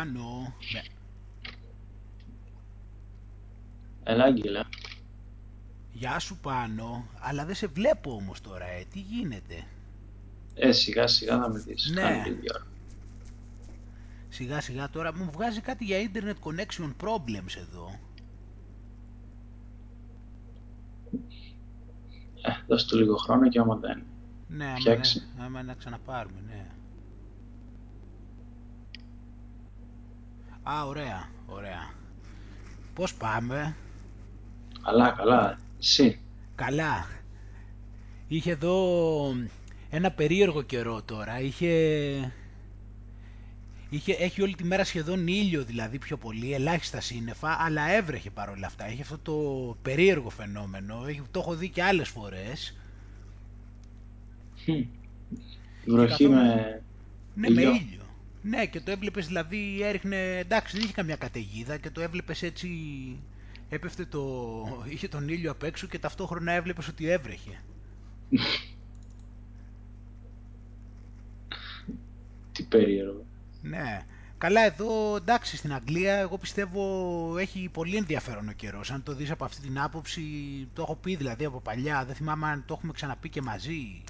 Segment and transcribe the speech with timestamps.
[0.00, 0.54] Πάνο.
[0.72, 0.82] Ναι.
[4.02, 4.68] Έλα, Άγγελα.
[5.92, 7.06] Γεια σου Πάνο.
[7.20, 8.84] Αλλά δεν σε βλέπω όμως τώρα, ε.
[8.92, 9.64] Τι γίνεται;
[10.54, 11.90] Ε, σιγά σιγά θα με δεις.
[11.94, 12.00] Ναι.
[12.00, 12.66] Κάνει λίγη ώρα.
[14.28, 17.98] Σιγά σιγά τώρα μου βγάζει κάτι για internet connection problems εδώ.
[22.42, 24.02] Ε, δώσ' του λίγο χρόνο και άμα δεν.
[24.48, 25.22] Ναι, άμα, Φτιάξει.
[25.36, 26.66] ναι, άμα να ξαναπάρουμε, ναι.
[30.62, 31.90] Α, ωραία, ωραία.
[32.94, 33.76] Πώς πάμε;
[34.82, 35.58] Καλά, καλά.
[35.78, 36.20] Εσύ;
[36.54, 37.06] Καλά.
[38.28, 39.34] Είχε εδώ
[39.90, 41.40] ένα περίεργο καιρό τώρα.
[41.40, 41.72] Είχε...
[43.90, 48.66] Είχε, έχει όλη τη μέρα σχεδόν ήλιο δηλαδή πιο πολύ, ελάχιστα σύννεφα, αλλά έβρεχε παρόλα
[48.66, 48.84] αυτά.
[48.84, 52.76] Έχει αυτό το περίεργο φαινόμενο, έχει, το έχω δει και άλλες φορές.
[54.64, 54.72] Χμ.
[54.72, 54.88] Η
[55.86, 56.82] βροχή καθόλου- με...
[57.34, 57.70] Ναι, Ήλιο.
[57.72, 57.99] με ήλιο.
[58.42, 62.68] Ναι, και το έβλεπες δηλαδή έριχνε, εντάξει δεν είχε καμιά καταιγίδα και το έβλεπες έτσι,
[63.68, 64.22] έπεφτε το,
[64.92, 67.60] είχε τον ήλιο απ' έξω και ταυτόχρονα έβλεπες ότι έβρεχε.
[72.52, 73.24] Τι περίεργο.
[73.62, 74.04] Ναι.
[74.38, 78.90] Καλά εδώ, εντάξει, στην Αγγλία εγώ πιστεύω έχει πολύ ενδιαφέρον ο καιρός.
[78.90, 80.22] Αν το δεις από αυτή την άποψη,
[80.72, 84.02] το έχω πει δηλαδή από παλιά, δεν θυμάμαι αν το έχουμε ξαναπεί και μαζί.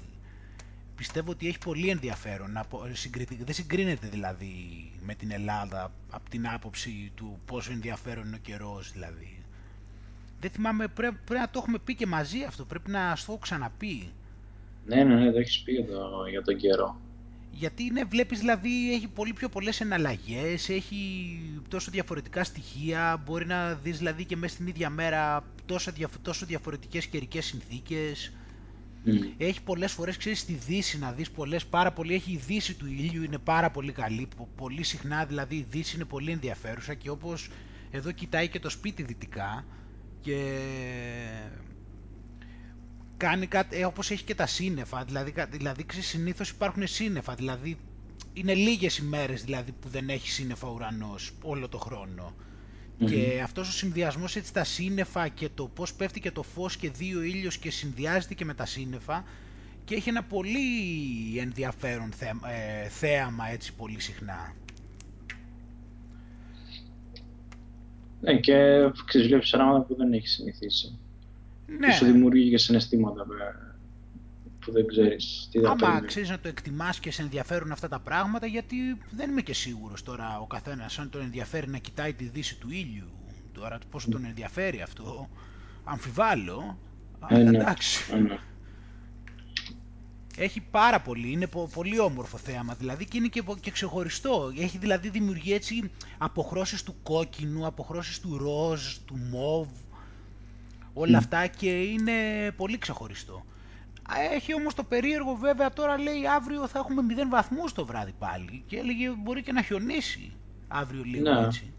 [1.01, 2.57] Πιστεύω ότι έχει πολύ ενδιαφέρον.
[2.57, 4.53] απο- συγκριτι- Δεν συγκρίνεται δηλαδή
[5.05, 9.43] με την Ελλάδα από την άποψη του πόσο ενδιαφέρον είναι ο καιρός δηλαδή.
[10.39, 13.31] Δεν θυμάμαι, πρέπει, πρέπει να το έχουμε πει και μαζί αυτό, πρέπει να σου το
[13.31, 14.11] έχω ξαναπεί.
[14.85, 16.99] Ναι, ναι, ναι, το έχεις πει για, το, για τον καιρό.
[17.51, 23.73] Γιατί είναι, βλέπεις δηλαδή έχει πολύ πιο πολλές εναλλαγές, έχει τόσο διαφορετικά στοιχεία, μπορεί να
[23.73, 28.31] δεις δηλαδή και μέσα στην ίδια μέρα τόσο, διαφ- τόσο διαφορετικές καιρικές συνθήκες.
[29.03, 29.17] Μμ.
[29.37, 32.85] Έχει πολλές φορές, ξέρεις, στη δύση να δεις πολλές, πάρα πολύ, έχει η δύση του
[32.85, 37.09] ηλίου, είναι πάρα πολύ καλή, πο- πολύ συχνά δηλαδή η δύση είναι πολύ ενδιαφέρουσα και
[37.09, 37.49] όπως
[37.89, 39.65] εδώ κοιτάει και το σπίτι δυτικά
[40.19, 40.37] και
[43.17, 47.35] κάνει κάτι, ε, όπως έχει και τα σύννεφα, δηλαδή, κα- δηλαδή ξέρεις, συνήθως υπάρχουν σύννεφα,
[47.35, 47.77] δηλαδή
[48.33, 52.35] είναι λίγες ημέρες δηλαδή που δεν έχει σύννεφα ο ουρανός όλο το χρόνο.
[53.01, 53.07] Μμμ.
[53.09, 56.89] Και αυτός ο συνδυασμός έτσι τα σύννεφα και το πώς πέφτει και το φως και
[56.89, 59.23] δει ο ήλιος και συνδυάζεται και με τα σύννεφα
[59.85, 60.59] και έχει ένα πολύ
[61.39, 62.33] ενδιαφέρον θέ-
[62.83, 64.53] ε, θέαμα έτσι πολύ συχνά.
[68.21, 68.53] Ναι, και
[69.05, 70.99] ξέρεις, βλέπεις πράγματα που δεν έχεις συνηθίσει.
[71.79, 73.70] Ναι, Και σου δημιουργεί και συναισθήματα με-
[74.65, 76.07] που δεν ξέρεις τι θα άμα περιμένει.
[76.07, 78.75] ξέρεις να το εκτιμάς και σε ενδιαφέρουν αυτά τα πράγματα γιατί
[79.11, 82.71] δεν είμαι και σίγουρος τώρα ο καθένας αν τον ενδιαφέρει να κοιτάει τη δύση του
[82.71, 83.09] ήλιου
[83.51, 85.29] τώρα πόσο τον ενδιαφέρει αυτό
[85.83, 86.77] αμφιβάλλω
[87.29, 87.57] Ε, αλλά ναι.
[87.57, 88.37] εντάξει Ε, ναι.
[90.37, 94.51] Έχει πάρα πολύ, είναι πο- πολύ όμορφο θέαμα δηλαδή και είναι και, πο- και ξεχωριστό.
[94.57, 99.67] Έχει δηλαδή δημιουργεί έτσι αποχρώσεις του κόκκινου, αποχρώσεις του ροζ, του μοβ,
[100.93, 101.15] όλα Μμ.
[101.15, 102.11] αυτά και είναι
[102.55, 103.45] πολύ ξεχωριστό.
[104.13, 108.13] Α, Έχει όμως το περίεργο βέβαια τώρα λέει αύριο θα έχουμε 0 βαθμούς το βράδυ
[108.19, 110.31] πάλι και έλεγε μπορεί και να χιονίσει
[110.67, 111.45] αύριο λίγο Ναι.
[111.45, 111.73] έτσι.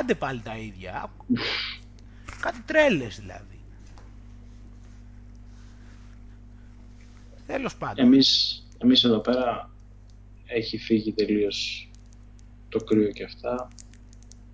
[0.00, 1.12] Άντε πάλι τα ίδια.
[2.40, 3.60] Κάτι τρέλες δηλαδή.
[7.46, 8.04] Τέλος πάντων.
[8.04, 9.70] Εμείς, εμείς εδώ πέρα
[10.46, 11.90] έχει φύγει τελείως
[12.68, 13.68] το κρύο και αυτά.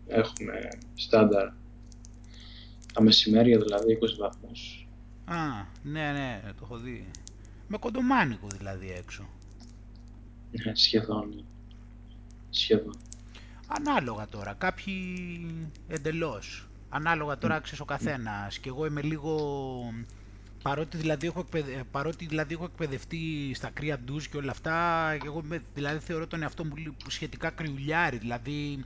[0.06, 0.53] Έχουμε
[0.94, 1.48] στάνταρ
[2.92, 4.88] τα μεσημέρια, δηλαδή 20 βαθμούς.
[5.28, 7.11] Α, ναι, ναι, το έχω δει.
[7.69, 9.28] Με κοντομάνικο δηλαδή έξω.
[10.65, 11.44] Ναι, σχεδόν.
[12.50, 12.97] Σχεδόν.
[13.67, 14.97] Ανάλογα τώρα, κάποιοι
[15.88, 16.69] εντελώς.
[16.88, 18.59] Ανάλογα τώρα ξέρεις ο καθένας.
[18.59, 19.53] Και εγώ είμαι λίγο...
[20.62, 21.84] Παρότι δηλαδή, έχω εκπαιδε...
[21.91, 26.27] παρότι δηλαδή έχω εκπαιδευτεί στα κρύα ντους και όλα αυτά, και εγώ είμαι- δηλαδή θεωρώ
[26.27, 28.84] τον εαυτό μου λι- σχετικά κρυουλιάρη, δηλαδή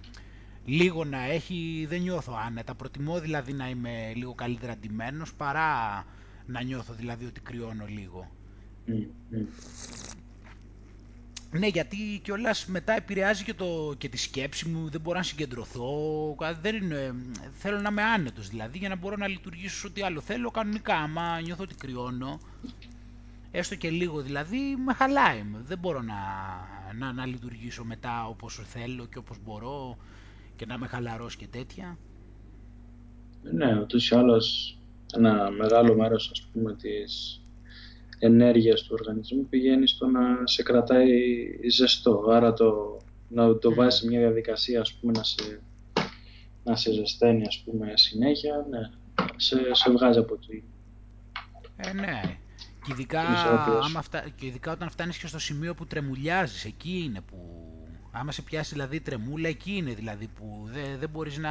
[0.64, 2.74] λίγο να έχει δεν νιώθω άνετα.
[2.74, 6.04] Προτιμώ δηλαδή να είμαι λίγο καλύτερα ντυμένος παρά
[6.46, 8.30] να νιώθω δηλαδή ότι κρυώνω λίγο.
[8.86, 8.94] Μμ,
[9.30, 9.44] μμ.
[11.58, 15.90] Ναι, γιατί κιόλας μετά επηρεάζει και, το, και τη σκέψη μου, δεν μπορώ να συγκεντρωθώ.
[16.38, 17.14] κα- Δεν είναι,
[17.52, 20.94] θέλω να είμαι άνετος δηλαδή για να μπορώ να λειτουργήσω σε ό,τι άλλο θέλω κανονικά.
[20.96, 22.40] Άμα νιώθω ότι κρυώνω,
[23.50, 25.44] έστω και λίγο δηλαδή, με χαλάει.
[25.64, 26.14] Δεν μπορώ να,
[26.98, 29.96] να, να λειτουργήσω μετά όπως θέλω και όπως μπορώ
[30.56, 31.98] και να είμαι χαλαρός και τέτοια.
[33.52, 34.78] Ναι, ούτως ή άλλως
[35.16, 37.40] ένα μεγάλο μέρος ας πούμε της
[38.18, 41.08] ενέργειας του οργανισμού πηγαίνει στο να σε κρατάει
[41.70, 42.24] ζεστό.
[42.30, 42.96] Άρα το,
[43.28, 43.74] να το Μμ.
[43.74, 45.62] βάζεις σε μια διαδικασία ας πούμε να σε,
[46.64, 48.78] να σε ζεσταίνει ας πούμε συνέχεια, ναι,
[49.36, 50.62] σε, σε βγάζει από τη...
[51.76, 52.20] Ε, ναι.
[52.84, 53.88] Και ειδικά, Την ισορροπία σου.
[53.88, 54.24] άμα φτα...
[54.36, 57.62] και ειδικά όταν φτάνεις και στο σημείο που τρεμουλιάζεις, εκεί είναι που
[58.14, 61.50] Άμα σε πιάσει δηλαδή τρεμούλα, εκεί είναι δηλαδή που δεν, δεν μπορείς να...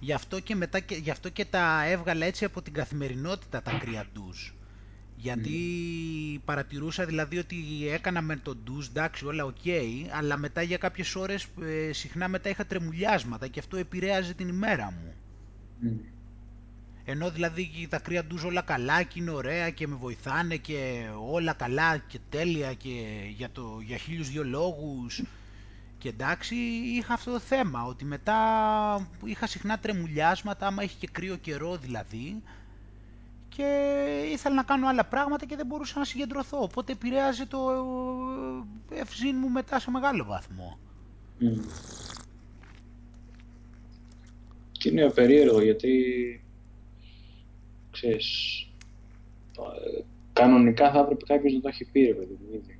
[0.00, 4.06] Γι' αυτό, και μετά, γι' αυτό και τα έβγαλα έτσι από την καθημερινότητα τα κρύα
[4.12, 4.54] ντους.
[5.16, 5.60] Γιατί
[6.44, 7.56] παρατηρούσα δηλαδή ότι
[7.92, 9.66] έκανα μεν το ντους, εντάξει όλα οκ,
[10.10, 14.92] αλλά μετά για κάποιες ώρες ε, συχνά μετά είχα τρεμουλιάσματα και αυτό επηρέαζε την ημέρα
[14.92, 15.14] μου.
[17.04, 21.52] Ενώ δηλαδή τα κρύα ντους όλα καλά και είναι ωραία και με βοηθάνε και όλα
[21.52, 22.90] καλά και τέλεια και
[23.36, 25.22] για, το, για χίλιους δυο λόγους
[26.06, 26.54] και εντάξει
[26.96, 28.38] είχα αυτό το θέμα ότι μετά
[29.24, 32.42] είχα συχνά τρεμουλιάσματα άμα είχε και κρύο καιρό δηλαδή
[33.48, 33.98] και
[34.32, 37.58] ήθελα να κάνω άλλα πράγματα και δεν μπορούσα να συγκεντρωθώ οπότε επηρέαζε το
[38.90, 40.78] ευζήν μου μετά σε μεγάλο βαθμό.
[44.72, 45.94] Και είναι περίεργο γιατί
[47.90, 48.28] ξέρεις,
[50.32, 52.75] κανονικά θα έπρεπε κάποιος να το έχει πει, ρε παιδί μου, ήδη.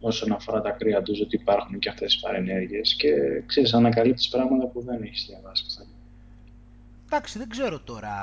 [0.00, 3.10] Όσον αφορά τα κρύα τους, ότι υπάρχουν και αυτές τις παρενέργειες και
[3.46, 5.88] ξέρεις, ανακαλύπτεις πράγματα που δεν έχεις διαβάσει ξανά.
[7.06, 8.14] Εντάξει, δεν ξέρω τώρα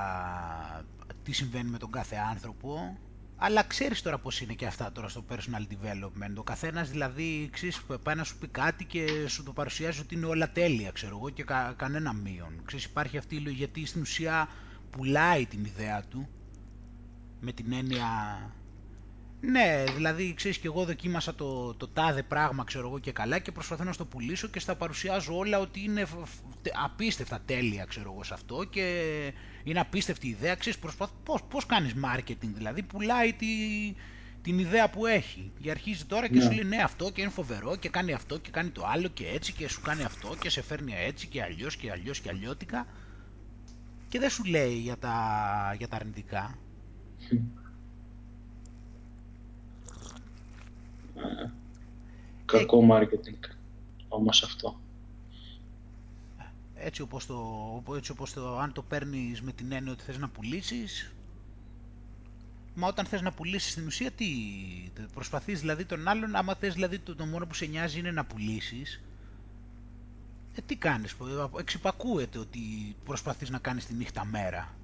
[1.24, 2.97] τι συμβαίνει με τον κάθε άνθρωπο,
[3.38, 6.35] αλλά ξέρεις τώρα πώς είναι και αυτά τώρα στο personal development.
[6.38, 10.25] Ο καθένας δηλαδή, ξέρεις, πάει να σου πει κάτι και σου το παρουσιάζει ότι είναι
[10.25, 12.62] όλα τέλεια, ξέρω εγώ, και κα, κανένα μείον.
[12.65, 14.47] Ξέρεις, υπάρχει αυτή η λογική, γιατί στην ουσία
[14.89, 16.27] πουλάει την ιδέα του,
[17.39, 18.06] με την έννοια
[19.41, 23.51] ναι, δηλαδή ξέρεις και εγώ δοκίμασα το, το τάδε πράγμα ξέρω εγώ και καλά και
[23.51, 26.05] προσπαθώ να στο πουλήσω και στα παρουσιάζω όλα ότι είναι
[26.83, 31.93] απίστευτα τέλεια ξέρω εγώ σε αυτό και είναι απίστευτη ιδέα, ξέρεις προσπαθώ, πώς, πώς κάνεις
[32.05, 33.47] marketing δηλαδή, πουλάει τη,
[34.41, 36.55] την ιδέα που έχει και αρχίζει τώρα και σου ναι.
[36.55, 39.53] λέει ναι αυτό και είναι φοβερό και κάνει αυτό και κάνει το άλλο και έτσι
[39.53, 42.87] και σου κάνει αυτό και σε φέρνει έτσι και αλλιώς και αλλιώς και αλλιώτικα
[44.07, 46.57] και δεν σου λέει για τα, για τα αρνητικά.
[52.45, 53.55] Κακό marketing
[54.07, 54.79] όμως αυτό.
[56.75, 60.29] Έτσι όπως, το, έτσι όπως το, αν το παίρνεις με την έννοια ότι θες να
[60.29, 61.11] πουλήσεις,
[62.75, 64.25] μα όταν θες να πουλήσεις στην ουσία τι,
[65.13, 68.25] προσπαθείς δηλαδή τον άλλον, άμα θες δηλαδή το, το μόνο που σε νοιάζει είναι να
[68.25, 69.01] πουλήσεις,
[70.55, 71.15] ε, τι κάνεις,
[71.59, 72.59] εξυπακούεται ότι
[73.03, 74.75] προσπαθείς να κάνεις τη νύχτα μέρα.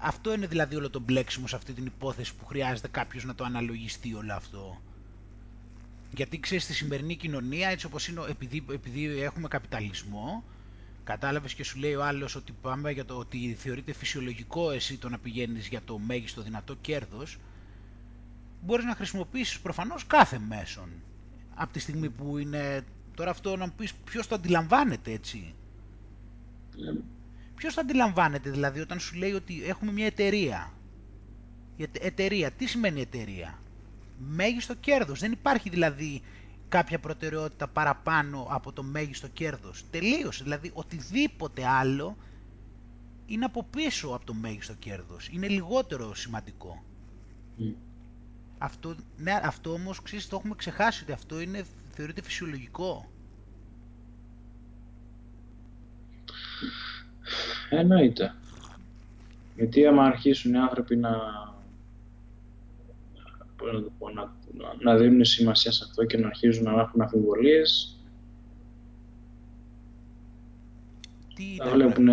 [0.00, 3.44] Αυτό είναι δηλαδή όλο το μπλέξιμο σε αυτή την υπόθεση που χρειάζεται κάποιος να το
[3.44, 4.80] αναλογιστεί όλο αυτό.
[6.10, 10.44] Γιατί ξέρεις στη σημερινή κοινωνία έτσι όπως είναι, επειδή, επειδή έχουμε καπιταλισμό,
[11.04, 15.08] κατάλαβες και σου λέει ο άλλος ότι πάμε για το ότι θεωρείται φυσιολογικό εσύ το
[15.08, 17.38] να πηγαίνεις για το μέγιστο δυνατό κέρδος,
[18.62, 20.88] μπορείς να χρησιμοποιήσεις προφανώς κάθε μέσον.
[21.54, 22.84] Από τη στιγμή που είναι,
[23.14, 25.54] τώρα αυτό να μου πεις ποιος το αντιλαμβάνεται έτσι;
[26.76, 26.92] Ναι.
[27.58, 30.72] Ποιος θα αντιλαμβάνεται δηλαδή όταν σου λέει ότι έχουμε μια εταιρεία;
[31.76, 33.62] Η εταιρεία, τι σημαίνει εταιρεία;
[34.18, 35.20] Μέγιστο κέρδος.
[35.20, 36.22] Δεν υπάρχει δηλαδή
[36.68, 39.84] κάποια προτεραιότητα παραπάνω από το μέγιστο κέρδος.
[39.90, 40.42] Τελείωσε.
[40.42, 42.16] Δηλαδή οτιδήποτε άλλο
[43.26, 45.28] είναι από πίσω από το μέγιστο κέρδος.
[45.28, 46.84] Είναι λιγότερο σημαντικό.
[48.58, 53.10] Αυτό, ναι, αυτό όμως ξέρεις, το έχουμε ξεχάσει ότι αυτό είναι, θεωρείται φυσιολογικό.
[57.70, 58.34] Εννοείται.
[59.56, 61.10] Γιατί άμα αρχίσουν οι άνθρωποι να,
[64.14, 64.32] να,
[64.82, 67.98] να, δίνουν σημασία σε αυτό και να αρχίζουν να έχουν αφιβολίες,
[71.34, 72.08] Τι θα βλέπουν...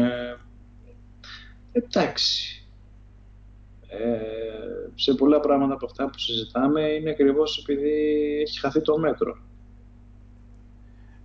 [1.72, 2.60] Εντάξει.
[3.88, 4.36] Ε,
[4.96, 7.92] σε πολλά πράγματα από αυτά που συζητάμε είναι ακριβώς επειδή
[8.42, 9.38] έχει χαθεί το μέτρο.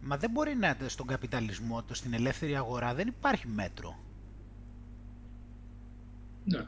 [0.03, 3.99] Μα δεν μπορεί να στον καπιταλισμό, το στην ελεύθερη αγορά δεν υπάρχει μέτρο.
[6.45, 6.67] Ναι.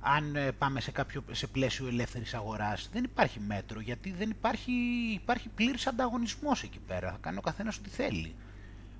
[0.00, 4.72] Αν ε, πάμε σε, κάποιο, σε πλαίσιο ελεύθερης αγοράς, δεν υπάρχει μέτρο, γιατί δεν υπάρχει,
[5.14, 7.10] υπάρχει πλήρης ανταγωνισμός εκεί πέρα.
[7.10, 8.34] Θα κάνει ο καθένας ό,τι θέλει.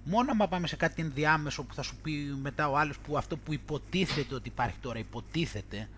[0.04, 3.37] Μόνο άμα πάμε σε κάτι ενδιάμεσο που θα σου πει μετά ο άλλος που αυτό
[3.37, 5.88] που υποτίθεται ότι υπάρχει τώρα, υποτίθεται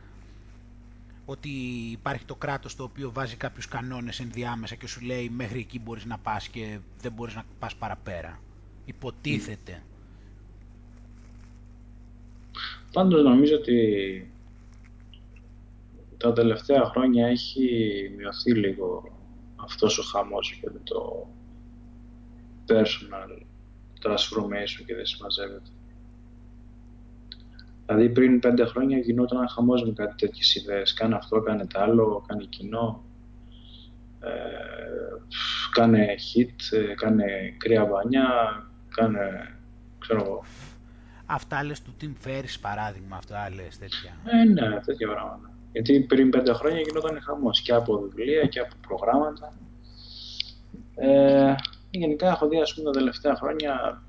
[1.30, 1.48] ότι
[1.90, 6.04] υπάρχει το κράτος το οποίο βάζει κάποιους κανόνες ενδιάμεσα και σου λέει μέχρι εκεί μπορείς
[6.04, 8.40] να πας και δεν μπορείς να πας παραπέρα.
[8.84, 9.82] Υποτίθεται.
[12.92, 14.30] Πάντως νομίζω ότι
[16.16, 17.68] τα τελευταία χρόνια έχει
[18.16, 19.18] μειωθεί λίγο
[19.56, 21.28] αυτός ο χαμός και το
[22.66, 23.42] personal
[24.02, 25.70] transformation και δεν συμμαζεύεται.
[27.88, 30.94] Δηλαδή πριν πέντε χρόνια γινόταν ένα χαμός με κάτι τέτοιες ιδέες.
[30.94, 33.04] Κάνε αυτό, κάνε το άλλο, κάνε κοινό,
[34.20, 34.28] ε,
[35.72, 38.28] κάνε hit, ε, κάνε κρύα μπανιά,
[38.88, 39.56] κάνε,
[39.98, 40.44] ξέρω εγώ.
[41.26, 44.16] Αυτά λες του Tim Ferriss παράδειγμα, αυτά λες τέτοια.
[44.24, 45.50] Ε, ναι, τέτοια πράγματα.
[45.72, 49.52] Γιατί πριν πέντε χρόνια γινόταν χαμός και από βιβλία και από προγράμματα.
[50.94, 51.54] Ε,
[51.90, 54.02] γενικά έχω δει ας πούμε τα τελευταία χρόνια,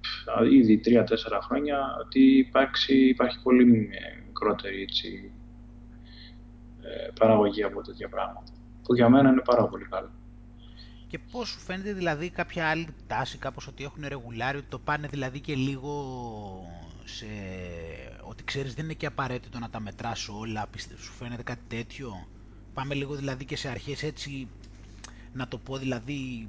[0.52, 3.66] ήδη τρία-τέσσερα χρόνια, ότι υπάρξει, υπάρχει πολύ
[4.28, 5.32] μικρότερη έτσι,
[6.82, 8.52] ε, παραγωγή από τέτοια πράγματα.
[8.84, 10.12] Που για μένα είναι πάρα πολύ καλό.
[11.08, 15.08] Και πώς σου φαίνεται δηλαδή κάποια άλλη τάση, κάπως ότι έχουν ρεγουλάρει, ότι το πάνε
[15.08, 15.94] δηλαδή και λίγο
[17.04, 17.26] σε...
[18.22, 22.28] ότι ξέρεις δεν είναι και απαραίτητο να τα μετράς όλα, πιστεύω, σου φαίνεται κάτι τέτοιο;
[22.74, 24.48] Πάμε λίγο δηλαδή και σε αρχές έτσι,
[25.34, 26.48] να το πω δηλαδή,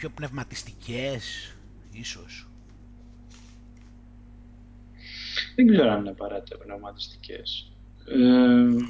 [0.00, 1.54] πιο πνευματιστικές,
[1.92, 2.48] ίσως.
[5.54, 7.72] Δεν ξέρω αν είναι απαραίτητα πνευματιστικές.
[8.06, 8.84] Ε,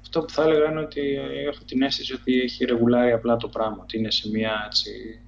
[0.00, 1.00] αυτό που θα έλεγα είναι ότι
[1.48, 5.20] έχω την αίσθηση ότι έχει ρεγουλάρει απλά το πράγμα, ότι είναι σε, μια, έτσι,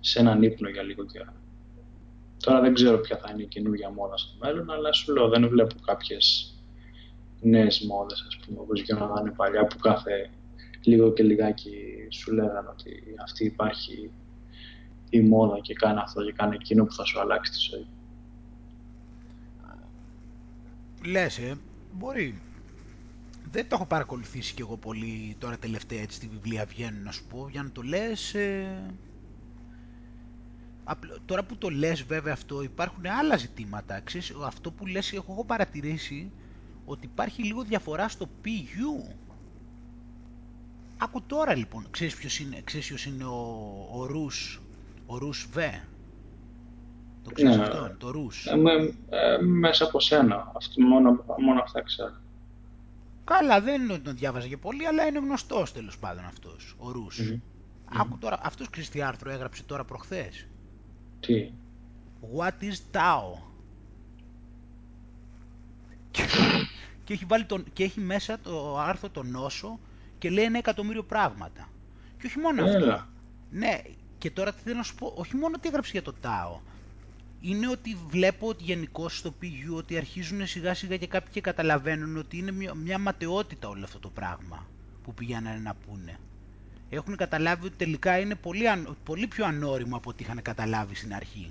[0.00, 1.32] σε έναν ύπνο για λίγο καιρό.
[2.44, 5.48] Τώρα δεν ξέρω ποια θα είναι η καινούργια μόδα στο μέλλον, αλλά σου λέω δεν
[5.48, 6.54] βλέπω κάποιες
[7.40, 10.30] νέες μόδες, ας πούμε, όπως γινόταν παλιά που κάθε
[10.82, 11.72] λίγο και λιγάκι
[12.10, 14.10] σου λέγανε ότι αυτή υπάρχει
[15.12, 17.86] η μόδα και κάνει αυτό και κάνει εκείνο που θα σου αλλάξει τη ζωή.
[21.04, 21.56] Λες, ε,
[21.92, 22.40] μπορεί.
[23.50, 27.24] Δεν το έχω παρακολουθήσει κι εγώ πολύ τώρα τελευταία έτσι τη βιβλία βγαίνουν να σου
[27.24, 28.94] πω για να το λες ε...
[31.24, 35.44] τώρα που το λες βέβαια αυτό υπάρχουν άλλα ζητήματα ξέρεις, αυτό που λες έχω εγώ
[35.44, 36.30] παρατηρήσει
[36.84, 39.14] ότι υπάρχει λίγο διαφορά στο PU
[41.02, 44.61] Άκου τώρα λοιπόν, ξέρεις ποιος είναι, ξέρεις ποιος είναι ο, ο Ρους,
[45.12, 45.56] ο Ρους Β.
[47.24, 48.46] Το ξέρεις ναι, αυτόν, το Ρους.
[48.46, 48.52] Ε,
[49.08, 52.14] ε, μέσα από σένα, αυτό, μόνο, μόνο αυτά ξέρω.
[53.24, 56.90] Καλά, δεν είναι ότι τον διάβαζα και πολύ, αλλά είναι γνωστός τέλος πάντων αυτός, ο
[56.90, 57.06] Ρου.
[57.06, 57.40] Mm-hmm.
[58.00, 60.46] Άκου τώρα, αυτός τι άρθρο έγραψε τώρα προχθές.
[61.20, 61.52] Τι;
[62.36, 63.42] What is Tao;
[67.04, 69.78] και, έχει βάλει τον, και έχει μέσα το άρθρο το νόσο
[70.18, 71.68] και λέει ένα εκατομμύριο πράγματα.
[72.20, 73.06] Και όχι μόνο αυτό.
[73.50, 73.80] Ναι,
[74.22, 76.60] και τώρα τι θέλω να σου πω, όχι μόνο τι έγραψε για το Tao,
[77.40, 82.16] είναι ότι βλέπω ότι γενικώ στο PU ότι αρχίζουν σιγά σιγά και κάποιοι και καταλαβαίνουν
[82.16, 84.66] ότι είναι μια, μια ματαιότητα όλο αυτό το πράγμα
[85.04, 86.18] που πηγαίνανε να πούνε.
[86.90, 88.64] Έχουν καταλάβει ότι τελικά είναι πολύ,
[89.04, 91.50] πολύ πιο ανώριμο από ό,τι είχαν καταλάβει στην αρχή.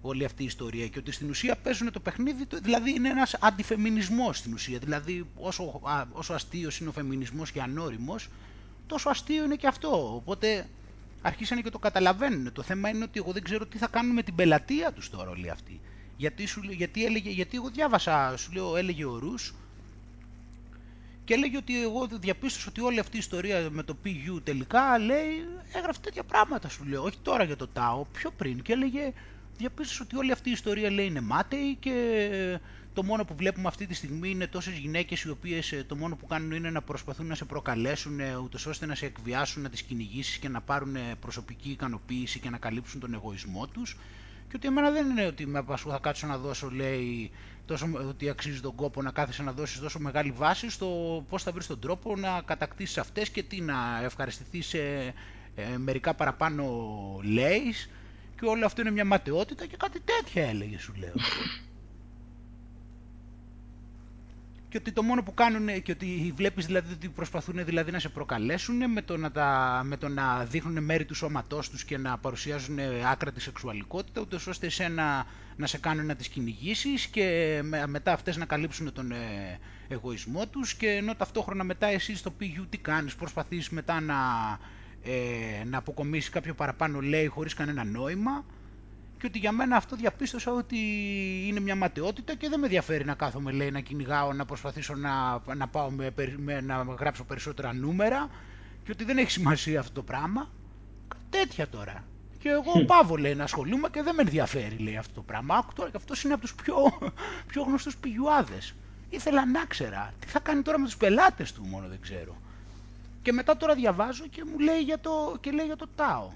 [0.00, 4.38] Όλη αυτή η ιστορία και ότι στην ουσία παίζουν το παιχνίδι, δηλαδή είναι ένας αντιφεμινισμός
[4.38, 4.78] στην ουσία.
[4.78, 5.80] Δηλαδή όσο,
[6.12, 8.28] όσο αστείος είναι ο φεμινισμός και ανώριμος,
[8.86, 10.14] τόσο αστείο είναι και αυτό.
[10.14, 10.66] Οπότε
[11.22, 12.52] αρχίσανε και το καταλαβαίνουν.
[12.52, 15.30] Το θέμα είναι ότι εγώ δεν ξέρω τι θα κάνουν με την πελατεία τους τώρα
[15.30, 15.80] όλοι αυτοί.
[16.16, 19.54] Γιατί, σου, γιατί, έλεγε, γιατί εγώ διάβασα, σου λέω, έλεγε ο Ρους
[21.24, 25.48] και έλεγε ότι εγώ διαπίστωσα ότι όλη αυτή η ιστορία με το PU τελικά λέει
[25.72, 29.12] έγραφε τέτοια πράγματα σου λέω, όχι τώρα για το ΤΑΟ, πιο πριν και έλεγε
[29.56, 32.58] διαπίστωσα ότι όλη αυτή η ιστορία λέει είναι μάταιη και
[32.94, 36.16] το μόνο που βλέπουμε αυτή τη στιγμή είναι τόσες γυναίκες οι οποίες ε, το μόνο
[36.16, 39.68] που κάνουν είναι να προσπαθούν να σε προκαλέσουν ε, ούτως ώστε να σε εκβιάσουν, να
[39.68, 43.96] τις κυνηγήσεις και να πάρουν ε, προσωπική ικανοποίηση και να καλύψουν τον εγωισμό τους
[44.48, 47.30] και ότι εμένα δεν είναι ότι με θα κάτσω να δώσω λέει
[47.66, 50.86] τόσο, ότι αξίζει τον κόπο να κάθεσαι να δώσεις τόσο μεγάλη βάση στο
[51.28, 54.78] πώς θα βρεις τον τρόπο να κατακτήσεις αυτές και τι να ευχαριστηθείς σε
[55.78, 56.64] μερικά παραπάνω
[57.22, 57.74] λέει
[58.40, 61.12] και όλο αυτό είναι μια ματαιότητα και κάτι τέτοια έλεγε σου λέω.
[64.72, 68.08] Και ότι το μόνο που κάνουν και ότι βλέπεις δηλαδή ότι προσπαθούν δηλαδή να σε
[68.08, 72.18] προκαλέσουν με το να, τα, με το να δείχνουν μέρη του σώματός τους και να
[72.18, 72.78] παρουσιάζουν
[73.10, 75.26] άκρα τη σεξουαλικότητα ούτως ώστε εσένα
[75.56, 80.74] να σε κάνουν να τις κυνηγήσεις και μετά αυτές να καλύψουν τον ε, εγωισμό τους
[80.74, 84.14] και ενώ ταυτόχρονα μετά εσύ στο PU τι κάνεις, προσπαθείς μετά να,
[85.02, 88.44] ε, να αποκομίσεις κάποιο παραπάνω λέει χωρίς κανένα νόημα
[89.22, 90.76] και ότι για μένα αυτό διαπίστωσα ότι
[91.46, 95.42] είναι μια ματαιότητα και δεν με ενδιαφέρει να κάθομαι λέει να κυνηγάω, να προσπαθήσω να,
[95.54, 98.30] να, πάω με, με, να γράψω περισσότερα νούμερα
[98.84, 100.50] και ότι δεν έχει σημασία αυτό το πράγμα.
[101.30, 102.04] Τέτοια τώρα.
[102.38, 105.56] Και εγώ πάω λέει να ασχολούμαι και δεν με ενδιαφέρει λέει αυτό το πράγμα.
[105.56, 106.74] Άκου τώρα και αυτός είναι από τους πιο,
[107.50, 108.74] πιο γνωστούς πηγιουάδες.
[109.10, 110.12] Ήθελα να ξέρα.
[110.20, 112.36] Τι θα κάνει τώρα με τους πελάτες του μόνο δεν ξέρω.
[113.22, 116.30] Και μετά τώρα διαβάζω και μου λέει για το, και λέει για το ΤΑΟ.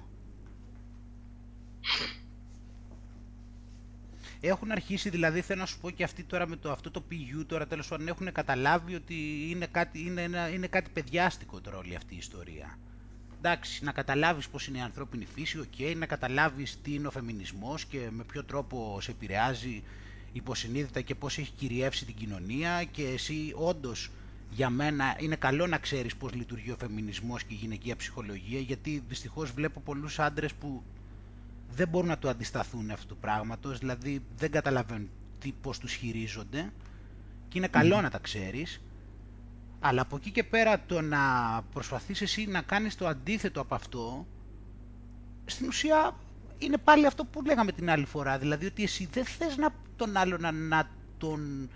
[4.40, 7.44] Έχουν αρχίσει δηλαδή, θέλω να σου πω και αυτοί τώρα με το, αυτό το PU
[7.46, 9.14] τώρα τέλος πάντων έχουν καταλάβει ότι
[9.50, 12.78] είναι κάτι, είναι, ένα, είναι κάτι παιδιάστικο τώρα όλη αυτή η ιστορία.
[13.38, 17.10] Εντάξει, να καταλάβεις πώς είναι η ανθρώπινη φύση, OK, okay, να καταλάβεις τι είναι ο
[17.10, 19.82] φεμινισμός και με ποιο τρόπο σε επηρεάζει
[20.32, 24.10] υποσυνείδητα και πώς έχει κυριεύσει την κοινωνία και εσύ όντως
[24.50, 29.02] για μένα είναι καλό να ξέρεις πώς λειτουργεί ο φεμινισμός και η γυναικεία ψυχολογία γιατί
[29.08, 30.82] δυστυχώς βλέπω πολλούς άντρες που
[31.70, 35.08] δεν μπορούν να το αντισταθούν αυτού του πράγματος, δηλαδή δεν καταλαβαίνουν
[35.38, 36.72] τι, πώς τους χειρίζονται
[37.48, 38.80] και είναι καλό να τα ξέρεις,
[39.80, 41.18] αλλά από εκεί και πέρα το να
[41.72, 44.26] προσπαθείς εσύ να κάνεις το αντίθετο από αυτό,
[45.44, 46.16] στην ουσία
[46.58, 50.16] είναι πάλι αυτό που λέγαμε την άλλη φορά, δηλαδή ότι εσύ δεν θες να, τον
[50.16, 51.70] άλλο να, να τον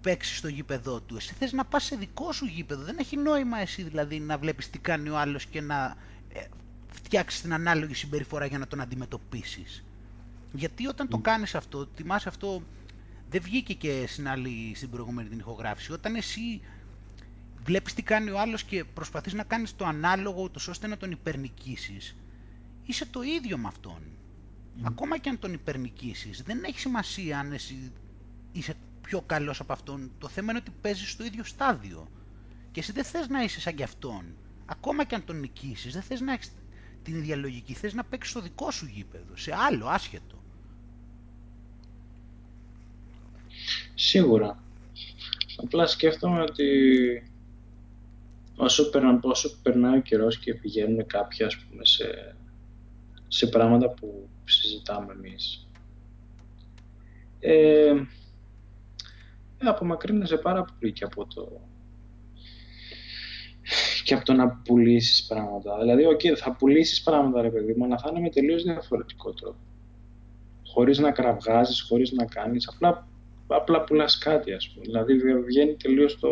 [0.00, 1.16] παίξεις στο γήπεδό του.
[1.16, 2.82] Εσύ θες να πας σε δικό σου γήπεδο.
[2.82, 5.96] Δεν έχει νόημα εσύ δηλαδή να βλέπεις τι κάνει ο άλλος και να
[6.32, 6.40] ε,
[7.10, 9.84] φτιάξεις την ανάλογη συμπεριφορά για να τον αντιμετωπίσεις.
[10.52, 12.62] Γιατί όταν το κάνεις αυτό, θυμάσαι αυτό,
[13.30, 15.92] δεν βγήκε και στην άλλη, στην προηγούμενη την ηχογράφηση.
[15.92, 16.60] Όταν εσύ
[17.64, 21.10] βλέπεις τι κάνει ο άλλος και προσπαθείς να κάνεις το ανάλογο ούτως ώστε να τον
[21.10, 22.16] υπερνικήσεις,
[22.86, 24.02] είσαι το ίδιο με αυτόν.
[24.82, 27.92] Ακόμα και αν τον υπερνικήσεις, δεν έχει σημασία αν εσύ
[28.52, 30.10] είσαι πιο καλός από αυτόν.
[30.18, 32.08] Το θέμα είναι ότι παίζεις στο ίδιο στάδιο.
[32.72, 34.24] Και εσύ δεν θες να είσαι σαν κι αυτόν.
[34.66, 36.52] Ακόμα και αν τον νικήσεις, δεν θες να έχεις
[37.02, 37.74] την ίδια λογική.
[37.74, 40.42] Θες να παίξεις στο δικό σου γήπεδο, σε άλλο, άσχετο.
[43.94, 44.62] Σίγουρα.
[45.56, 46.66] Απλά σκέφτομαι ότι
[48.56, 52.36] όσο, περνα, όσο περνάει ο καιρός και πηγαίνουν κάποια ας πούμε, σε,
[53.28, 55.68] σε πράγματα που συζητάμε εμείς,
[57.40, 57.88] ε,
[59.58, 61.60] ε, απομακρύνεσαι πάρα πολύ και από το
[64.02, 65.78] και από το να πουλήσεις πράγματα.
[65.78, 69.58] Δηλαδή, okay, θα πουλήσεις πράγματα, ρε παιδί μου, αλλά θα είναι με τελείως διαφορετικό τρόπο.
[70.66, 72.68] Χωρίς να κραυγάζεις, χωρίς να κάνεις.
[72.68, 73.08] Απλά,
[73.46, 74.84] απλά πουλάς κάτι, ας πούμε.
[74.84, 75.14] Δηλαδή,
[75.46, 76.28] βγαίνει τελείως το,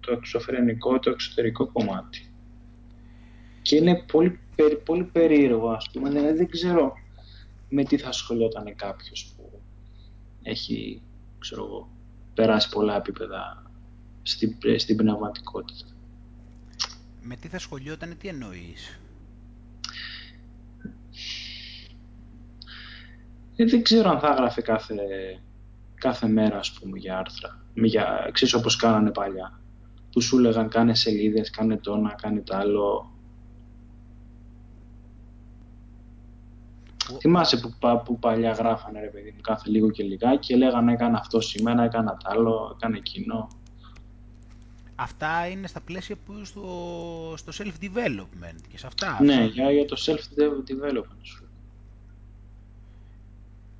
[0.00, 2.32] το εξωφρενικό, το εξωτερικό κομμάτι.
[3.62, 4.38] Και είναι πολύ,
[4.84, 6.10] πολύ περίεργο, ας πούμε.
[6.10, 6.92] Δηλαδή, δεν ξέρω
[7.68, 9.60] με τι θα ασχολιόταν κάποιος που
[10.42, 11.02] έχει,
[11.38, 11.88] ξέρω εγώ,
[12.34, 13.70] περάσει πολλά επίπεδα
[14.22, 15.86] στην, στην πνευματικότητα.
[17.30, 19.00] Με τι θα σχολιόταν, τι εννοείς;
[23.56, 24.94] Ε, δεν ξέρω αν θα έγραφε κάθε,
[25.94, 27.64] κάθε μέρα, ας πούμε, για άρθρα.
[27.74, 29.60] Για, ξέρεις όπως κάνανε παλιά.
[30.12, 33.12] Που σου έλεγαν κάνε σελίδες, κάνε το ένα, κάνε το άλλο.
[37.06, 37.16] Που...
[37.20, 37.72] Θυμάσαι που,
[38.04, 41.82] που παλιά γράφανε ρε παιδί μου κάθε λίγο και λιγάκι και λέγανε έκανα αυτό σήμερα,
[41.82, 43.48] έκανα το άλλο, έκανα εκείνο.
[45.00, 49.18] Αυτά είναι στα πλαίσια που στο, στο self-development και σε αυτά.
[49.22, 51.42] Ναι, για, για το self-development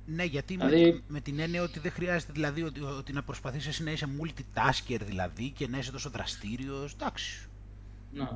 [0.05, 1.03] Ναι, γιατί δηλαδή...
[1.07, 4.99] με, την έννοια ότι δεν χρειάζεται δηλαδή ότι, ότι να προσπαθείς εσύ να είσαι multitasker
[5.05, 7.47] δηλαδή και να είσαι τόσο δραστήριος, εντάξει.
[8.13, 8.29] Ναι.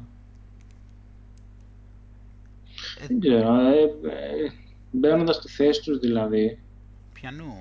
[3.00, 4.52] Ε, δεν ξέρω, ε, ε,
[4.92, 6.60] μπαίνοντας στη θέση τους δηλαδή.
[7.14, 7.54] Πιανού.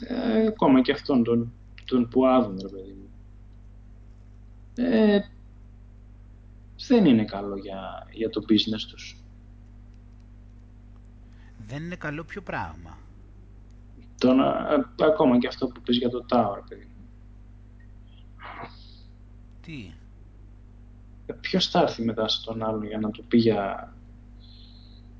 [0.00, 1.52] Ε, ακόμα και αυτόν τον,
[1.84, 3.05] τον που άδουν, ρε παιδί μου.
[4.76, 5.20] Ε,
[6.88, 9.16] δεν είναι καλό για, για το business τους.
[11.66, 12.98] Δεν είναι καλό ποιο πράγμα.
[14.18, 17.08] Το να, ε, ακόμα και αυτό που πεις για το Tower, παιδί μου.
[19.60, 19.92] Τι;
[21.26, 23.90] Ε, ποιος θα έρθει μετά στον άλλον για να του πει για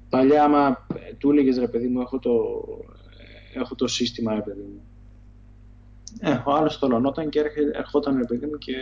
[0.09, 0.87] Παλιά, άμα
[1.19, 2.33] του έλεγες ρε παιδί μου, έχω το,
[3.55, 4.81] έχω το σύστημα, ρε παιδί μου.
[6.19, 7.43] Ε, ο άλλο τολωνόταν και
[7.73, 8.75] ερχόταν, ρε παιδί μου, και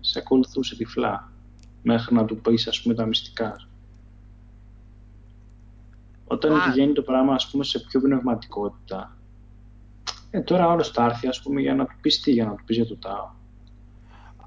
[0.00, 1.32] σε ακολουθούσε τυφλά.
[1.82, 3.56] Μέχρι να του πεις, ας πούμε, τα μυστικά.
[6.24, 6.70] Όταν Α.
[6.70, 9.16] βγαίνει το πράγμα, ας πούμε, σε πιο πνευματικότητα,
[10.30, 12.64] ε, τώρα άλλο θα έρθει, ας πούμε, για να του πεις τι, για να του
[12.64, 13.36] πεις για το ΤΑΟ.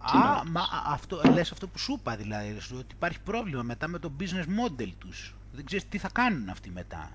[0.01, 4.11] Α, μα αυτό, λες αυτό που σου είπα δηλαδή, ότι υπάρχει πρόβλημα μετά με το
[4.19, 5.35] business model τους.
[5.51, 7.11] Δεν ξέρεις τι θα κάνουν αυτοί μετά.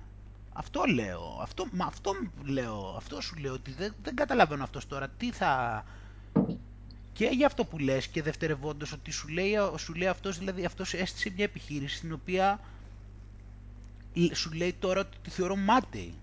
[0.59, 2.11] Αυτό λέω, αυτό, μα αυτό
[2.43, 5.83] λέω, αυτό σου λέω, ότι δεν, δεν καταλαβαίνω αυτός τώρα τι θα...
[7.13, 10.93] Και για αυτό που λες και δευτερευόντως ότι σου λέει, σου λέει αυτός, δηλαδή αυτός
[10.93, 12.59] έστησε μια επιχείρηση στην οποία
[14.33, 16.13] σου λέει τώρα ότι τη θεωρώ μάταιη.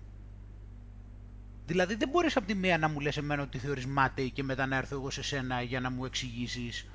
[1.67, 4.65] Δηλαδή δεν μπορείς από τη μία να μου λες εμένα ότι θεωρείς μάταιη και μετά
[4.65, 6.85] να έρθω εγώ σε σένα για να μου εξηγήσεις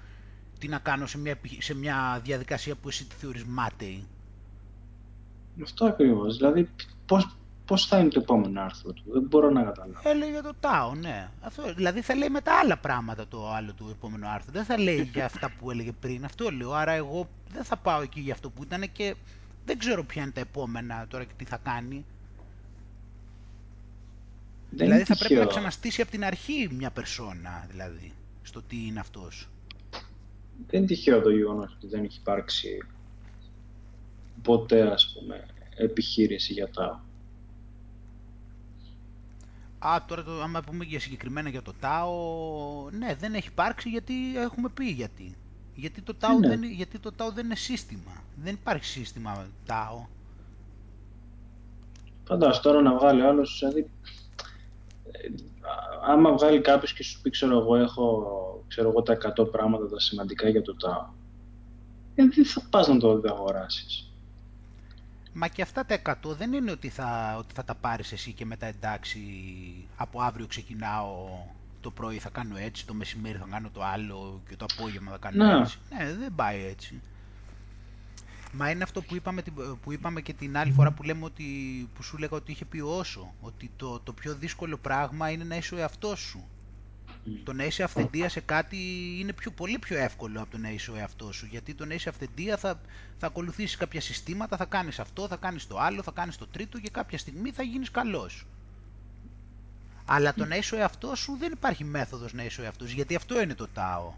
[0.58, 4.06] τι να κάνω σε μια, σε μια διαδικασία που εσύ τη θεωρείς μάταιη.
[5.62, 6.36] Αυτό ακριβώς.
[6.36, 6.68] Δηλαδή,
[7.10, 10.10] πώς πώς θα είναι το επόμενο άρθρο του, δεν μπορώ να καταλάβω.
[10.10, 11.28] Έλεγε το ΤΑΟ, ναι.
[11.40, 14.52] Αυτό, δηλαδή θα λέει με τα άλλα πράγματα το άλλο του επόμενο άρθρο.
[14.52, 16.24] Δεν θα λέει για αυτά που έλεγε πριν.
[16.24, 16.72] Αυτό λέω.
[16.72, 19.14] Άρα εγώ δεν θα πάω εκεί για αυτό που ήταν και
[19.64, 22.04] δεν ξέρω ποια είναι τα επόμενα τώρα και τι θα κάνει.
[24.70, 29.00] Δεν δηλαδή θα πρέπει να ξαναστήσει από την αρχή μια περσόνα, δηλαδή, στο τι είναι
[29.00, 29.48] αυτός.
[30.66, 32.82] Δεν είναι τυχαίο το γεγονός ότι δεν έχει υπάρξει
[34.42, 35.46] ποτέ, ας πούμε,
[35.80, 37.04] επιχείρηση για τα...
[39.78, 44.14] Α, τώρα το, άμα πούμε για συγκεκριμένα για το ΤΑΟ, ναι, δεν έχει υπάρξει γιατί
[44.36, 45.36] έχουμε πει γιατί.
[45.74, 46.48] Γιατί το ΤΑΟ, ναι.
[46.48, 48.22] δεν, γιατί το ΤΑΟ δεν είναι σύστημα.
[48.42, 50.06] Δεν υπάρχει σύστημα ΤΑΟ.
[52.24, 53.90] Φαντάζομαι τώρα να βγάλει άλλος, δηλαδή.
[55.10, 55.28] Ε,
[56.06, 58.40] άμα βγάλει κάποιος και σου πει, ξέρω εγώ, έχω
[58.70, 61.06] ξέρω εγώ, τα 100 πράγματα τα σημαντικά για το ΤΑΟ,
[62.14, 64.09] ε, δεν θα πας να το αγοράσεις.
[65.32, 68.46] Μα και αυτά τα 100 δεν είναι ότι θα, ότι θα τα πάρεις εσύ και
[68.46, 69.20] μετά εντάξει
[69.96, 71.16] από αύριο ξεκινάω
[71.80, 75.18] το πρωί θα κάνω έτσι, το μεσημέρι θα κάνω το άλλο και το απόγευμα θα
[75.18, 75.60] κάνω ναι.
[75.60, 75.78] έτσι.
[75.90, 77.00] Ναι, δεν πάει έτσι.
[78.52, 79.42] Μα είναι αυτό που είπαμε,
[79.82, 81.44] που είπαμε και την άλλη φορά που λέμε ότι,
[81.94, 85.56] που σου λέγα ότι είχε πει όσο, ότι το, το πιο δύσκολο πράγμα είναι να
[85.56, 86.48] είσαι ο εαυτός σου.
[87.44, 88.76] Το να είσαι αυθεντία σε κάτι
[89.18, 91.46] είναι πιο, πολύ πιο εύκολο από το να είσαι ο εαυτός σου.
[91.46, 92.80] Γιατί το να είσαι αυθεντία θα,
[93.18, 96.78] θα ακολουθήσεις κάποια συστήματα, θα κάνεις αυτό, θα κάνεις το άλλο, θα κάνεις το τρίτο
[96.78, 98.46] και κάποια στιγμή θα γίνεις καλός.
[100.04, 103.14] Αλλά το να είσαι ο εαυτός σου δεν υπάρχει μέθοδος να είσαι ο εαυτός γιατί
[103.14, 104.14] αυτό είναι το τάο.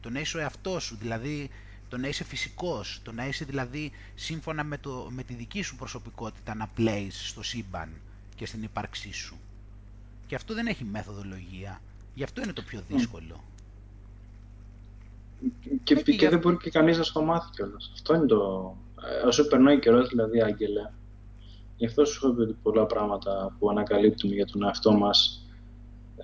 [0.00, 1.50] Το να είσαι ο εαυτός σου, δηλαδή
[1.88, 5.76] το να είσαι φυσικός, το να είσαι δηλαδή σύμφωνα με, το, με τη δική σου
[5.76, 7.90] προσωπικότητα να πλέεις στο σύμπαν
[8.34, 9.38] και στην ύπαρξή σου.
[10.26, 11.80] Και αυτό δεν έχει μεθοδολογία.
[12.14, 13.44] Γι' αυτό είναι το πιο δύσκολο.
[15.84, 17.90] Και, και, και δεν μπορεί και κανείς να στο μάθει κιόλας.
[17.92, 18.74] Αυτό είναι το...
[19.22, 20.90] Ε, όσο περνάει καιρός, δηλαδή, Άγγελε,
[21.76, 25.44] γι' αυτό σου έχω πει ότι πολλά πράγματα που ανακαλύπτουμε για τον εαυτό μας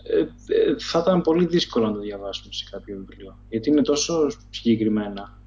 [0.02, 3.38] ε, ε, θα ήταν πολύ δύσκολο να το διαβάσουμε σε κάποιο βιβλίο.
[3.48, 5.38] Γιατί είναι τόσο συγκεκριμένα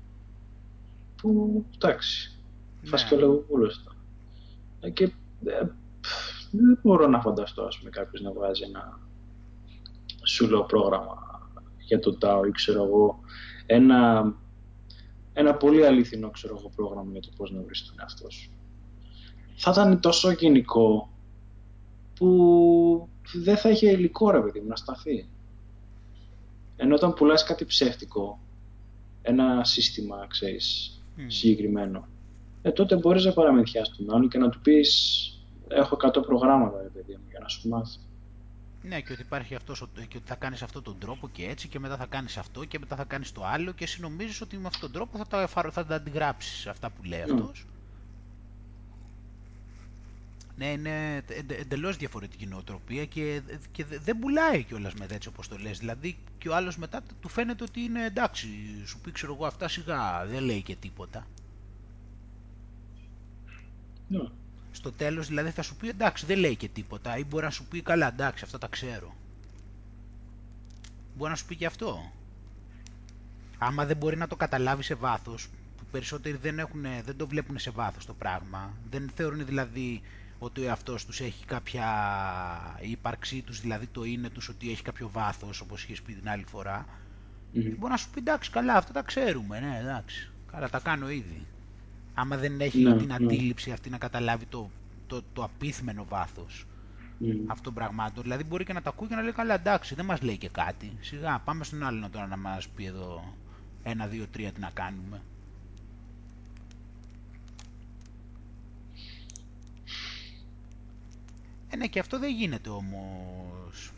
[1.15, 2.39] που, εντάξει,
[2.81, 2.89] ναι.
[2.89, 3.45] φας και ο
[4.93, 5.03] Και
[5.45, 5.65] ε,
[6.51, 8.99] δεν μπορώ να φανταστώ, ας πούμε, κάποιος να βάζει ένα
[10.29, 11.17] σου λέω πρόγραμμα
[11.77, 13.19] για το ΤΑΟ ή ξέρω εγώ
[13.65, 14.33] ένα,
[15.33, 18.51] ένα πολύ αληθινό ξέρω εγώ, πρόγραμμα για το πώς να βρεις τον εαυτό σου.
[19.55, 21.09] Θα ήταν τόσο γενικό
[22.15, 25.29] που δεν θα είχε υλικό ρε παιδί μου να σταθεί.
[26.75, 28.39] Ενώ όταν πουλάς κάτι ψεύτικο,
[29.21, 32.07] ένα σύστημα, ξέρεις, συγκεκριμένο,
[32.61, 35.31] ε, τότε μπορείς να παραμεθιάσεις τον άλλο και να του πεις
[35.67, 37.97] έχω 100 προγράμματα, ρε παιδί μου, για να σου μάθει.
[38.83, 41.79] Ναι, και ότι υπάρχει αυτός, και ότι θα κάνεις αυτόν τον τρόπο και έτσι και
[41.79, 44.67] μετά θα κάνεις αυτό και μετά θα κάνεις το άλλο και εσύ νομίζεις ότι με
[44.67, 47.31] αυτόν τον τρόπο θα τα, θα τα αντιγράψεις αυτά που λέει mm.
[47.31, 47.65] αυτός.
[50.57, 55.79] Ναι, είναι εντελώς διαφορετική νοοτροπία και, και δεν πουλάει κιόλας με έτσι όπως το λες.
[55.79, 58.47] Δηλαδή και ο άλλος μετά του φαίνεται ότι είναι εντάξει,
[58.85, 61.27] σου πει ξέρω εγώ αυτά σιγά, δεν λέει και τίποτα.
[64.07, 64.19] Ναι
[64.71, 67.65] στο τέλος δηλαδή θα σου πει εντάξει δεν λέει και τίποτα ή μπορεί να σου
[67.65, 69.15] πει καλά εντάξει αυτά τα ξέρω.
[71.15, 72.11] Μπορεί να σου πει και αυτό.
[73.57, 77.59] Άμα δεν μπορεί να το καταλάβει σε βάθος, που περισσότεροι δεν, έχουν, δεν το βλέπουν
[77.59, 80.01] σε βάθος το πράγμα, δεν θεωρούν δηλαδή
[80.39, 81.87] ότι ο εαυτός τους έχει κάποια
[82.81, 86.29] η ύπαρξή τους, δηλαδή το είναι τους ότι έχει κάποιο βάθος, όπως είχες πει την
[86.29, 87.73] άλλη φορά, mm.
[87.77, 91.45] μπορεί να σου πει εντάξει καλά αυτά τα ξέρουμε, ναι εντάξει, καλά τα κάνω ήδη
[92.19, 93.13] άμα δεν έχει ναι, την ναι.
[93.13, 94.69] αντίληψη αυτή να καταλάβει το,
[95.07, 96.65] το, το απίθμενο βάθος
[97.21, 97.25] mm.
[97.45, 98.23] αυτών των πραγμάτων.
[98.23, 100.49] Δηλαδή μπορεί και να τα ακούει και να λέει καλά εντάξει δεν μας λέει και
[100.49, 100.91] κάτι.
[100.99, 103.33] Σιγά πάμε στον άλλο τώρα να μας πει εδώ
[103.83, 105.21] ένα, δύο, τρία τι να κάνουμε.
[111.69, 113.91] Ε, ναι, και αυτό δεν γίνεται όμως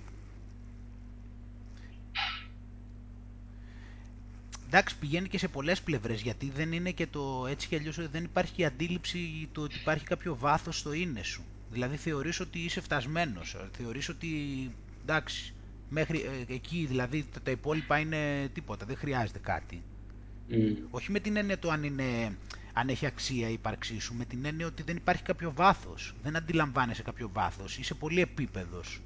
[4.74, 8.24] εντάξει πηγαίνει και σε πολλές πλευρές γιατί δεν είναι και το έτσι κι αλλιώς δεν
[8.24, 11.44] υπάρχει και αντίληψη το ότι υπάρχει κάποιο βάθος στο είναι σου.
[11.72, 14.28] Δηλαδή θεωρείς ότι είσαι φτασμένος, θεωρείς ότι
[15.02, 15.54] εντάξει
[15.90, 19.82] μέχρι ε, εκεί δηλαδή τα, υπόλοιπα είναι τίποτα, δεν χρειάζεται κάτι.
[20.50, 20.76] Mm.
[20.90, 22.38] Όχι με την έννοια το αν, είναι,
[22.74, 26.36] αν έχει αξία η ύπαρξή σου, με την έννοια ότι δεν υπάρχει κάποιο βάθος, δεν
[26.36, 29.02] αντιλαμβάνεσαι κάποιο βάθος, είσαι πολύ επίπεδος.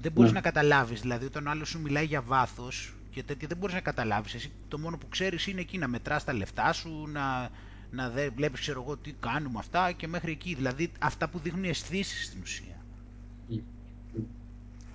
[0.00, 0.34] Δεν μπορείς mm.
[0.34, 3.80] να καταλάβεις, δηλαδή όταν ο άλλος σου μιλάει για βάθος, και τέτοια δεν μπορείς να
[3.80, 4.34] καταλάβεις.
[4.34, 7.50] Εσύ το μόνο που ξέρεις είναι εκεί να μετράς τα λεφτά σου, να,
[7.90, 10.54] να δε, βλέπεις ξέρω εγώ τι κάνουμε αυτά και μέχρι εκεί.
[10.54, 12.84] Δηλαδή αυτά που δείχνουν οι αισθήσεις στην ουσία.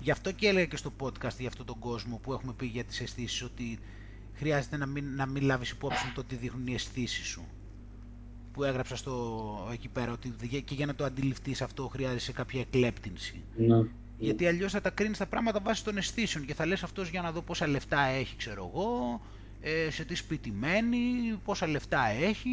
[0.00, 2.84] Γι' αυτό και έλεγα και στο podcast για αυτόν τον κόσμο που έχουμε πει για
[2.84, 3.78] τις αισθήσεις ότι
[4.34, 7.44] χρειάζεται να μην, να μην λάβεις υπόψη το τι δείχνουν οι αισθήσεις σου.
[8.52, 10.28] Που έγραψα στο, εκεί πέρα ότι
[10.64, 13.42] και για να το αντιληφθείς αυτό χρειάζεσαι κάποια εκλέπτυνση.
[13.56, 13.84] Ναι.
[14.22, 17.22] Γιατί αλλιώς θα τα κρίνεις τα πράγματα βάσει των αισθήσεων και θα λες αυτός για
[17.22, 19.20] να δω πόσα λεφτά έχει, ξέρω εγώ,
[19.60, 22.50] ε, σε τι σπίτι μένει, πόσα λεφτά έχει,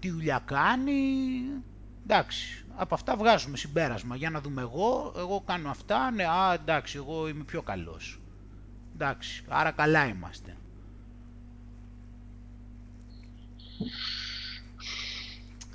[0.00, 1.02] τι δουλειά κάνει.
[2.02, 4.16] Εντάξει, από αυτά βγάζουμε συμπέρασμα.
[4.16, 8.20] Για να δούμε εγώ, εγώ κάνω αυτά, ναι, α, εντάξει, εγώ είμαι πιο καλός.
[8.94, 10.56] Εντάξει, άρα καλά είμαστε.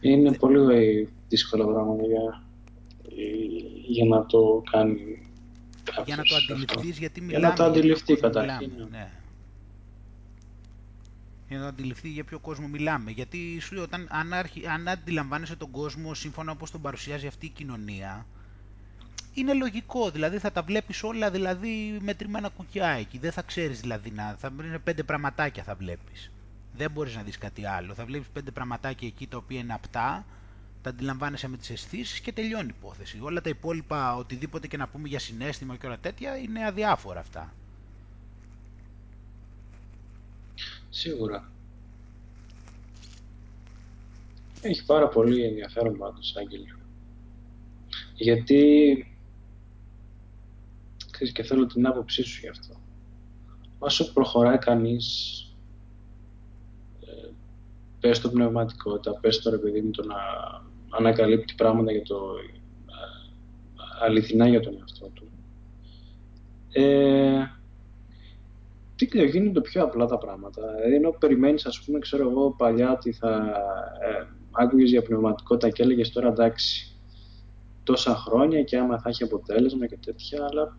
[0.02, 2.45] Είναι πολύ δύσκολα πράγματα για
[3.88, 5.22] για να το κάνει
[5.84, 6.06] κάποιος.
[6.06, 7.40] Για να το αντιληφθείς γιατί μιλάμε.
[7.40, 8.72] Για να το αντιληφθεί καταρχήν.
[8.92, 9.12] Ναι.
[11.48, 13.12] για να αντιληφθεί για ποιο κόσμο μιλάμε.
[13.12, 17.50] Γιατί σου όταν, αν, αρχι, αν αντιλαμβάνεσαι τον κόσμο σύμφωνα όπως τον παρουσιάζει αυτή η
[17.50, 18.26] κοινωνία,
[19.34, 24.12] είναι λογικό, δηλαδή θα τα βλέπεις όλα δηλαδή μετρημένα κουκιά εκεί, δεν θα ξέρεις δηλαδή
[24.12, 26.32] να, θα είναι πέντε πραγματάκια θα βλέπεις.
[26.78, 30.26] Δεν μπορείς να δεις κάτι άλλο, θα βλέπεις πέντε πραγματάκια εκεί τα οποία είναι απτά,
[30.86, 33.20] τα αντιλαμβάνεσαι με τις αισθήσεις και τελειώνει η υπόθεση.
[33.22, 37.54] Όλα τα υπόλοιπα, οτιδήποτε και να πούμε για συνέστημα και όλα τέτοια, είναι αδιάφορα αυτά.
[40.90, 41.52] Σίγουρα.
[44.62, 46.80] Έχει πάρα πολύ ενδιαφέρον πάντως, Άγγελο.
[48.16, 48.62] Γιατί
[51.12, 52.76] ξέρεις, και θέλω την άποψή σου γι' αυτό.
[53.80, 55.40] Όσο προχωράει κανείς,
[57.02, 57.30] ε,
[58.00, 60.16] πες το πνευματικότητα, πες το ρε παιδί μου το να
[60.98, 65.28] ανακαλύπτει πράγματα για το ε, αληθινά για τον εαυτό του.
[66.72, 67.46] Ε,
[68.96, 70.62] τι γίνονται πιο απλά τα πράγματα.
[70.76, 73.52] Δηλαδή, ενώ περιμένεις, ας πούμε, ξέρω εγώ παλιά ότι θα
[74.02, 76.96] ε, άκουγες για πνευματικότητα και έλεγες τώρα εντάξει,
[77.84, 80.78] τόσα χρόνια και άμα θα έχει αποτέλεσμα και τέτοια, αλλά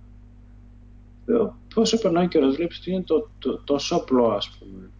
[1.74, 4.90] πόσο περνάει ο καιρός βλέπεις ότι είναι το, το, τόσο απλό ας πούμε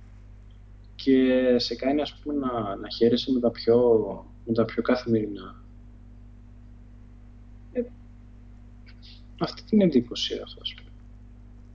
[0.95, 3.77] και σε κάνει ας πούμε να, να χαίρεσαι με τα πιο,
[4.47, 5.63] με τα πιο καθημερινά.
[7.73, 7.83] Ε,
[9.39, 10.91] αυτή την εντύπωση έχω ας πούμε.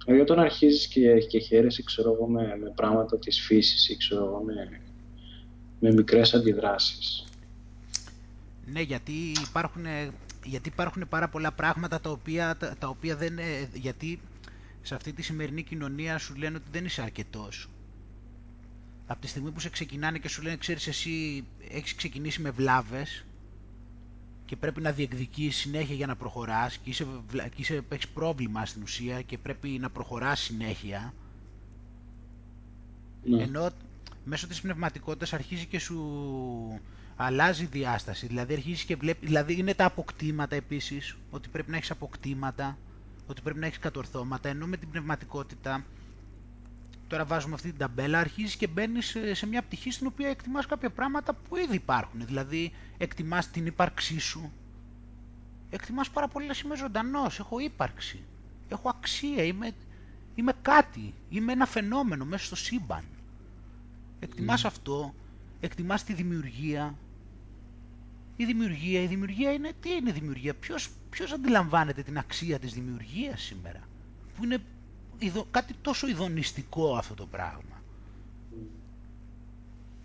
[0.05, 4.25] Δηλαδή όταν αρχίζεις και, και χαίρεσαι ξέρω εγώ με, με πράγματα της φύσης ή ξέρω
[4.25, 4.81] εγώ με,
[5.79, 7.25] με μικρές αντιδράσεις.
[8.65, 9.85] Ναι, γιατί υπάρχουν,
[10.45, 13.39] γιατί υπάρχουν πάρα πολλά πράγματα τα οποία, τα, τα οποία δεν...
[13.73, 14.19] Γιατί
[14.81, 17.69] σε αυτή τη σημερινή κοινωνία σου λένε ότι δεν είσαι αρκετός.
[19.07, 23.25] Από τη στιγμή που σε ξεκινάνε και σου λένε, ξέρεις εσύ έχεις ξεκινήσει με βλάβες
[24.45, 28.81] και πρέπει να διεκδικείς συνέχεια για να προχωράς και, είσαι, και είσαι, έχεις πρόβλημα στην
[28.81, 31.13] ουσία και πρέπει να προχωράς συνέχεια.
[33.23, 33.43] Ναι.
[33.43, 33.69] Ενώ
[34.25, 35.99] μέσω της πνευματικότητας αρχίζει και σου
[37.15, 41.91] αλλάζει διάσταση, δηλαδή αρχίζεις και βλέπεις, δηλαδή είναι τα αποκτήματα επίσης, ότι πρέπει να έχεις
[41.91, 42.77] αποκτήματα
[43.27, 45.85] ότι πρέπει να έχεις κατορθώματα, ενώ με την πνευματικότητα,
[47.11, 50.89] τώρα βάζουμε αυτή την ταμπέλα, αρχίζεις και μπαίνεις σε, μια πτυχή στην οποία εκτιμάς κάποια
[50.89, 52.25] πράγματα που ήδη υπάρχουν.
[52.25, 54.51] Δηλαδή, εκτιμάς την ύπαρξή σου.
[55.69, 58.23] Εκτιμάς πάρα πολύ να είμαι ζωντανός, έχω ύπαρξη,
[58.69, 59.71] έχω αξία, είμαι,
[60.35, 63.03] είμαι κάτι, είμαι ένα φαινόμενο μέσα στο σύμπαν.
[64.19, 64.67] Εκτιμάς mm.
[64.67, 65.13] αυτό,
[65.59, 66.95] εκτιμάς τη δημιουργία,
[68.35, 72.73] η δημιουργία, η δημιουργία είναι, τι είναι η δημιουργία, ποιος, ποιος αντιλαμβάνεται την αξία της
[72.73, 73.79] δημιουργίας σήμερα,
[74.35, 74.63] που είναι
[75.21, 77.81] ειδο, κάτι τόσο ειδονιστικό αυτό το πράγμα.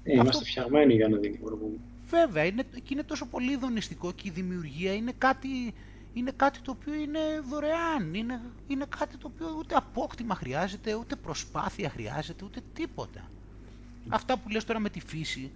[0.03, 0.45] Ε, είμαστε αυτό...
[0.51, 1.77] φτιαγμένοι για να δημιουργούμε.
[2.09, 5.75] Βέβαια, είναι, και είναι τόσο πολύ ειδονιστικό και η δημιουργία είναι κάτι,
[6.15, 11.17] είναι κάτι το οποίο είναι δωρεάν, είναι, είναι κάτι το οποίο ούτε απόκτημα χρειάζεται, ούτε
[11.17, 13.31] προσπάθεια χρειάζεται, ούτε τίποτα.
[14.09, 15.51] Αυτά που λες τώρα με τη φύση,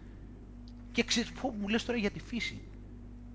[0.92, 2.60] και ξέρεις, πω, μου λες τώρα για τη φύση.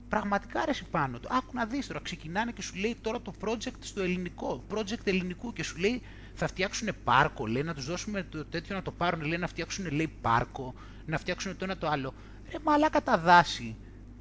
[0.09, 1.27] Πραγματικά αρέσει πάνω του.
[1.31, 5.53] Άκου να δεις τώρα, ξεκινάνε και σου λέει τώρα το project στο ελληνικό, project ελληνικού
[5.53, 6.01] και σου λέει
[6.33, 9.91] θα φτιάξουν πάρκο, λέει να τους δώσουμε το τέτοιο να το πάρουν, λέει να φτιάξουν
[9.91, 10.73] λέει πάρκο,
[11.05, 12.13] να φτιάξουν το ένα το άλλο.
[12.51, 13.75] Ρε μαλάκα τα δάση,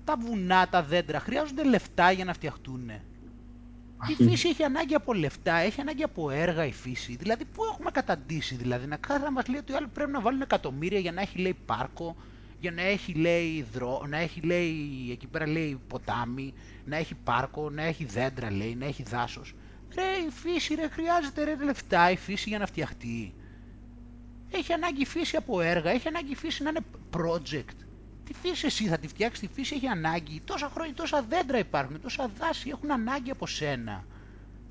[0.04, 2.90] τα βουνά, τα δέντρα, χρειάζονται λεφτά για να φτιαχτούν.
[4.08, 7.16] Η φύση έχει ανάγκη από λεφτά, έχει ανάγκη από έργα η φύση.
[7.16, 10.20] Δηλαδή, πού έχουμε καταντήσει, δηλαδή, να κάθε να μας λέει ότι οι άλλοι πρέπει να
[10.20, 12.16] βάλουν εκατομμύρια για να έχει λέει πάρκο,
[12.64, 17.70] για να έχει λέει, δρό, να έχει λέει, εκεί πέρα λέει ποτάμι, να έχει πάρκο,
[17.70, 19.54] να έχει δέντρα λέει, να έχει δάσος.
[19.94, 23.34] Ρε η φύση ρε χρειάζεται ρε λεφτά η φύση για να φτιαχτεί.
[24.50, 26.80] Έχει ανάγκη η φύση από έργα, έχει ανάγκη η φύση να είναι
[27.16, 27.76] project.
[28.24, 30.40] Τη φύση εσύ θα τη φτιάξεις, τη φύση έχει ανάγκη.
[30.44, 34.04] Τόσα χρόνια, τόσα δέντρα υπάρχουν, τόσα δάση έχουν ανάγκη από σένα.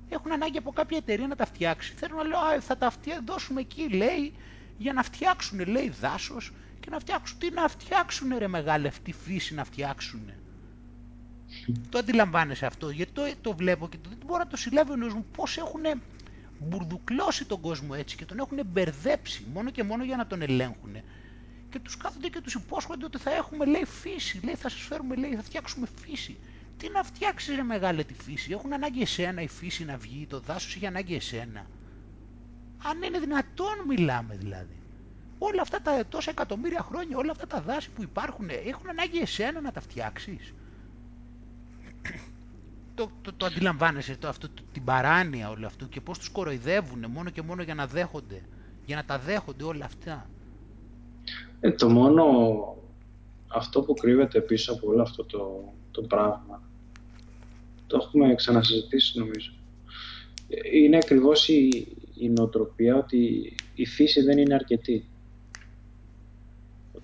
[0.09, 1.93] Έχουν ανάγκη από κάποια εταιρεία να τα φτιάξει.
[1.95, 2.93] Θέλουν να λέω, θα τα
[3.25, 4.33] δώσουμε εκεί, λέει,
[4.77, 6.51] για να φτιάξουν, λέει, δάσος
[6.83, 10.31] και να φτιάξουν, τι να φτιάξουν ρε μεγάλε αυτή φύση να φτιάξουν.
[11.89, 15.13] το αντιλαμβάνεσαι αυτό, γιατί το, το βλέπω και το, δεν μπορώ να το συλλάβω ενός
[15.13, 15.81] μου πώς έχουν
[16.59, 20.95] μπουρδουκλώσει τον κόσμο έτσι και τον έχουν μπερδέψει μόνο και μόνο για να τον ελέγχουν.
[21.69, 25.15] Και τους κάθονται και τους υπόσχονται ότι θα έχουμε λέει φύση, λέει θα σας φέρουμε
[25.15, 26.37] λέει θα φτιάξουμε φύση.
[26.77, 30.39] Τι να φτιάξεις ρε μεγάλε τη φύση, έχουν ανάγκη εσένα η φύση να βγει, το
[30.39, 31.65] δάσος έχει ανάγκη εσένα.
[32.83, 34.82] Αν είναι δυνατόν μιλάμε δηλαδή
[35.45, 39.61] όλα αυτά τα τόσα εκατομμύρια χρόνια, όλα αυτά τα δάση που υπάρχουν, έχουν ανάγκη εσένα
[39.61, 40.53] να τα φτιάξεις.
[42.95, 47.05] το, το, το αντιλαμβάνεσαι το, αυτό, το, την παράνοια όλο αυτό και πώς τους κοροϊδεύουν
[47.09, 48.41] μόνο και μόνο για να δέχονται,
[48.85, 50.29] για να τα δέχονται όλα αυτά.
[51.59, 52.23] Ε, το μόνο
[53.47, 56.61] αυτό που κρύβεται πίσω από όλο αυτό το, το πράγμα,
[57.87, 59.53] το έχουμε ξανασυζητήσει νομίζω,
[60.71, 65.07] είναι ακριβώς η, η νοοτροπία ότι η φύση δεν είναι αρκετή.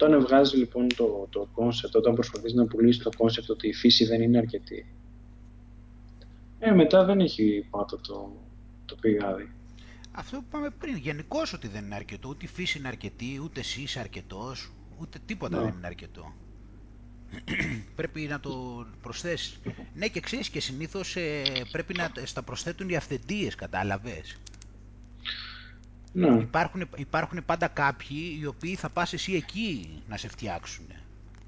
[0.02, 4.06] Όταν βγάζει λοιπόν το, το concept, όταν προσπαθείς να πουλήσεις το concept ότι η φύση
[4.06, 4.86] δεν είναι αρκετή,
[6.60, 8.32] ε, μετά δεν έχει πάντα το,
[8.86, 9.52] το πηγάδι.
[10.12, 13.60] Αυτό που είπαμε πριν, γενικώς ότι δεν είναι αρκετό, ούτε η φύση είναι αρκετή, ούτε
[13.60, 15.64] εσύ είσαι αρκετός, ούτε τίποτα Ναι.
[15.64, 16.34] δεν είναι αρκετό.
[17.96, 19.60] πρέπει να το προσθέσεις.
[19.94, 24.38] Ναι και ξέρεις και συνήθως ε, πρέπει να στα προσθέτουν οι αυθεντίες, κατάλαβες.
[26.14, 30.86] Ναι, Υπάρχουν, υπάρχουν πάντα κάποιοι οι οποίοι θα πας εσύ εκεί να σε φτιάξουν.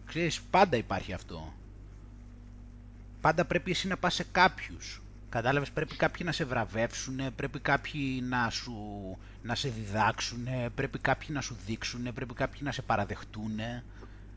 [0.05, 1.53] Ξέρεις, πάντα υπάρχει αυτό.
[3.21, 5.01] Πάντα πρέπει εσύ να πας σε κάποιους.
[5.29, 8.73] Κατάλαβες, πρέπει κάποιοι να σε βραβεύσουν, πρέπει κάποιοι να, σου,
[9.43, 13.59] να σε διδάξουν, πρέπει κάποιοι να σου δείξουν, πρέπει κάποιοι να σε παραδεχτούν.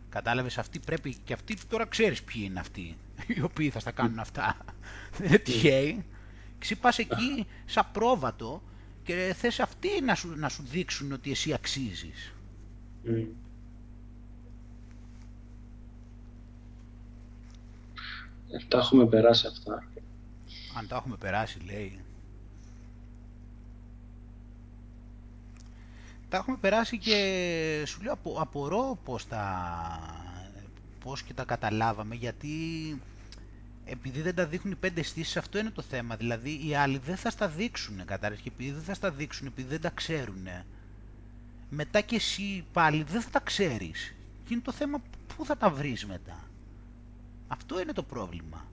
[0.09, 4.19] Κατάλαβες, αυτοί πρέπει, και αυτοί τώρα ξέρεις ποιοι είναι αυτοί, οι οποίοι θα στα κάνουν
[4.19, 4.57] αυτά.
[5.19, 6.05] Δεν είναι τυχαίοι.
[6.59, 8.63] Και εσύ πας εκεί σαν πρόβατο
[9.05, 12.33] και θες αυτοί να σου, να σου δείξουν ότι εσύ αξίζεις.
[13.05, 13.11] Μμ.
[18.51, 19.87] Ε, Τα έχουμε περάσει αυτά.
[20.79, 21.99] Αν τα έχουμε περάσει, λέει.
[26.29, 29.99] Τα έχουμε περάσει και σου λέω απο, απορώ πώς τα,
[31.05, 32.49] πώς και τα καταλάβαμε γιατί
[33.85, 36.17] επειδή δεν τα δείχνουν οι πέντε αισθήσεις αυτό είναι το θέμα.
[36.17, 39.69] Δηλαδή οι άλλοι δεν θα στα δείξουν κατάλαβες και επειδή δεν θα στα δείξουν, επειδή
[39.69, 40.47] δεν τα ξέρουν
[41.71, 44.15] μετά και εσύ πάλι δεν θα τα ξέρεις.
[44.47, 45.03] Και είναι το θέμα
[45.37, 46.45] πού θα τα βρεις μετά.
[47.49, 48.65] Αυτό είναι το πρόβλημα.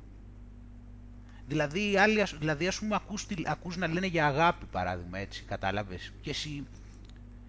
[1.47, 5.17] Δηλαδή, οι άλλοι, ας- δηλαδή ας πούμε, ακούς, τη- ακούς να λένε για αγάπη, παράδειγμα,
[5.17, 6.11] έτσι, κατάλαβες.
[6.21, 6.63] Και εσύ,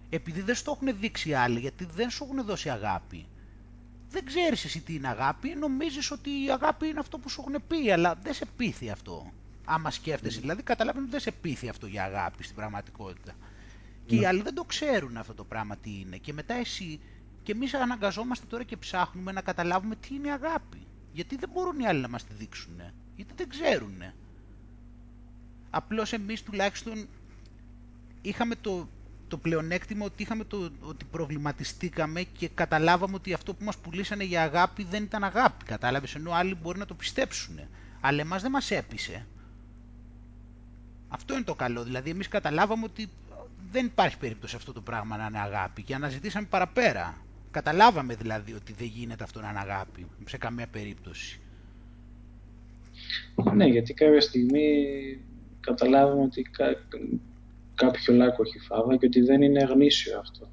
[0.09, 3.25] επειδή δεν στο έχουν δείξει οι άλλοι, γιατί δεν σου έχουν δώσει αγάπη,
[4.13, 7.63] δεν ξέρεις εσύ τι είναι αγάπη, νομίζεις ότι η αγάπη είναι αυτό που σου έχουν
[7.67, 9.31] πει, αλλά δεν σε πείθει αυτό.
[9.65, 13.33] Άμα σκέφτεσαι, δηλαδή καταλαβαίνεις ότι δεν σε πείθει αυτό για αγάπη στην πραγματικότητα.
[14.05, 14.27] Και οι Ναι.
[14.27, 16.17] άλλοι δεν το ξέρουν αυτό το πράγμα τι είναι.
[16.17, 16.99] Και μετά εσύ,
[17.43, 20.87] και εμείς αναγκαζόμαστε τώρα και ψάχνουμε να καταλάβουμε τι είναι η αγάπη.
[21.13, 22.81] Γιατί δεν μπορούν οι άλλοι να μας τη δείξουν.
[23.15, 24.03] Γιατί δεν ξέρουν.
[25.69, 27.07] Απλώς εμείς τουλάχιστον
[28.21, 28.87] είχαμε το,
[29.33, 34.43] το πλεονέκτημα ότι, είχαμε το, ότι προβληματιστήκαμε και καταλάβαμε ότι αυτό που μας πουλήσανε για
[34.43, 35.65] αγάπη δεν ήταν αγάπη.
[35.65, 37.59] Κατάλαβες, ενώ άλλοι μπορεί να το πιστέψουν.
[38.01, 39.25] Αλλά εμάς δεν μας έπεισε.
[41.07, 41.83] Αυτό είναι το καλό.
[41.83, 43.09] Δηλαδή, εμείς καταλάβαμε ότι
[43.71, 47.17] δεν υπάρχει περίπτωση αυτό το πράγμα να είναι αγάπη και αναζητήσαμε παραπέρα.
[47.51, 51.39] Καταλάβαμε δηλαδή ότι δεν γίνεται αυτό να είναι αγάπη σε καμία περίπτωση.
[53.53, 54.67] Ναι, γιατί κάποια στιγμή
[55.59, 56.65] καταλάβαμε ότι κα...
[57.75, 60.47] κάποιο λάκκο έχει φάβα και ότι δεν είναι γνήσιο αυτό.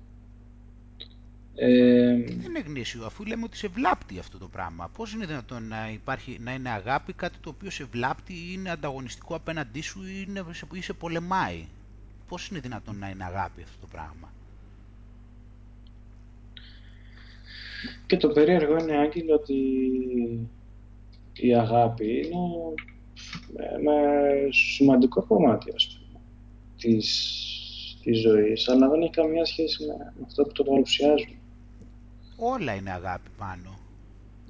[1.54, 4.90] Ε, Δεν είναι γνήσιο αφού λέμε ότι σε βλάπτει αυτό το πράγμα.
[4.96, 8.70] Πώς είναι δυνατόν να, υπάρχει, να είναι αγάπη κάτι το οποίο σε βλάπτει ή είναι
[8.70, 11.64] ανταγωνιστικό απέναντί σου ή, είναι, σε, ή σε πολεμάει;
[12.28, 14.32] Πώς είναι δυνατόν να είναι αγάπη αυτό το πράγμα;
[18.06, 19.58] και το περίεργο είναι, Άγγελο, ότι
[21.32, 22.74] η αγάπη είναι
[23.76, 23.92] ένα
[24.50, 25.99] σημαντικό κομμάτι, ας πούμε,
[26.80, 27.08] της,
[28.02, 31.34] της ζωής, αλλά δεν έχει καμία σχέση με, με αυτό που το παρουσιάζουν.
[32.36, 33.78] Όλα είναι αγάπη πάνω.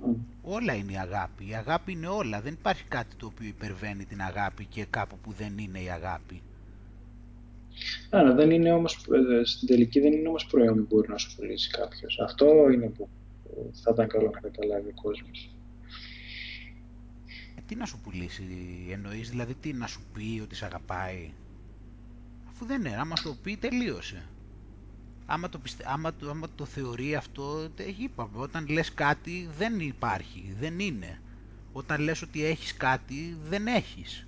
[0.06, 0.14] Mm.
[0.42, 1.48] Όλα είναι η αγάπη.
[1.48, 2.40] Η αγάπη είναι όλα.
[2.40, 6.42] Δεν υπάρχει κάτι το οποίο υπερβαίνει την αγάπη και κάπου που δεν είναι η αγάπη.
[8.10, 11.36] Άρα δεν είναι όμως, ε, στην τελική δεν είναι όμως προϊόν που μπορεί να σου
[11.36, 12.20] πουλήσει κάποιος.
[12.24, 13.08] Αυτό είναι που
[13.72, 15.50] θα ήταν καλό να καταλάβει ο κόσμος.
[17.56, 18.44] Ε, τι να σου πουλήσει,
[18.90, 21.32] εννοείς; Δηλαδή τι να σου πει ότι σε αγαπάει;
[22.62, 24.22] Αφού δεν είναι, άμα το πει τελείωσε.
[25.26, 25.84] Άμα το, πιστε...
[25.86, 27.68] άμα το, άμα το θεωρεί αυτό,
[27.98, 31.20] είπαμε, όταν λες κάτι δεν υπάρχει, δεν είναι.
[31.72, 34.26] Όταν λες ότι έχεις κάτι, δεν έχεις.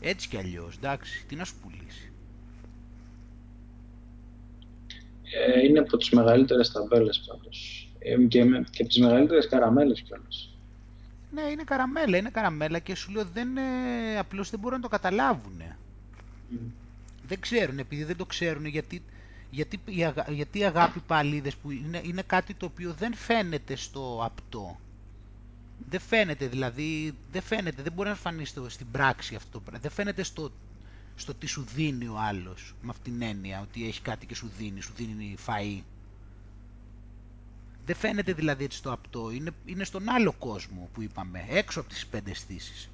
[0.00, 2.12] Έτσι κι αλλιώς, εντάξει, τι να σου πουλήσει.
[5.22, 7.88] Ε, είναι από τις μεγαλύτερες ταμπέλες πάντως.
[7.98, 10.56] Ε, και, με, και τις μεγαλύτερες καραμέλες κιόλας.
[11.30, 14.88] Ναι, είναι καραμέλα, είναι καραμέλα και σου λέω δεν, ε, απλώς δεν μπορούν να το
[14.88, 15.62] καταλάβουν.
[16.52, 16.70] Mm.
[17.26, 19.02] Δεν ξέρουν, επειδή δεν το ξέρουν, γιατί,
[19.50, 23.14] γιατί, η, αγα, γιατί η αγάπη πάλι είδες, που είναι, είναι κάτι το οποίο δεν
[23.14, 24.78] φαίνεται στο απτό.
[25.88, 29.80] Δεν φαίνεται δηλαδή, δεν φαίνεται, δεν μπορεί να φανεί στο, στην πράξη αυτό το πράγμα.
[29.80, 30.52] Δεν φαίνεται στο,
[31.14, 34.50] στο τι σου δίνει ο άλλος, με αυτήν την έννοια, ότι έχει κάτι και σου
[34.58, 35.82] δίνει, σου δίνει φαΐ.
[37.86, 41.88] Δεν φαίνεται δηλαδή έτσι στο απτό, είναι, είναι στον άλλο κόσμο που είπαμε, έξω από
[41.88, 42.91] τις πέντε αισθήσεις.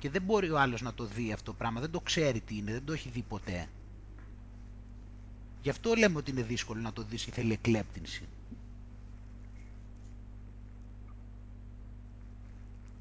[0.00, 2.56] Και δεν μπορεί ο άλλος να το δει αυτό το πράγμα, δεν το ξέρει τι
[2.56, 3.68] είναι, δεν το έχει δει ποτέ.
[5.62, 8.22] Γι' αυτό λέμε ότι είναι δύσκολο να το δεις και θέλει εκλέπτυνση.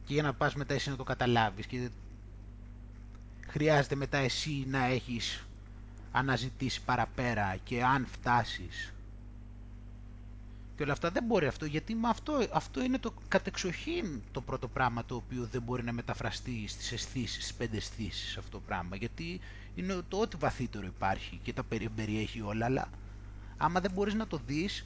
[0.05, 1.89] Και για να πας μετά εσύ να το καταλάβεις και
[3.47, 5.45] χρειάζεται μετά εσύ να έχεις
[6.11, 8.93] αναζητήσει παραπέρα και αν φτάσεις
[10.79, 11.11] και όλα αυτά.
[11.11, 15.47] Δεν μπορεί αυτό, γιατί με αυτό, αυτό είναι το κατεξοχήν το πρώτο πράγμα το οποίο
[15.51, 18.95] δεν μπορεί να μεταφραστεί στις αισθήσεις, στις πέντε αισθήσεις αυτό το πράγμα.
[18.95, 19.39] Γιατί
[19.75, 21.63] είναι το ό,τι βαθύτερο υπάρχει και τα
[21.95, 22.89] περιέχει όλα, αλλά
[23.57, 24.85] άμα δεν μπορείς να το δεις,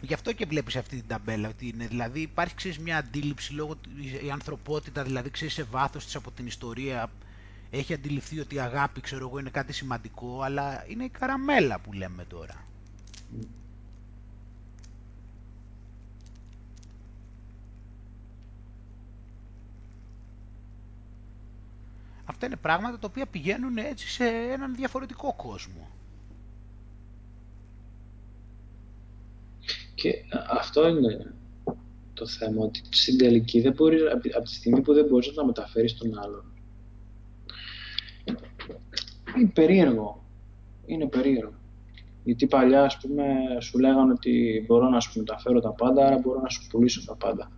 [0.00, 3.76] Γι' αυτό και βλέπεις αυτή την ταμπέλα, ότι είναι, δηλαδή υπάρχει ξέρεις, μια αντίληψη λόγω
[4.24, 7.10] η ανθρωπότητα, δηλαδή ξέρεις σε βάθος της από την ιστορία
[7.74, 11.92] έχει αντιληφθεί ότι η αγάπη ξέρω εγώ είναι κάτι σημαντικό, αλλά είναι η καραμέλα που
[11.92, 12.66] λέμε τώρα.
[22.24, 25.90] Αυτά είναι πράγματα τα οποία πηγαίνουν έτσι σε έναν διαφορετικό κόσμο.
[29.94, 31.34] Και αυτό είναι
[32.14, 34.02] το θέμα, ότι στην τελική δεν μπορείς,
[34.36, 36.44] από τη στιγμή που δεν μπορείς να τα μεταφέρεις στον άλλον,
[39.36, 40.24] είναι περίεργο.
[40.86, 41.54] Είναι περίεργο.
[42.24, 43.24] Γιατί παλιά, ας πούμε,
[43.60, 47.14] σου λέγανε ότι μπορώ να σου μεταφέρω τα πάντα, άρα μπορώ να σου πουλήσω τα
[47.14, 47.50] πάντα.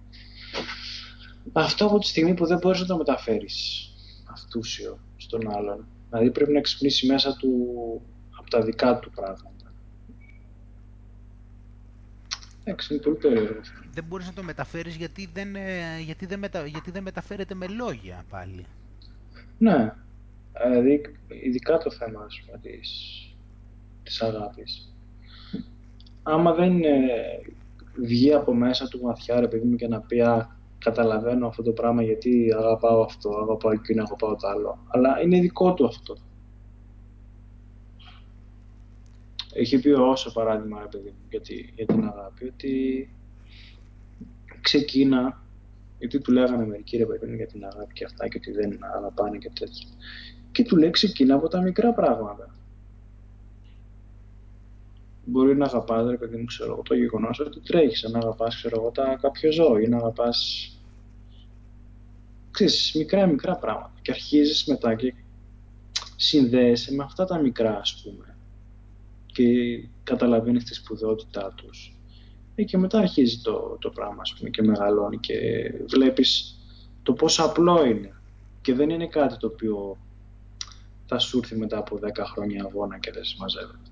[1.53, 3.89] Αυτό από τη στιγμή που δεν μπορείς να το μεταφέρεις
[4.33, 5.87] αυτούσιο στον άλλον.
[6.11, 7.51] Δηλαδή πρέπει να ξυπνήσει μέσα του
[8.39, 9.73] από τα δικά του πράγματα.
[12.65, 13.61] Εντάξει, είναι πολύ περίεργο.
[13.93, 17.67] Δεν μπορείς να το μεταφέρεις γιατί δεν, ε, γιατί δεν, μετα, γιατί δεν μεταφέρεται με
[17.67, 18.67] λόγια πάλι.
[19.59, 19.93] Ναι,
[20.63, 21.01] δηλαδή
[21.43, 22.91] ειδικά το θέμα ας πούμε, της,
[24.03, 24.95] της αγάπης.
[26.23, 27.01] Άμα δεν ε,
[28.03, 30.49] βγει από μέσα του βαθιά ρε παιδί μου και να πει α,
[30.79, 34.79] καταλαβαίνω αυτό το πράγμα γιατί αγαπάω αυτό, αγαπάω εκείνο, αγαπάω το άλλο.
[34.89, 36.17] Αλλά είναι δικό του αυτό.
[39.53, 41.41] Έχει πει ο Όσο παράδειγμα, ρε παιδί μου, για,
[41.87, 43.09] την αγάπη, ότι
[44.61, 45.43] ξεκίνα,
[45.99, 48.79] γιατί του λέγανε μερικοί ρε παιδί μου για την αγάπη και αυτά και ότι δεν
[48.97, 49.89] αγαπάνε και τέτοια.
[50.55, 52.55] Και του λέει ξεκίνα από τα μικρά πράγματα.
[55.25, 58.81] Μπορεί να αγαπάς, ρε παιδί μου, ξέρω εγώ, το γεγονός ότι τρέχεις, να αγαπάς, ξέρω
[58.81, 60.69] εγώ, τα κάποιο ζώο ή να αγαπάς.
[62.51, 63.93] Ξέρεις, μικρά μικρά πράγματα.
[64.03, 65.15] Και αρχίζεις μετά και
[66.17, 68.35] συνδέεσαι με αυτά τα μικρά, ας πούμε
[69.35, 69.45] και
[70.05, 71.97] καταλαβαίνεις τη σπουδαιότητά τους.
[72.55, 75.37] Ε, και μετά αρχίζει το, το πράγμα ας πούμε, και μεγαλώνει και
[75.87, 76.59] βλέπεις
[77.03, 78.15] το πόσο απλό είναι
[78.61, 79.97] και δεν είναι κάτι το οποίο
[81.15, 83.91] θα σου έρθει μετά από 10 χρόνια αγώνα και δεν συμμαζεύεται.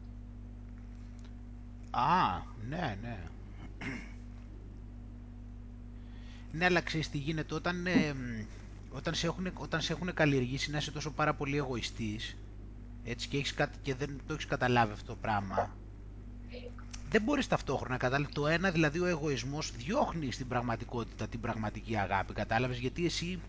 [1.90, 3.18] Α, ναι, ναι.
[6.52, 8.14] Ναι, αλλά ξέρεις τι γίνεται όταν, ε,
[8.90, 12.36] όταν, σε έχουν, όταν σε έχουν καλλιεργήσει να είσαι τόσο πάρα πολύ εγωιστής
[13.04, 15.70] έτσι και, έχεις, και δεν το έχεις καταλάβει αυτό το πράγμα,
[17.10, 18.34] δεν μπορείς ταυτόχρονα να καταλάβεις.
[18.34, 23.40] Το ένα, δηλαδή ο εγωισμός διώχνει στην πραγματικότητα την πραγματική αγάπη, κατάλαβες, γιατί εσύ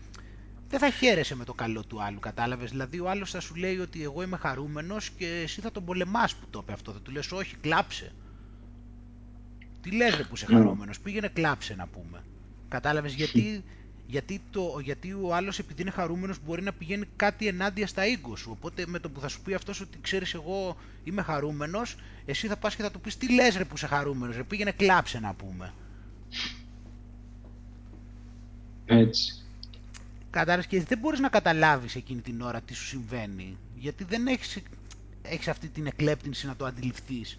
[0.78, 3.78] δεν θα χαίρεσαι με το καλό του άλλου, κατάλαβες; Δηλαδή ο άλλος θα σου λέει
[3.78, 6.92] ότι εγώ είμαι χαρούμενος και εσύ θα τον πολεμάς που το είπε αυτό.
[6.92, 8.12] Θα του λες όχι, κλάψε.
[9.80, 10.56] Τι λες ρε που είσαι ναι.
[10.56, 12.24] χαρούμενος, πήγαινε κλάψε να πούμε.
[12.68, 13.64] Κατάλαβες; Γιατί
[14.06, 18.36] γιατί, το, γιατί ο άλλος επειδή είναι χαρούμενος μπορεί να πηγαίνει κάτι ενάντια στα ίγκο
[18.36, 18.48] σου.
[18.50, 22.56] Οπότε με το που θα σου πει αυτός ότι ξέρεις, εγώ είμαι χαρούμενος, εσύ θα
[22.56, 25.34] πας και θα του πεις τι λες, ρε που είσαι χαρούμενος, ρε πήγαινε κλάψε να
[25.34, 25.72] πούμε.
[28.84, 29.43] Έτσι.
[30.34, 33.58] Κατάλαβε και δεν μπορείς να καταλάβεις εκείνη την ώρα τι σου συμβαίνει.
[33.74, 34.62] Γιατί δεν έχεις
[35.22, 37.38] έχεις αυτή την εκλέπτυνση να το αντιληφθείς.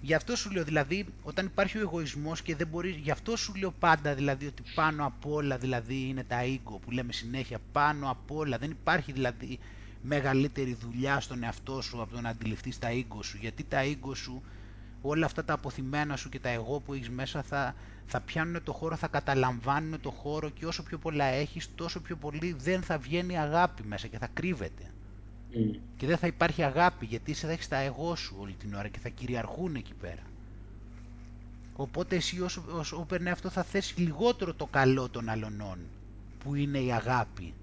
[0.00, 3.54] Γι' αυτό σου λέω δηλαδή, όταν υπάρχει ο εγωισμός και δεν μπορείς, γι' αυτό σου
[3.54, 8.10] λέω πάντα δηλαδή ότι πάνω απ' όλα δηλαδή είναι τα ego που λέμε συνέχεια, πάνω
[8.10, 9.58] απ' όλα δεν υπάρχει δηλαδή
[10.02, 14.12] μεγαλύτερη δουλειά στον εαυτό σου από το να αντιληφθείς τα ego σου, γιατί τα ego
[14.14, 14.42] σου,
[15.00, 17.74] όλα αυτά τα αποθυμένα σου και τα εγώ που έχεις μέσα θα,
[18.10, 22.16] θα πιάνουν το χώρο, θα καταλαμβάνουν το χώρο και όσο πιο πολλά έχεις τόσο πιο
[22.16, 24.92] πολύ δεν θα βγαίνει αγάπη μέσα και θα κρύβεται.
[25.52, 25.78] Mm.
[25.96, 28.88] Και δεν θα υπάρχει αγάπη γιατί εσύ θα έχεις τα εγώ σου όλη την ώρα
[28.88, 30.22] και θα κυριαρχούν εκεί πέρα.
[31.72, 35.78] Οπότε εσύ όσο, όσο περνάει αυτό θα θες λιγότερο το καλό των αλωνών
[36.38, 37.54] που είναι η αγάπη.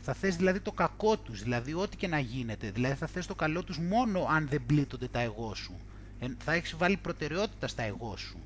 [0.00, 2.70] Θα θες δηλαδή το κακό τους, δηλαδή ό,τι και να γίνεται.
[2.70, 5.74] Δηλαδή θα θες το καλό τους μόνο αν δεν πλήττονται τα εγώ σου.
[6.38, 8.38] θα έχεις βάλει προτεραιότητα στα εγώ σου.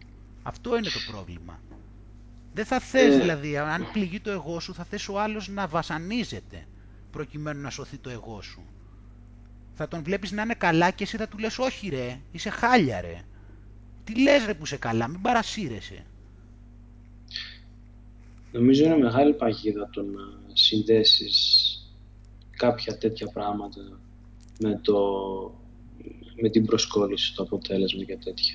[0.42, 1.60] Αυτό είναι το πρόβλημα.
[2.54, 3.18] Δεν θα θες ε.
[3.18, 6.66] δηλαδή, αν πληγεί το εγώ σου, θα θες ο άλλος να βασανίζεται
[7.10, 8.62] προκειμένου να σωθεί το εγώ σου.
[9.74, 13.00] Θα τον βλέπεις να είναι καλά και εσύ θα του λες όχι ρε, είσαι χάλια
[13.00, 13.20] ρε.
[14.04, 16.04] Τι λες ρε που είσαι καλά, μην παρασύρεσαι.
[18.52, 20.20] Νομίζω είναι μεγάλη παγίδα το να
[20.52, 21.76] συνδέσεις
[22.56, 24.00] κάποια τέτοια πράγματα
[24.58, 24.96] με, το,
[26.42, 28.54] με την προσκόλληση στο αποτέλεσμα για τέτοια.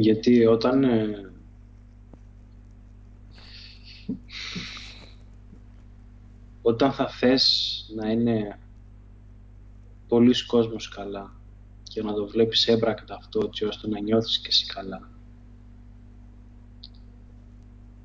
[0.00, 1.32] Γιατί όταν ε,
[6.62, 8.58] όταν θα θες να είναι
[10.08, 11.32] πολλοί κόσμος καλά
[11.82, 15.10] και να το βλέπεις έμπρακτα αυτό έτσι ώστε να νιώθεις και εσύ καλά.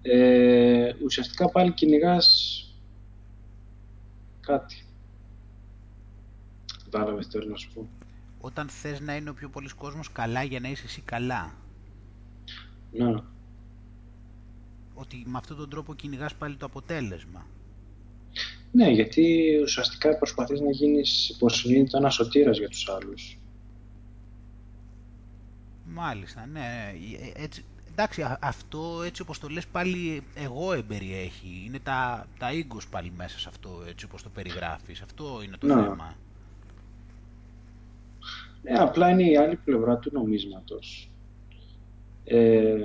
[0.02, 2.58] Ε, ουσιαστικά πάλι κυνηγάς
[4.40, 4.86] κάτι.
[6.84, 7.88] Κατάλαβες τι θέλω να σου πω.
[8.40, 11.62] Όταν θες να είναι ο πιο πολλής κόσμος καλά για να είσαι εσύ καλά.
[12.94, 13.16] Ναι.
[14.94, 17.46] Ότι με αυτόν τον τρόπο κυνηγάς πάλι το αποτέλεσμα.
[18.72, 23.38] Ναι, γιατί ουσιαστικά προσπαθείς να γίνεις υποσυνείδητα ένα σωτήρας για τους άλλους.
[25.86, 26.94] Μάλιστα, ναι.
[27.36, 31.64] Ε, έτσι, εντάξει, αυτό έτσι όπως το λες πάλι εγώ εμπεριέχει.
[31.66, 35.02] Είναι τα, τα ίγκος πάλι μέσα σε αυτό, έτσι όπως το περιγράφεις.
[35.02, 35.74] Αυτό είναι το Ναι.
[35.74, 36.16] θέμα.
[38.64, 41.10] Ναι, απλά είναι η άλλη πλευρά του νομίσματος.
[42.24, 42.76] Ε,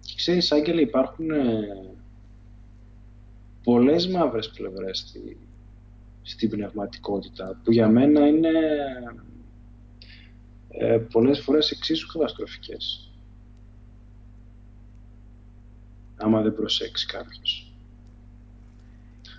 [0.00, 1.94] και ξέρεις, Άγγελε, υπάρχουν ε,
[3.62, 5.36] πολλές μαύρες πλευρές στη,
[6.22, 8.50] στην πνευματικότητα, που για μένα είναι
[10.68, 13.06] ε, πολλές φορές εξίσου καταστροφικές.
[16.16, 17.72] άμα δεν προσέξει κάποιος.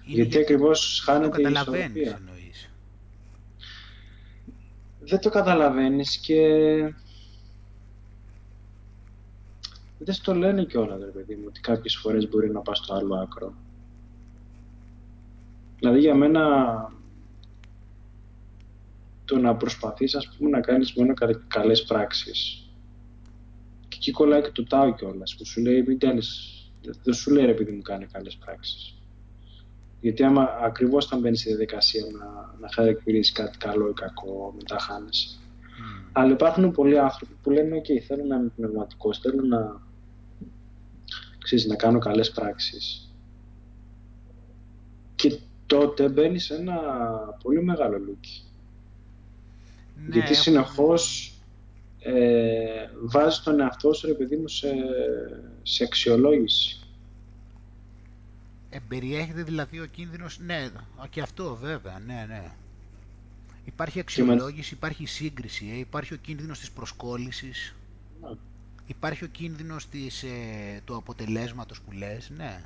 [0.06, 2.20] Είναι γιατί ακριβώς δεν χάνεται το η καταλαβαίνεις ισορροπία.
[2.28, 2.70] εννοείς.
[5.00, 6.42] Δεν το καταλαβαίνεις και
[10.00, 13.16] δεν στο λένε κιόλα, ρε παιδί μου, ότι κάποιες φορές μπορεί να πας στο άλλο
[13.16, 13.54] άκρο.
[15.80, 16.42] Δηλαδή για μένα
[19.26, 22.70] το να προσπαθείς ας πούμε να κάνεις μόνο κα- καλές πράξεις
[23.88, 26.52] και εκεί κολλάει και το τάο κιόλας που σου λέει μην κάνεις,
[27.04, 28.96] δεν σου λέει ρε παιδί μου κάνει καλές πράξεις.
[30.02, 34.80] Γιατί άμα ακριβώς θα μπαίνεις στη διαδικασία να, να χαρακτηρίζεις κάτι καλό ή κακό, μετά
[34.80, 35.38] χάνεσαι.
[35.62, 36.10] Μμ.
[36.12, 39.82] Αλλά υπάρχουν πολλοί άνθρωποι που λένε «ΟΚ, θέλω να είμαι πνευματικός, θέλω να,
[41.48, 43.12] ξέρεις, να κάνω καλές πράξεις».
[45.16, 46.76] Και τότε μπαίνει σε ένα
[47.44, 48.42] πολύ μεγάλο λούκι.
[49.96, 51.32] Ναι, Γιατί έχουν- συνεχώς
[52.00, 54.68] ε, βάζεις τον εαυτό σου, ρε παιδί μου, σε,
[55.64, 56.80] σε αξιολόγηση.
[58.70, 60.70] Εμπεριέχεται δηλαδή ο κίνδυνος, ναι,
[61.10, 62.52] και αυτό βέβαια, ναι, ναι.
[63.66, 67.76] Υπάρχει με- αξιολόγηση, υπάρχει σύγκριση, ε, υπάρχει ο κίνδυνος της προσκόλλησης,
[68.22, 68.28] Ναι.
[68.88, 72.64] Υπάρχει ο κίνδυνος της, ε, του αποτελέσματος που λες, ναι.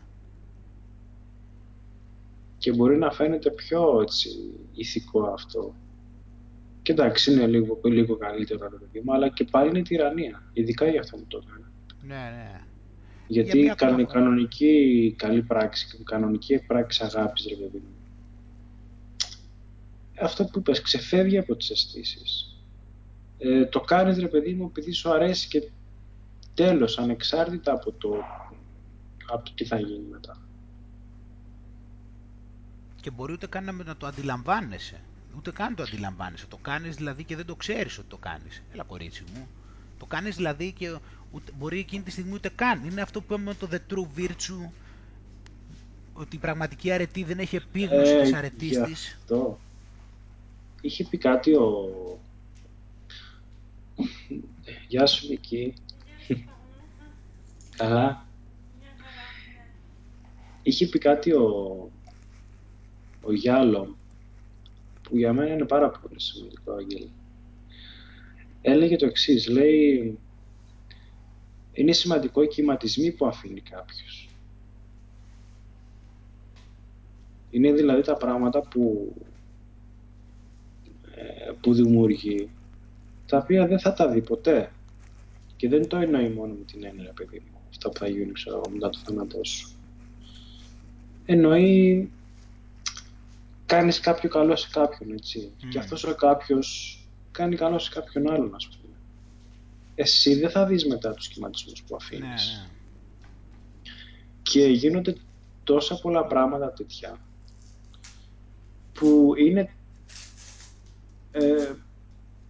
[2.58, 4.30] Και μπορεί να φαίνεται πιο έτσι,
[4.74, 5.76] ηθικό αυτό.
[6.82, 10.44] Και εντάξει, είναι λίγο, λίγο καλύτερο, ρε παιδί μου, αλλά και πάλι είναι τυραννία.
[10.54, 11.66] Ειδικά για αυτό που το έκανε.
[12.02, 12.62] Ναι, ναι.
[13.28, 17.96] Γιατί μια κανο- ακόμα- κανονική καλή πράξη, κανονική πράξη αγάπης, ρε παιδί μου.
[20.22, 22.56] Αυτό που είπες, ξεφεύγει από τις αισθήσεις.
[23.38, 25.70] Ε, το κάνεις, ρε παιδί μου, επειδή σου αρέσει και
[26.54, 28.16] τέλος, ανεξάρτητα από το,
[29.32, 30.38] από το τι θα γίνει μετά.
[33.02, 35.02] Και μπορεί ούτε καν να, να το αντιλαμβάνεσαι.
[35.38, 36.46] Ούτε καν το αντιλαμβάνεσαι.
[36.46, 38.62] Το κάνεις δηλαδή και δεν το ξέρεις ότι το κάνεις.
[38.74, 39.48] Έλα κορίτσι μου.
[40.00, 40.98] Το κάνεις δηλαδή και
[41.32, 42.84] ούτε, μπορεί εκείνη τη στιγμή ούτε καν.
[42.84, 44.70] Είναι αυτό που είπαμε με το The True Virtue.
[46.14, 49.16] Ότι η πραγματική αρετή δεν έχει επίγνωση της αρετής γι' της.
[49.22, 49.60] αυτό.
[50.82, 51.88] Είχε πει κάτι ο...
[54.88, 55.74] Γεια σου, Βική.
[57.82, 58.28] Καλά.
[60.62, 61.46] Είχε πει κάτι ο...
[63.22, 63.98] ο Γιάλο,
[65.02, 67.08] που για μένα είναι πάρα πολύ σημαντικό, Άγγελε.
[68.62, 70.20] Έλεγε το εξής, λέει,
[71.74, 74.30] είναι σημαντικό οι κυματισμοί που αφήνει κάποιος.
[77.50, 79.16] Είναι δηλαδή τα πράγματα που,
[81.16, 82.50] ε, που δημιουργεί,
[83.26, 84.72] τα οποία δεν θα τα δει ποτέ.
[85.56, 87.51] Και δεν το εννοεί μόνο με την έννοια, παιδί μου,
[87.82, 89.70] αυτά που θα γίνουν, ξέρω εγώ, μετά το θάνατό σου.
[91.26, 92.12] Εννοεί,
[93.66, 95.52] κάνεις κάποιο καλό σε κάποιον, έτσι.
[95.64, 95.70] Μμμ.
[95.70, 97.00] Και αυτός ο κάποιος
[97.32, 98.94] κάνει καλό σε κάποιον άλλον, ας πούμε.
[99.96, 102.22] Εσύ δεν θα δεις μετά τους σχηματισμούς που αφήνεις.
[102.22, 102.70] Ναι, ναι.
[104.42, 105.16] Και γίνονται
[105.64, 107.20] τόσα πολλά πράγματα τέτοια
[108.94, 109.74] που είναι
[111.32, 111.74] ε,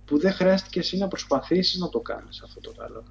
[0.05, 3.03] που δεν χρειάστηκε εσύ να προσπαθήσεις να το κάνεις αυτό το καλό.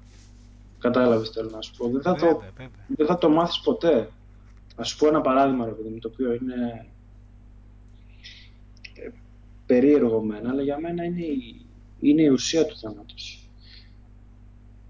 [0.81, 1.89] Κατάλαβες τι θέλω να σου πω.
[1.89, 2.69] Δεν θα, το, Βέβαια, βέβαια.
[2.87, 4.11] δεν θα το μάθεις ποτέ.
[4.75, 6.87] Να σου πω ένα παράδειγμα, ρε παιδί μου, το οποίο είναι
[8.93, 9.09] ε,
[9.65, 11.65] περίεργο μένα, αλλά για μένα είναι η,
[11.99, 13.49] είναι η ουσία του θανάτους.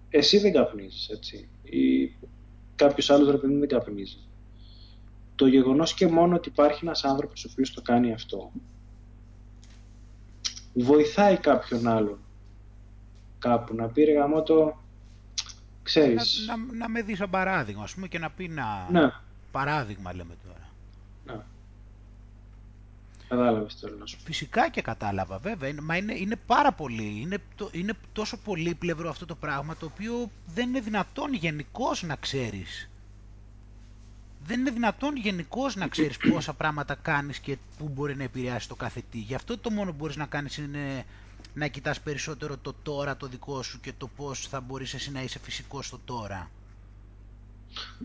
[0.09, 1.49] Εσύ δεν καπνίζεις, έτσι.
[1.63, 2.13] Ή
[2.75, 4.17] κάποιος άλλος, ρε παιδί μου, δεν καπνίζει.
[5.35, 8.51] Το γεγονός και μόνο ότι υπάρχει ένας άνθρωπος ο οποίος το κάνει αυτό,
[10.73, 12.19] βοηθάει κάποιον άλλον
[13.39, 14.80] κάπου να πει ρε γαμώτο,
[15.83, 18.87] ξέρεις, Να, να, να με δεις σαν παράδειγμα, ας πούμε, και να πει να...
[18.91, 19.11] ναι,
[19.51, 20.69] Παράδειγμα λέμε τώρα.
[21.25, 21.43] ναι.
[23.27, 25.69] Κατάλαβες το να σου Φυσικά και κατάλαβα, βέβαια.
[25.69, 27.19] Είναι, μα είναι, είναι πάρα πολύ.
[27.21, 32.15] Είναι, το, είναι τόσο πολύπλευρο αυτό το πράγμα το οποίο δεν είναι δυνατόν γενικώς να
[32.15, 32.89] ξέρεις.
[34.45, 38.75] Δεν είναι δυνατόν γενικώς να ξέρεις πόσα πράγματα κάνεις και πού μπορεί να επηρεάσει το
[38.75, 39.17] κάθε τι.
[39.17, 41.05] Γι' αυτό το μόνο που μπορείς να κάνεις είναι
[41.53, 45.21] να κοιτάς περισσότερο το τώρα το δικό σου και το πώς θα μπορείς εσύ να
[45.21, 46.49] είσαι φυσικός στο τώρα.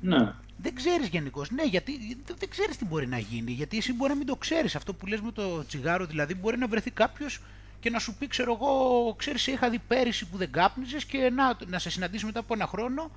[0.01, 0.35] Ναι.
[0.57, 1.51] Δεν ξέρεις γενικώς.
[1.51, 3.53] Ναι, γιατί δεν ξέρεις τι μπορεί να γίνει.
[3.53, 4.77] Γιατί εσύ μπορεί να μην το ξέρεις.
[4.77, 7.41] Αυτό που λες με το τσιγάρο, δηλαδή, μπορεί να βρεθεί κάποιος
[7.81, 11.31] και να σου πει, ξέρω εγώ, ξέρεις, σε είχα δει πέρυσι που δεν κάπνιζες και
[11.31, 13.11] να, να σε συναντήσει μετά από ένα χρόνο.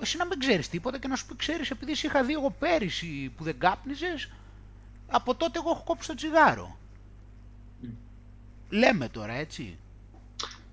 [0.00, 2.50] Εσύ να μην ξέρεις τίποτα και να σου πει, ξέρεις, επειδή σε είχα δει εγώ
[2.50, 4.30] πέρυσι που δεν κάπνιζες,
[5.06, 6.78] από τότε εγώ έχω κόψει το τσιγάρο.
[8.70, 9.78] Λέμε τώρα, έτσι.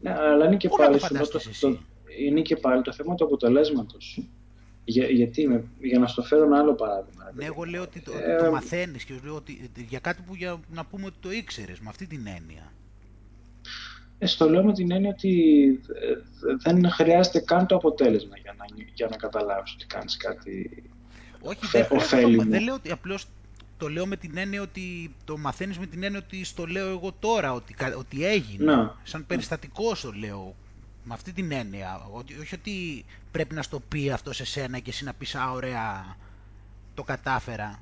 [0.01, 1.83] Ναι, αλλά είναι και, Πού να πάλι, το σου λέω, φανταστείς το, εσύ; το,
[2.25, 4.21] είναι και πάλι το θέμα του αποτελέσματος.
[4.85, 7.23] Για, γιατί, με- για να στο φέρω ένα άλλο παράδειγμα.
[7.23, 7.71] ρε Ναι, παιδί εγώ μου.
[7.71, 11.05] λέω ότι το, Ε, το μαθαίνεις και λέω ότι για κάτι που για, να πούμε
[11.05, 12.71] ότι το ήξερες, με αυτή την έννοια.
[14.19, 15.63] Ε, στο λέω με την έννοια ότι
[16.01, 16.15] ε,
[16.63, 20.83] δεν χρειάζεται καν το αποτέλεσμα για να, για να καταλάβεις ότι κάνεις κάτι
[21.41, 22.43] Όχι, Φε- δεν χρειάζεται το, ωφέλιμο.
[22.51, 23.25] δεν λέω ότι απλώς
[23.77, 27.11] το λέω με την έννοια ότι το μαθαίνεις με την έννοια ότι στο λέω εγώ
[27.19, 28.63] τώρα, ότι, κα- ότι έγινε.
[28.75, 28.95] Να.
[29.03, 30.55] Σαν περιστατικός το λέω.
[31.03, 32.07] Με αυτή την έννοια.
[32.11, 35.51] Ότι, όχι ότι πρέπει να στο πει αυτό σε σένα και εσύ να πεις «Α,
[35.51, 36.17] ωραία,
[36.93, 37.79] το κατάφερα».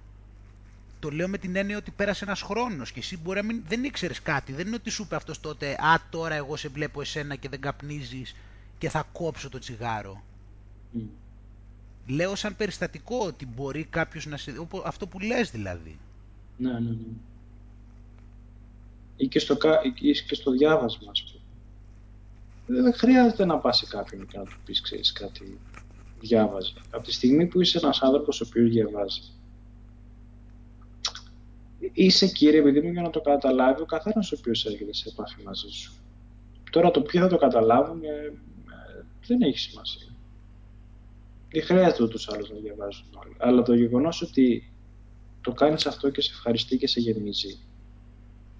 [1.00, 3.84] Το λέω με την έννοια ότι πέρασε ένας χρόνος και εσύ μπορεί να μην, δεν
[3.84, 4.54] ήξερες κάτι.
[4.54, 7.62] Δεν είναι ότι σου είπε αυτός τότε «Α, τώρα εγώ σε βλέπω εσένα και δεν
[7.62, 8.36] καπνίζεις
[8.78, 10.24] και θα κόψω το τσιγάρο».
[10.92, 11.00] Μ.
[12.08, 14.58] Λέω σαν περιστατικό ότι μπορεί κάποιος να σε...
[14.58, 16.00] οπο- Αυτό που λες δηλαδή.
[16.58, 16.96] Ναι, ναι, ναι.
[19.18, 22.82] Ή και στο, κα- ή και στο διάβασμα, ας πούμε.
[22.82, 25.60] Δεν χρειάζεται να πας σε κάποιον και να του πεις, ξέρεις, κάτι
[26.20, 26.74] διάβαζε.
[26.92, 29.22] Από τη στιγμή που είσαι ένας άνθρωπος ο οποίος διαβάζει,
[31.94, 35.44] είσαι κύριε παιδί μου για να το καταλάβει ο καθένας ο οποίος έρχεται σε επαφή
[35.44, 35.94] μαζί σου.
[36.72, 38.34] Τώρα το ποιοι θα το καταλάβουν ε, ε,
[39.28, 40.08] δεν έχει σημασία.
[41.52, 43.36] Δεν χρειάζεται ούτως άλλως να διαβάζουν όλοι.
[43.40, 44.72] Αλλά το γεγονός ότι
[45.42, 47.60] το κάνεις αυτό και σε ευχαριστεί και σε γεμίζει,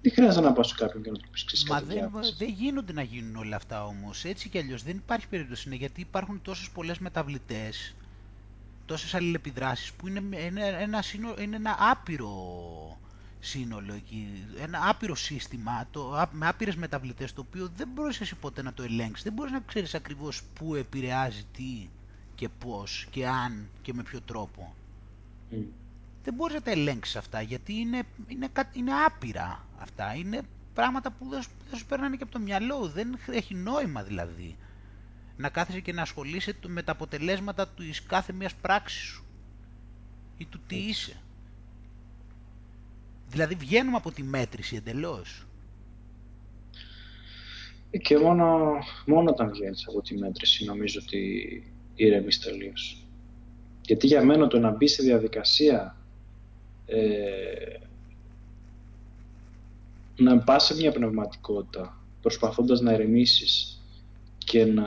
[0.02, 2.36] δεν χρειάζεται να πας σε κάποιον και να του πεις ξέρεις Μα κάτι δεν, διάβασες.
[2.38, 4.24] δεν γίνονται να γίνουν όλα αυτά όμως.
[4.24, 5.62] Έτσι κι αλλιώς δεν υπάρχει περίπτωση.
[5.68, 7.94] Είναι γιατί υπάρχουν τόσες πολλές μεταβλητές,
[8.86, 12.30] τόσες αλληλεπιδράσεις που είναι, με- είναι, ένα, σύνο- είναι ένα άπειρο
[13.40, 14.44] σύνολο εκεί.
[14.62, 18.72] Ένα άπειρο σύστημα το, ά- με άπειρες μεταβλητές το οποίο δεν μπορείς εσύ ποτέ να
[18.72, 19.24] το ελέγξεις.
[19.24, 21.88] Δεν μπορείς να ξέρεις ακριβώς πού επηρεάζει τι
[22.42, 24.74] και πώς και αν και με ποιο τρόπο.
[25.50, 25.54] Μ.
[26.24, 30.14] δεν μπορείς να τα ελέγξεις αυτά γιατί είναι, είναι, κα- είναι άπειρα αυτά.
[30.14, 30.42] Είναι
[30.74, 32.88] πράγματα που δεν, σου- δεν σου περνάνε και από το μυαλό.
[32.88, 34.56] Δεν έχει νόημα δηλαδή
[35.36, 39.24] να κάθεσαι και να ασχολείσαι το- με τα αποτελέσματα της κάθε μιας πράξης σου
[40.38, 40.88] ή του τι Έτσι.
[40.88, 41.16] είσαι.
[43.28, 45.46] Δηλαδή βγαίνουμε από τη μέτρηση εντελώς.
[47.90, 51.62] Ε, Και μόνο, μόνο όταν βγαίνεις από τη μέτρηση νομίζω ότι
[51.94, 53.06] ηρεμείς τελείως.
[53.82, 55.96] Γιατί για μένα το να μπει στη διαδικασία
[56.86, 57.78] ε,
[60.16, 63.82] να πας σε μια πνευματικότητα προσπαθώντας να ηρεμήσεις
[64.38, 64.86] και να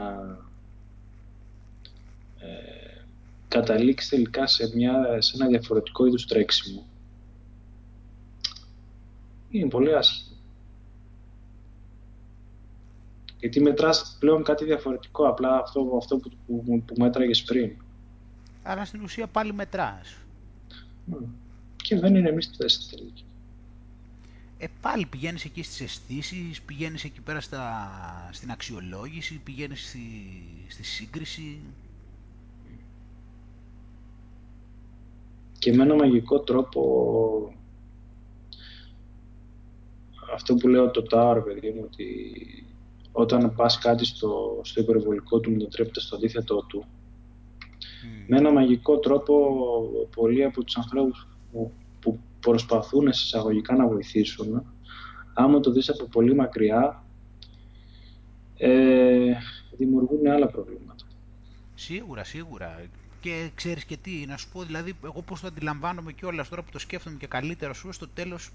[2.40, 3.04] ε,
[3.48, 6.86] καταλήξεις τελικά σε, μια, σε ένα διαφορετικό είδους τρέξιμο
[9.60, 10.35] είναι πολύ άσχημο.
[13.40, 17.72] Γιατί μετράς πλέον κάτι διαφορετικό, απλά αυτό, αυτό που, που, που μέτραγες πριν.
[18.64, 20.18] Άρα στην ουσία πάλι μετράς.
[21.06, 21.14] Μ.
[21.76, 23.24] Και δεν είναι εμείς στη τελική.
[24.58, 27.90] Ε, πάλι πηγαίνεις εκεί στις αισθήσεις, πηγαίνεις εκεί πέρα στα,
[28.32, 30.00] στην αξιολόγηση, πηγαίνεις στη,
[30.68, 31.60] στη σύγκριση.
[35.60, 37.54] Και με ένα μαγικό τρόπο
[40.34, 42.06] αυτό που λέω το Tower, παιδί μου, ότι
[43.18, 46.86] όταν πας κάτι στο, στο υπερβολικό του μετατρέπεται στο αντίθετό του,
[48.06, 48.26] Μμ.
[48.28, 49.34] με ένα μαγικό τρόπο
[50.16, 54.64] πολλοί από τους ανθρώπους που, που προσπαθούν σε εισαγωγικά να βοηθήσουν,
[55.34, 57.04] άμα το δεις από πολύ μακριά,
[58.58, 59.34] ε,
[59.78, 61.06] δημιουργούν άλλα προβλήματα.
[61.76, 62.82] Σίγουρα, σίγουρα.
[63.20, 66.72] Και ξέρεις και τι, να σου πω δηλαδή, εγώ πώς το αντιλαμβάνομαι κιόλας τώρα που
[66.72, 68.52] το σκέφτομαι και καλύτερα σου, στο τέλος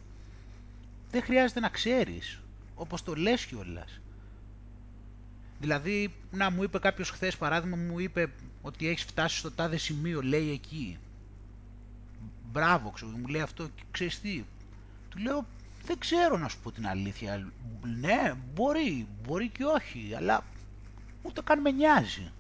[1.11, 2.41] δεν χρειάζεται να ξέρεις,
[2.75, 4.01] όπως το λες κιόλας.
[5.61, 8.33] Δηλαδή, να μου είπε κάποιος χθες παράδειγμα, μου είπε
[8.63, 10.99] ότι έχεις φτάσει στο τάδε σημείο, λέει εκεί.
[12.53, 14.45] Μπράβο, ξέρω, μου λέει αυτό και ξέρεις τι.
[15.09, 15.47] Του λέω,
[15.85, 17.53] δεν ξέρω να σου πω την αλήθεια.
[18.01, 20.45] Ναι, μπορεί, μπορεί και όχι, αλλά
[21.23, 22.33] ούτε καν με νοιάζει.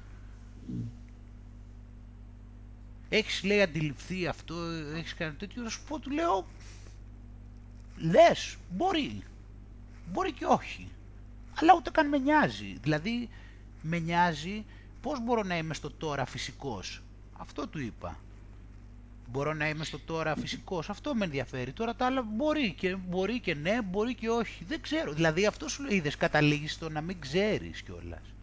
[3.10, 4.54] έχεις λέει αντιληφθεί αυτό,
[4.94, 6.46] έχεις κάνει τέτοιο, θα σου πω, του λέω,
[7.96, 9.22] λες, μπορεί.
[10.12, 10.88] Μπορεί και όχι.
[11.60, 12.76] Αλλά ούτε καν με νοιάζει.
[12.82, 13.28] Δηλαδή,
[13.82, 14.64] με νοιάζει
[15.00, 17.02] πώς μπορώ να είμαι στο τώρα φυσικός.
[17.38, 18.18] Αυτό του είπα.
[19.32, 20.90] Μπορώ να είμαι στο τώρα φυσικός.
[20.90, 21.72] Αυτό με ενδιαφέρει.
[21.72, 24.64] Τώρα τα άλλα μπορεί και, μπορεί και ναι, μπορεί και όχι.
[24.64, 25.12] Δεν ξέρω.
[25.12, 28.34] Δηλαδή αυτό σου λέει, είδες, καταλήγεις στο να μην ξέρεις κιόλας.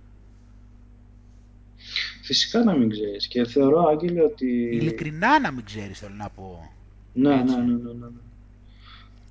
[2.24, 3.28] Φυσικά να μην ξέρεις.
[3.28, 4.46] Και θεωρώ, Άγγελε, ότι...
[4.46, 6.72] Ειλικρινά να μην ξέρεις, θέλω να πω.
[7.14, 8.08] Ναι, ναι, ναι, ναι, ναι.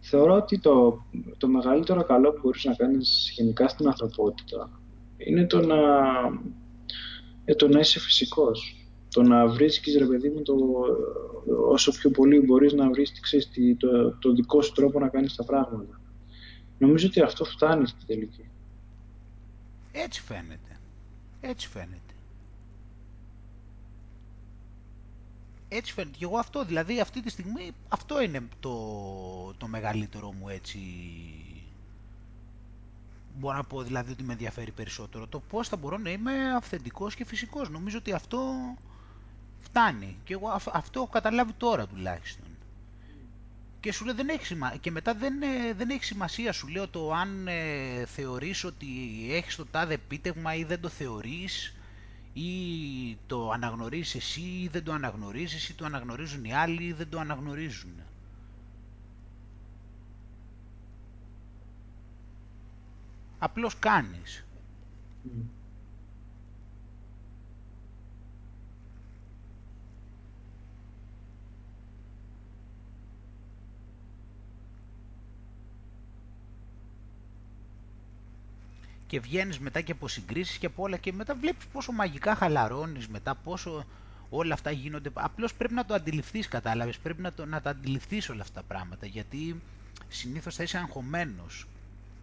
[0.09, 1.05] Θεωρώ ότι το,
[1.37, 4.81] το μεγαλύτερο καλό που μπορείς να κάνεις γενικά στην ανθρωπότητα
[5.17, 5.77] είναι το να,
[7.45, 8.87] ε, το να είσαι φυσικός.
[9.09, 10.55] Το να βρίσκεις, ρε παιδί μου, το,
[11.69, 13.13] όσο πιο πολύ μπορείς να βρεις
[13.79, 16.01] το, το δικό σου τρόπο να κάνεις τα πράγματα.
[16.79, 18.51] Νομίζω ότι αυτό φτάνει στην τελική.
[19.93, 20.79] Έτσι φαίνεται.
[21.41, 22.06] Έτσι φαίνεται.
[25.69, 26.17] Έτσι φαίνεται.
[26.19, 28.75] Και εγώ αυτό, δηλαδή αυτή τη στιγμή, αυτό είναι το,
[29.59, 30.79] το μεγαλύτερο μου έτσι...
[33.39, 35.27] Μπορώ να πω δηλαδή ότι με ενδιαφέρει περισσότερο.
[35.27, 37.71] Το πώς θα μπορώ να είμαι αυθεντικός και φυσικός.
[37.71, 38.55] Νομίζω ότι αυτό
[39.61, 40.17] φτάνει.
[40.25, 42.47] Και εγώ αυτό έχω καταλάβει τώρα τουλάχιστον.
[43.81, 44.77] Και σου λέω δεν έχει σημασία.
[44.79, 48.87] Και μετά δεν, ε, δεν έχει σημασία σου λέω το αν ε, θεωρείς ότι
[49.31, 51.76] έχεις το τάδε επίτευγμα ή δεν το θεωρείς
[52.39, 57.09] ή το αναγνωρίζεις εσύ ή δεν το αναγνωρίζεις ή το αναγνωρίζουν οι άλλοι ή δεν
[57.09, 58.01] το αναγνωρίζουν.
[63.39, 64.45] Απλώς κάνεις.
[79.07, 83.09] Και βγαίνεις μετά και από συγκρίσεις και από όλα και μετά βλέπεις πόσο μαγικά χαλαρώνεις
[83.09, 83.85] μετά, πόσο
[84.31, 85.11] όλα αυτά γίνονται.
[85.15, 88.67] Απλώς πρέπει να το αντιληφθείς, κατάλαβες, πρέπει να, το, να τα αντιληφθείς όλα αυτά τα
[88.67, 89.63] πράγματα, γιατί
[90.09, 91.67] συνήθως θα είσαι αγχωμένος.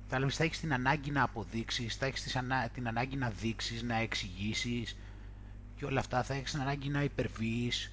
[0.09, 2.23] Θα, θα έχεις την ανάγκη να αποδείξεις, θα έχεις
[2.73, 4.95] την ανάγκη να δείξεις, να εξηγήσεις
[5.77, 7.91] και όλα αυτά, θα έχεις την ανάγκη να υπερβείς,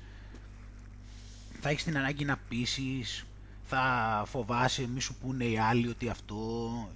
[1.61, 3.25] θα έχεις την ανάγκη να πείσεις,
[3.71, 6.37] θα φοβάσαι μη σου πούνε οι άλλοι ότι αυτό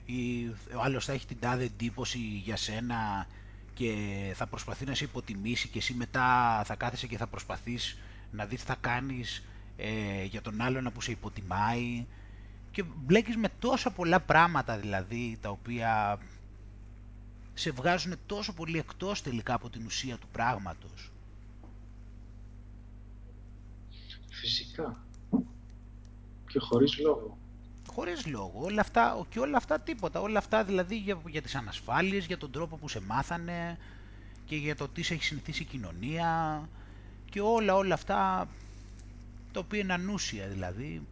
[0.06, 0.46] ή
[0.76, 3.26] ο άλλος θα έχει την τάδε εντύπωση για σένα
[3.74, 3.92] και
[4.34, 7.98] θα προσπαθεί να σε υποτιμήσει και εσύ μετά θα κάθεσαι και θα προσπαθείς
[8.30, 9.42] να δεις τι θα κάνεις
[9.76, 12.06] ε, για τον άλλον που σε υποτιμάει
[12.70, 16.18] και μπλέκεις με τόσα πολλά πράγματα δηλαδή τα οποία
[17.54, 21.10] σε βγάζουν τόσο πολύ εκτός τελικά από την ουσία του πράγματος.
[24.30, 25.03] Φυσικά
[26.54, 27.38] και χωρίς λόγο.
[27.92, 28.52] Χωρίς λόγο.
[28.54, 30.20] Όλα αυτά, και όλα αυτά τίποτα.
[30.20, 33.78] Όλα αυτά δηλαδή για, για τις ανασφάλειες, για τον τρόπο που σε μάθανε
[34.46, 36.60] και για το τι σε έχει συνηθίσει η κοινωνία
[37.30, 38.48] και όλα όλα αυτά
[39.52, 41.06] το οποίο είναι ανούσια δηλαδή.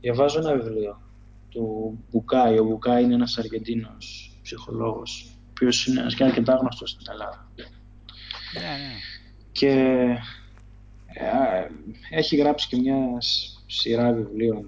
[0.00, 1.02] Διαβάζω ένα βιβλίο
[1.48, 2.58] του Μπουκάη.
[2.58, 7.50] Ο Μπουκάη είναι ένας Αργεντίνος ψυχολόγος, ο οποίος είναι ένας και αρκετά γνωστός στην Ελλάδα.
[8.54, 8.94] Ναι, ναι.
[9.52, 10.18] Και ε,
[12.10, 12.96] έχει γράψει και μια
[13.66, 14.66] σειρά βιβλίων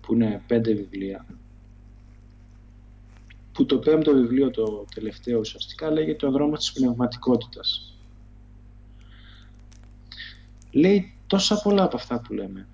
[0.00, 1.26] που είναι πέντε βιβλία
[3.52, 7.96] που το πέμπτο βιβλίο, το τελευταίο ουσιαστικά, λέγεται «Ο δρόμος της πνευματικότητας».
[10.70, 12.68] Λέει τόσα πολλά από αυτά που λέμε.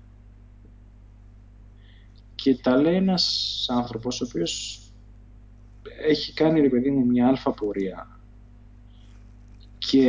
[2.35, 4.81] Και τα λέει ένας άνθρωπος ο οποίος
[6.01, 8.19] έχει κάνει, ρε παιδί μου, μια αλφα πορεία
[9.77, 10.03] και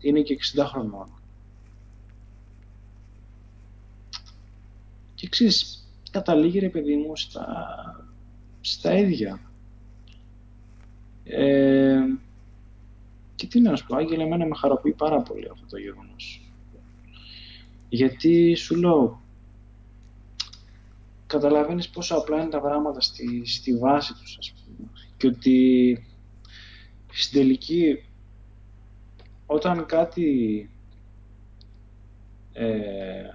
[0.00, 1.19] είναι και 60 χρονών.
[5.30, 7.46] Ξέρεις, καταλήγει ρε παιδί μου στα,
[8.60, 9.40] στα ίδια.
[11.24, 11.98] Ε,
[13.34, 16.52] και τι να σου πω, Άγγελε, εμένα με χαροποιεί πάρα πολύ αυτό το γεγονός.
[17.88, 19.20] Γιατί σου λέω,
[21.26, 24.88] καταλαβαίνεις πόσο απλά είναι τα πράγματα στη, στη βάση τους, ας πούμε.
[25.16, 26.04] Και ότι
[27.12, 28.04] στην τελική,
[29.46, 30.70] όταν κάτι
[32.52, 33.30] ε,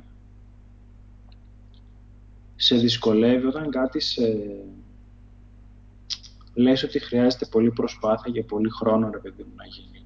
[2.65, 4.21] σε δυσκολεύει όταν κάτι σε...
[6.53, 10.05] λες ότι χρειάζεται πολύ προσπάθεια για πολύ χρόνο, ρε παιδί μου, να γίνει.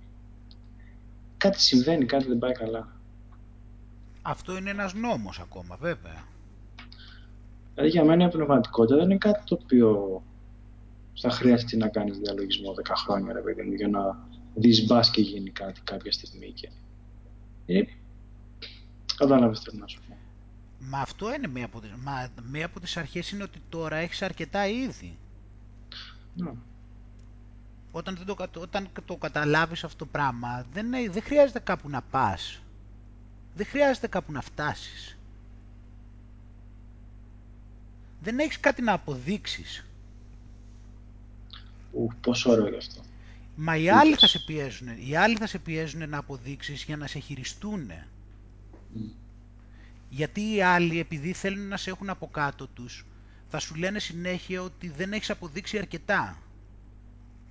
[1.38, 3.00] Κάτι συμβαίνει, κάτι δεν πάει καλά.
[4.22, 6.28] Αυτό είναι ένας νόμος ακόμα, βέβαια.
[7.74, 10.22] Δηλαδή για μένα η πνευματικότητα δεν είναι κάτι το οποίο
[11.20, 15.22] θα χρειαστεί να κάνεις διαλογισμό 10 χρόνια, ρε παιδί μου, για να δεις μπας και
[15.22, 16.52] γίνει κάτι κάποια στιγμή.
[16.52, 16.70] Και...
[17.66, 17.82] Ε,
[19.16, 20.19] κατάλαβες τι να σου πω.
[20.80, 24.22] Μα αυτό είναι μία από τις, μα, μία από τις αρχές είναι ότι τώρα έχεις
[24.22, 25.18] αρκετά ήδη.
[26.36, 26.52] Ναι.
[27.92, 32.62] Όταν, δεν το, όταν το καταλάβεις αυτό το πράγμα, δεν, δεν χρειάζεται κάπου να πας.
[33.56, 35.18] Δεν χρειάζεται κάπου να φτάσεις.
[38.22, 39.86] Δεν έχεις κάτι να αποδείξεις.
[41.92, 43.02] Ου, πόσο ωραίο γι' αυτό.
[43.56, 44.88] Μα οι άλλοι θα σε πιέζουν.
[45.08, 47.92] Οι άλλοι θα σε πιέζουν να αποδείξεις για να σε χειριστούν.
[50.10, 53.06] Γιατί οι άλλοι, επειδή θέλουν να σε έχουν από κάτω τους,
[53.50, 56.38] θα σου λένε συνέχεια ότι δεν έχεις αποδείξει αρκετά.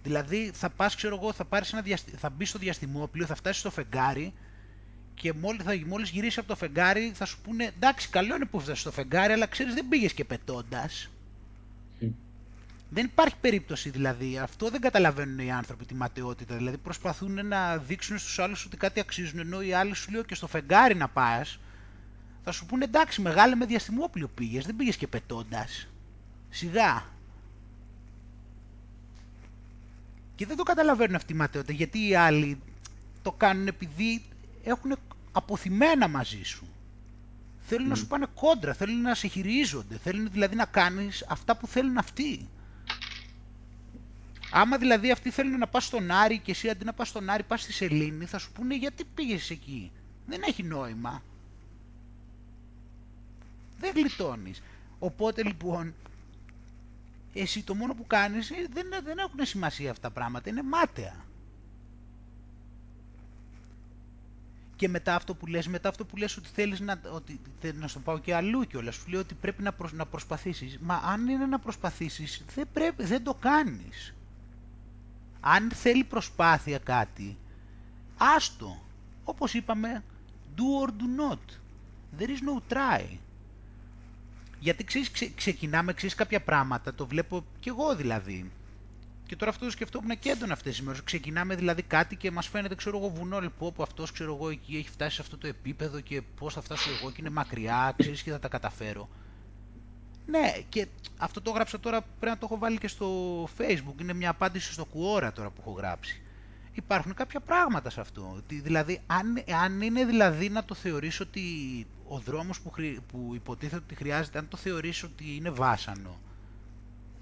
[0.03, 2.11] Δηλαδή θα πας, ξέρω εγώ, θα, πάρεις ένα διαστη...
[2.11, 4.33] θα μπεις στο διαστημόπλιο, θα φτάσεις στο φεγγάρι
[5.15, 8.61] και μόλις, θα, μόλις γυρίσεις από το φεγγάρι θα σου πούνε εντάξει καλό είναι που
[8.61, 11.09] φτάσεις στο φεγγάρι αλλά ξέρεις δεν πήγες και πετώντας.
[12.91, 14.39] Δεν υπάρχει περίπτωση δηλαδή.
[14.39, 16.57] Αυτό δεν καταλαβαίνουν οι άνθρωποι τη ματαιότητα.
[16.57, 20.35] Δηλαδή προσπαθούν να δείξουν στους άλλους ότι κάτι αξίζουν ενώ οι άλλοι σου λέω και
[20.35, 21.59] στο φεγγάρι να πας
[22.49, 25.87] θα σου πούνε εντάξει μεγάλε με διαστημόπλιο πήγες, δεν πήγες και πετώντας.
[26.51, 27.07] Σιγά.
[30.35, 32.61] Και δεν το καταλαβαίνουν αυτή η ματαιότητα γιατί οι άλλοι
[33.23, 34.23] το κάνουν επειδή
[34.65, 34.97] έχουν
[35.33, 36.69] αποθυμένα μαζί σου.
[37.67, 41.67] Θέλουν να σου πάνε κόντρα, θέλουν να σε χειρίζονται, θέλουν δηλαδή να κάνεις αυτά που
[41.67, 42.49] θέλουν αυτοί.
[44.51, 47.43] Άμα δηλαδή αυτοί θέλουν να πας στον Άρη και εσύ αντί να πας στον Άρη
[47.43, 49.93] πας στη Σελήνη θα σου πούνε γιατί πήγες εκεί;
[50.27, 51.23] Δεν έχει νόημα.
[53.79, 54.63] Δεν γλιτώνεις.
[54.99, 55.95] Οπότε λοιπόν
[57.33, 61.27] εσύ το μόνο που κάνεις δεν, δεν έχουν σημασία αυτά τα πράγματα, είναι μάταια.
[64.77, 67.41] Και μετά αυτό που λες, μετά αυτό που λες ότι θέλεις να, ότι,
[67.75, 70.79] να στο πάω και αλλού κιόλας, σου λέω ότι πρέπει να, προσ, να προσπαθήσεις.
[70.79, 74.15] Μα αν είναι να προσπαθήσεις, δεν, πρέπει, δεν το κάνεις.
[75.41, 77.37] Αν θέλει προσπάθεια κάτι,
[78.17, 78.83] άστο.
[79.25, 80.05] Όπως είπαμε,
[80.57, 81.45] do or do not.
[82.19, 83.19] There is no try.
[84.59, 88.51] Γιατί ξέρεις, ξε, ξεκινάμε, ξέρεις κάποια πράγματα, το βλέπω κι εγώ δηλαδή.
[89.27, 91.03] Και τώρα αυτό το σκεφτόμουν και έντονα αυτές τις μέρες.
[91.03, 94.77] Ξεκινάμε δηλαδή κάτι και μας φαίνεται, ξέρω εγώ, βουνό λοιπόν που αυτός, ξέρω εγώ, εκεί
[94.77, 98.23] έχει φτάσει σε αυτό το επίπεδο και πώς θα φτάσω εγώ και είναι μακριά, ξέρεις
[98.23, 99.09] και θα τα καταφέρω.
[100.27, 100.87] Ναι, και
[101.17, 104.73] αυτό το έγραψα τώρα, πρέπει να το έχω βάλει και στο facebook, είναι μια απάντηση
[104.73, 106.23] στο κουόρα τώρα που έχω γράψει.
[106.79, 108.43] Υπάρχουν κάποια πράγματα σε αυτό.
[108.47, 111.43] Δηλαδή, αν, αν είναι δηλαδή να το θεωρήσω ότι
[112.09, 112.71] ο δρόμος που,
[113.07, 116.21] που υποτίθεται ότι χρειάζεται, αν το θεωρήσω ότι είναι βάσανο,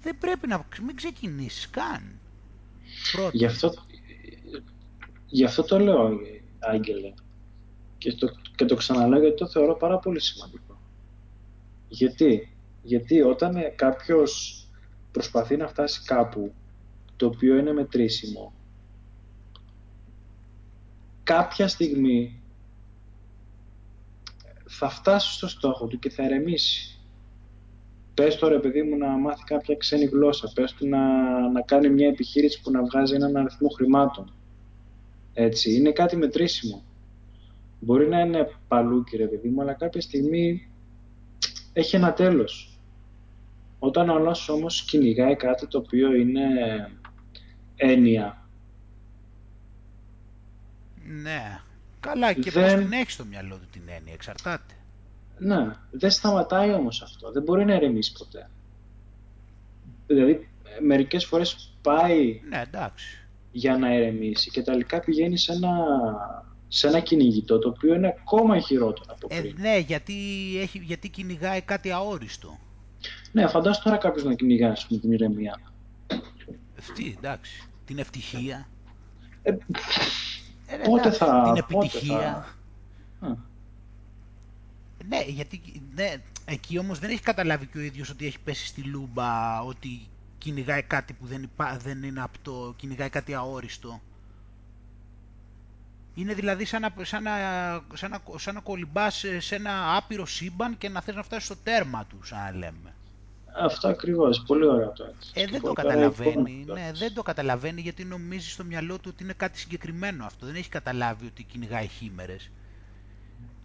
[0.01, 2.19] δεν πρέπει να μην ξεκινήσεις καν.
[3.31, 3.73] Γι αυτό,
[5.25, 6.19] γι' αυτό το λέω,
[6.59, 7.13] Άγγελε.
[7.97, 10.79] Και το, και το ξαναλέω γιατί το θεωρώ πάρα πολύ σημαντικό.
[11.87, 14.63] Γιατί, γιατί όταν κάποιος
[15.11, 16.53] προσπαθεί να φτάσει κάπου
[17.15, 18.53] το οποίο είναι μετρήσιμο,
[21.27, 22.41] κάποια στιγμή
[24.65, 26.99] θα φτάσει στο στόχο του και θα ερεμήσει.
[28.13, 30.51] Πες τώρα, παιδί μου, να μάθει κάποια ξένη γλώσσα.
[30.55, 30.99] Πες του να,
[31.49, 34.33] να κάνει μια επιχείρηση που να βγάζει έναν αριθμό χρημάτων.
[35.33, 36.83] Έτσι, είναι κάτι μετρήσιμο.
[37.79, 40.69] Μπορεί να είναι παλού, κύριε παιδί μου, αλλά κάποια στιγμή
[41.73, 42.79] έχει ένα τέλος.
[43.79, 46.43] Όταν ο άλλος όμως κυνηγάει κάτι το οποίο είναι
[47.75, 48.46] έννοια.
[51.07, 51.59] Ναι.
[51.99, 52.63] Καλά, και δεν...
[52.63, 54.73] πώς την έχει στο μυαλό του την έννοια, εξαρτάται.
[55.37, 57.31] Ναι, δεν σταματάει όμως αυτό.
[57.31, 58.49] Δεν μπορεί να ερεμήσει ποτέ.
[60.07, 60.49] Δηλαδή,
[60.81, 63.27] μερικές φορές πάει ναι, εντάξει.
[63.51, 65.73] για να ερεμήσει και τελικά πηγαίνει σε ένα,
[66.67, 69.55] σε ένα κυνηγητό το οποίο είναι ακόμα χειρότερο από ε, πριν.
[69.57, 70.13] Ε, ναι, γιατί,
[70.61, 72.57] έχει, γιατί κυνηγάει κάτι αόριστο.
[73.31, 75.59] Ναι, φαντάσου τώρα κάποιος να κυνηγάει με την ηρεμία.
[76.79, 77.69] Αυτή, εντάξει.
[77.85, 78.67] Την ευτυχία.
[79.41, 79.57] Ε, ε,
[80.83, 81.43] πότε θα...
[81.43, 82.45] Την επιτυχία.
[83.19, 83.37] Θα...
[85.07, 86.13] Ναι, γιατί ναι,
[86.45, 90.07] εκεί όμως δεν έχει καταλάβει και ο ίδιος ότι έχει πέσει στη λούμπα, ότι
[90.37, 94.01] κυνηγάει κάτι που δεν, υπά, δεν είναι απτό, κυνηγάει κάτι αόριστο.
[96.15, 97.31] Είναι δηλαδή σαν να, σαν να,
[97.93, 101.55] σαν να, σαν να κολυμπάς σε ένα άπειρο σύμπαν και να θες να φτάσεις στο
[101.55, 102.96] τέρμα του, σαν λέμε.
[103.59, 105.31] Αυτό ακριβώς, πολύ ωραίο το έτσι.
[105.33, 109.33] Ε, δεν το καταλαβαίνει, ναι, δεν το καταλαβαίνει γιατί νομίζεις στο μυαλό του ότι είναι
[109.33, 110.45] κάτι συγκεκριμένο αυτό.
[110.45, 112.49] Δεν έχει καταλάβει ότι κυνηγάει χήμερες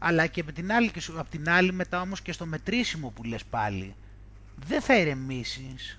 [0.04, 3.24] αλλά και με την άλλη, και απ' την άλλη μετά όμως και στο μετρήσιμο που
[3.24, 3.94] λες πάλι,
[4.66, 5.98] δεν θα ηρεμήσεις.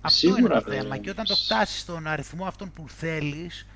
[0.00, 3.66] Αυτό είναι το θέμα και όταν το φτάσεις στον αριθμό αυτών που θέλεις,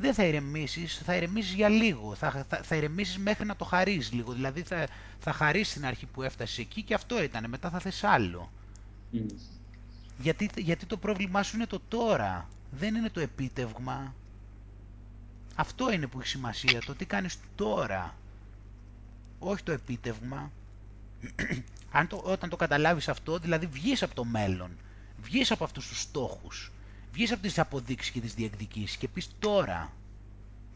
[0.00, 4.12] δεν θα ηρεμήσεις, θα ηρεμήσεις για λίγο, θα, θα, θα ηρεμήσεις μέχρι να το χαρείς
[4.12, 4.88] λίγο, δηλαδή θα,
[5.18, 8.50] θα χαρείς την αρχή που έφτασες εκεί και αυτό ήταν, μετά θα θες άλλο.
[10.18, 14.14] Γιατί, γιατί το πρόβλημά σου είναι το τώρα, δεν είναι το επίτευγμα.
[15.54, 18.14] Αυτό είναι που έχει σημασία, το τι κάνεις τώρα.
[19.38, 20.50] Όχι το επίτευγμα.
[21.90, 24.70] Αν το, όταν το καταλάβεις αυτό, δηλαδή βγεις από το μέλλον,
[25.22, 26.72] βγεις από αυτούς τους στόχους,
[27.18, 29.92] βγεις από τις αποδείξεις και τις διεκδικήσεις και πεις τώρα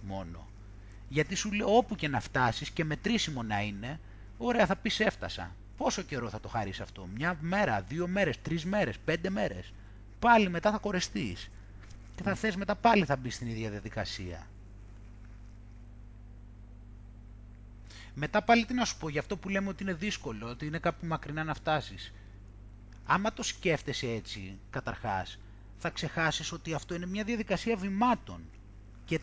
[0.02, 0.48] μόνο.
[1.08, 4.00] Γιατί σου λέω όπου και να φτάσεις και μετρήσιμο να είναι,
[4.38, 5.54] ωραία θα πεις έφτασα.
[5.76, 9.72] Πόσο καιρό θα το χαρείς αυτό, μια μέρα, δύο μέρες, τρεις μέρες, πέντε μέρες.
[10.18, 11.50] Πάλι μετά θα κορεστείς.
[12.16, 14.46] Και θα θες μετά πάλι θα μπεις στην ίδια διαδικασία.
[18.14, 20.78] Μετά πάλι τι να σου πω, για αυτό που λέμε ότι είναι δύσκολο, ότι είναι
[20.78, 22.12] κάπου μακρινά να φτάσεις.
[23.04, 25.38] Άμα το σκέφτεσαι έτσι, καταρχάς,
[25.82, 28.40] θα ξεχάσεις ότι αυτό είναι μια διαδικασία βημάτων.
[29.04, 29.20] Και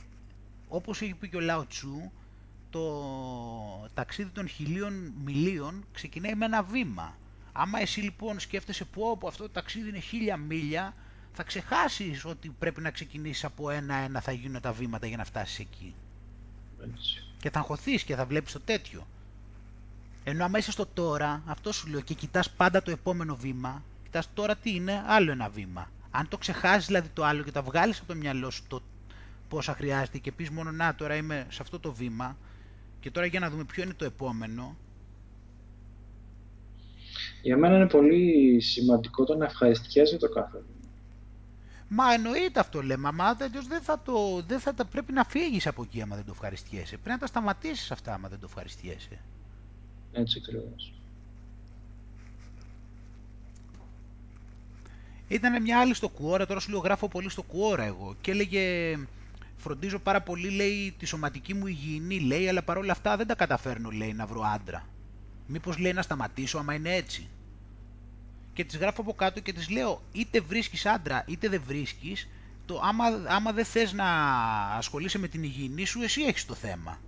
[0.67, 2.11] όπως έχει πει και ο Λάο Τσού,
[2.69, 2.83] το
[3.93, 7.17] ταξίδι των χιλίων μιλίων ξεκινάει με ένα βήμα.
[7.51, 10.93] Άμα εσύ λοιπόν σκέφτεσαι πω, πω αυτό το ταξίδι είναι χίλια μίλια,
[11.33, 15.59] θα ξεχάσεις ότι πρέπει να ξεκινήσεις από ένα-ένα θα γίνουν τα βήματα για να φτάσεις
[15.59, 15.95] εκεί.
[16.83, 17.23] Έτσι.
[17.39, 19.07] Και θα αγχωθείς και θα βλέπεις το τέτοιο.
[20.23, 24.29] Ενώ άμα είσαι στο τώρα, αυτό σου λέω και κοιτάς πάντα το επόμενο βήμα, κοιτάς
[24.33, 25.89] τώρα τι είναι, άλλο ένα βήμα.
[26.11, 28.81] Αν το ξεχάσεις δηλαδή το άλλο και τα βγάλεις από το μυαλό σου το
[29.47, 32.37] πόσα χρειάζεται και πεις μόνο να τώρα είμαι σε αυτό το βήμα
[32.99, 34.77] και τώρα για να δούμε ποιο είναι το επόμενο.
[37.41, 40.79] Για μένα είναι πολύ σημαντικό το να ευχαριστιέσαι το κάθε βήμα.
[41.87, 43.35] Μα εννοείται αυτό λέμε, άμα
[43.67, 46.95] δεν θα το, δεν θα τα πρέπει να φύγεις από εκεί άμα δεν το ευχαριστιέσαι.
[46.97, 49.21] Πρέπει να τα σταματήσεις αυτά άμα δεν το ευχαριστιέσαι.
[50.11, 50.98] Έτσι ακριβώς.
[55.29, 58.95] Ήταν μια άλλη στο Κουόρα, τώρα σου λέω γράφω πολύ στο Κουόρα εγώ και έλεγε
[59.57, 63.89] φροντίζω πάρα πολύ λέει τη σωματική μου υγιεινή λέει αλλά παρόλα αυτά δεν τα καταφέρνω
[63.89, 64.85] λέει να βρω άντρα.
[65.47, 67.27] Μήπως λέει να σταματήσω άμα είναι έτσι.
[68.53, 72.27] Και τις γράφω από κάτω και τις λέω είτε βρίσκεις άντρα είτε δεν βρίσκεις
[72.65, 74.05] το άμα, άμα δεν θες να
[74.77, 76.99] ασχολείσαι με την υγιεινή σου εσύ έχεις το θέμα.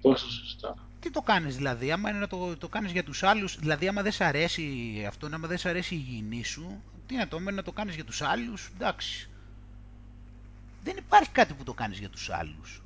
[0.00, 0.87] Πόσο σωστά.
[1.00, 4.02] Τι το κάνεις δηλαδή, άμα είναι να το, το κάνεις για τους άλλους, δηλαδή άμα
[4.02, 7.62] δεν σ' αρέσει αυτό, άμα δεν σ' αρέσει η υγιεινή σου, τι να το να
[7.62, 9.30] το κάνεις για τους άλλους, εντάξει.
[10.82, 12.82] Δεν υπάρχει κάτι που το κάνεις για τους άλλους.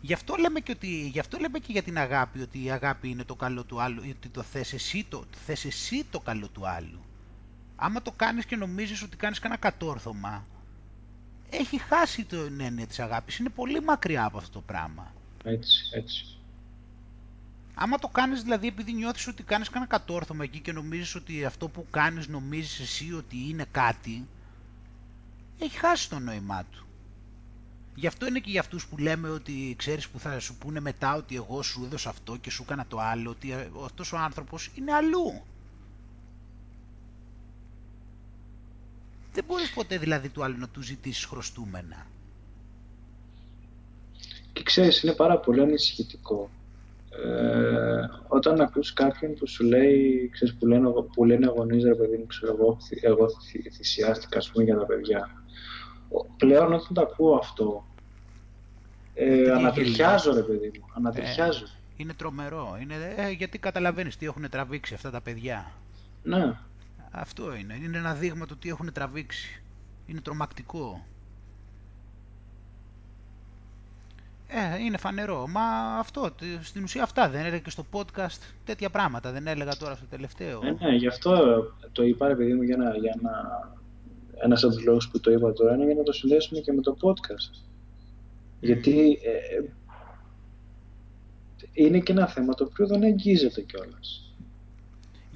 [0.00, 3.08] Γι' αυτό, λέμε και ότι, γι' αυτό λέμε και για την αγάπη, ότι η αγάπη
[3.08, 6.68] είναι το καλό του άλλου, ότι το θες εσύ το, θες εσύ το καλό του
[6.68, 7.04] άλλου.
[7.76, 10.46] Άμα το κάνεις και νομίζεις ότι κάνεις κανένα κατόρθωμα,
[11.50, 13.38] έχει χάσει το έννοια της αγάπης.
[13.38, 15.14] Είναι πολύ μακριά από αυτό το πράγμα.
[15.44, 16.24] Έτσι, έτσι.
[17.74, 21.68] Άμα το κάνεις δηλαδή επειδή νιώθεις ότι κάνεις κανένα κατόρθωμα εκεί και νομίζεις ότι αυτό
[21.68, 24.28] που κάνεις νομίζεις εσύ ότι είναι κάτι,
[25.58, 26.84] έχει χάσει το νόημά του.
[27.94, 31.14] Γι' αυτό είναι και για αυτούς που λέμε ότι ξέρεις που θα σου πούνε μετά
[31.14, 34.92] ότι εγώ σου έδωσα αυτό και σου έκανα το άλλο, ότι αυτός ο άνθρωπος είναι
[34.92, 35.42] αλλού.
[39.32, 42.06] Δεν μπορείς ποτέ δηλαδή του άλλου να του ζητήσεις χρωστούμενα.
[44.52, 46.50] Και ξέρεις, είναι πάρα πολύ ανησυχητικό.
[47.10, 52.16] Ε, όταν ακούς κάποιον που σου λέει, ξέρεις, που λένε, που λένε γονείς, ρε παιδί
[52.16, 53.26] μου, ξέρω εγώ, εγώ
[53.76, 55.44] θυσιάστηκα, ας πούμε, για τα παιδιά.
[56.36, 57.84] Πλέον όταν το ακούω αυτό,
[59.14, 61.64] ε, ανατριχιάζω, ρε παιδί μου, ανατριχιάζω.
[61.64, 65.72] Ε, είναι τρομερό, είναι, ε, γιατί καταλαβαίνεις τι έχουν τραβήξει αυτά τα παιδιά.
[66.22, 66.58] Ναι.
[67.10, 67.74] Αυτό είναι.
[67.74, 69.62] Είναι ένα δείγμα του τι έχουν τραβήξει.
[70.06, 71.04] Είναι τρομακτικό.
[74.48, 75.46] Ε, είναι φανερό.
[75.48, 75.62] Μα
[75.98, 76.30] αυτό,
[76.62, 79.32] στην ουσία αυτά δεν έλεγα και στο podcast τέτοια πράγματα.
[79.32, 80.60] Δεν έλεγα τώρα στο τελευταίο.
[80.64, 83.30] Ε, ναι, γι' αυτό το είπα, ρε παιδί μου, για να, για να...
[84.44, 86.82] ένας από τους λόγους που το είπα τώρα είναι για να το συνδέσουμε και με
[86.82, 87.64] το podcast.
[88.60, 89.64] Γιατί ε,
[91.72, 94.29] είναι και ένα θέμα το οποίο δεν αγγίζεται κιόλας.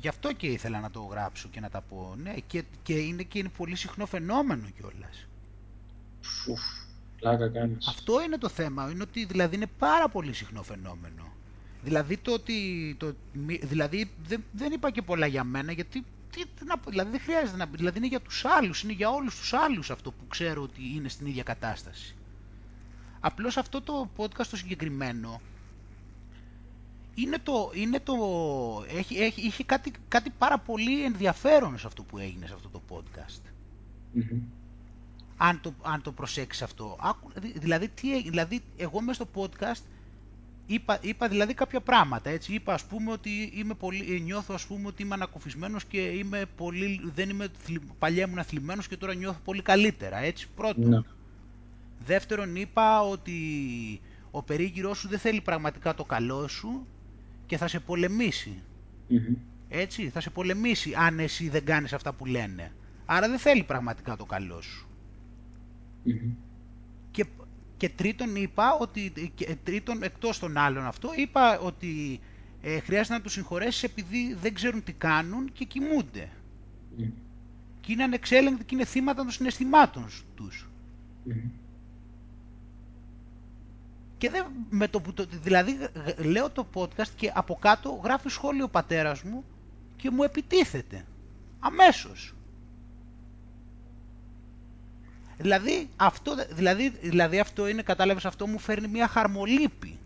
[0.04, 2.14] Γι' αυτό και ήθελα να το γράψω και να τα πω.
[2.22, 5.26] Ναι, και, και είναι και είναι πολύ συχνό φαινόμενο κιόλας.
[6.20, 6.60] Φουφ,
[7.18, 7.88] πλάκα κάνεις.
[7.88, 8.90] Αυτό είναι το θέμα.
[8.90, 11.32] Είναι ότι δηλαδή είναι πάρα πολύ συχνό φαινόμενο.
[11.82, 12.56] Δηλαδή το ότι.
[12.98, 13.14] Το,
[13.62, 16.04] δηλαδή δεν, δεν είπα και πολλά για μένα γιατί.
[16.30, 19.38] Τι, τι να, δηλαδή δεν χρειάζεται να Δηλαδή είναι για τους άλλους, είναι για όλους
[19.38, 22.14] τους άλλους αυτό που ξέρω ότι είναι στην ίδια κατάσταση.
[23.20, 25.40] Απλώς αυτό το podcast το συγκεκριμένο
[27.14, 28.14] είναι το, είναι το,
[28.96, 32.82] έχει, έχει, είχε κάτι, κάτι πάρα πολύ ενδιαφέρον σε αυτό που έγινε σε αυτό το
[32.88, 33.42] podcast.
[35.36, 36.98] Αν το, αν το προσέξεις αυτό.
[37.54, 39.82] Δηλαδή, τι, δηλαδή, εγώ μέσα στο podcast
[40.66, 42.54] είπα, είπα δηλαδή κάποια πράγματα, έτσι.
[42.54, 47.00] Είπα, ας πούμε, ότι είμαι πολύ, νιώθω, ας πούμε, ότι είμαι ανακουφισμένος και είμαι πολύ,
[47.14, 47.48] δεν είμαι,
[47.98, 50.88] παλιά ήμουν αθλημένος και τώρα νιώθω πολύ καλύτερα, έτσι, πρώτον.
[50.88, 51.00] Ναι.
[52.06, 53.40] Δεύτερον, είπα ότι
[54.30, 56.86] ο περίγυρός σου δεν θέλει πραγματικά το καλό σου
[57.54, 58.62] και θα σε πολεμησει
[59.68, 62.72] Έτσι, θα σε πολεμήσει αν εσύ δεν κάνεις αυτά που λένε.
[63.06, 64.88] Άρα δεν θέλει πραγματικά το καλό σου.
[67.10, 67.24] Και,
[67.76, 72.20] και τρίτον είπα ότι, και τρίτον εκτός των άλλων αυτό, είπα ότι
[72.62, 76.28] ε, χρειάζεται να τους συγχωρέσεις επειδή δεν ξέρουν τι κάνουν και κοιμούνται.
[77.80, 80.68] και είναι ανεξέλεγκτοι και είναι θύματα των συναισθημάτων τους.
[84.18, 85.78] Και δεν, με το, το, δηλαδή
[86.18, 89.44] λέω το podcast και από κάτω γράφει σχόλιο ο πατέρας μου
[89.96, 91.04] και μου επιτίθεται.
[91.60, 92.34] Αμέσως.
[95.38, 99.98] Δηλαδή αυτό, δηλαδή, δηλαδή αυτό είναι, κατάλαβες, αυτό μου φέρνει μια χαρμολύπη.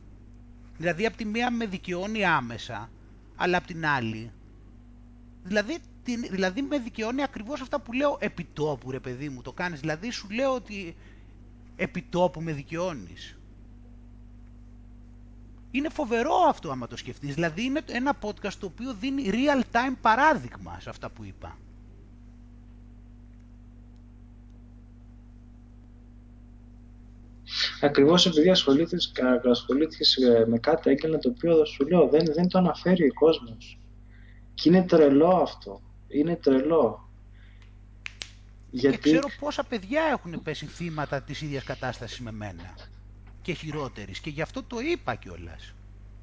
[0.77, 2.91] Δηλαδή από τη μία με δικαιώνει άμεσα,
[3.37, 4.31] αλλά από την άλλη,
[5.43, 9.81] δηλαδή, την, δηλαδή με δικαιώνει ακριβώς αυτά που λέω επιτόπου ρε παιδί μου, το κάνεις.
[9.81, 10.97] Δηλαδή σου λέω ότι
[11.77, 13.38] επιτόπου με δικαιώνεις.
[15.71, 17.35] Είναι φοβερό αυτό άμα το σκεφτείς.
[17.35, 21.59] Δηλαδή είναι ένα podcast το οποίο δίνει real time παράδειγμα σε αυτά που είπα.
[27.81, 33.09] Ακριβώς επειδή ασχολήθηκες ε, με κάτι έγκαινα το οποίο σου λέω δεν, δεν το αναφέρει
[33.09, 33.79] ο κόσμος.
[34.55, 35.81] Και είναι τρελό αυτό.
[36.09, 37.09] Είναι τρελό.
[38.71, 38.99] Γιατί...
[38.99, 42.75] Και ξέρω πόσα παιδιά έχουν πέσει θύματα της ίδιας κατάστασης με μένα
[43.49, 45.73] και χειρότερης και γι' αυτό το είπα κιόλας.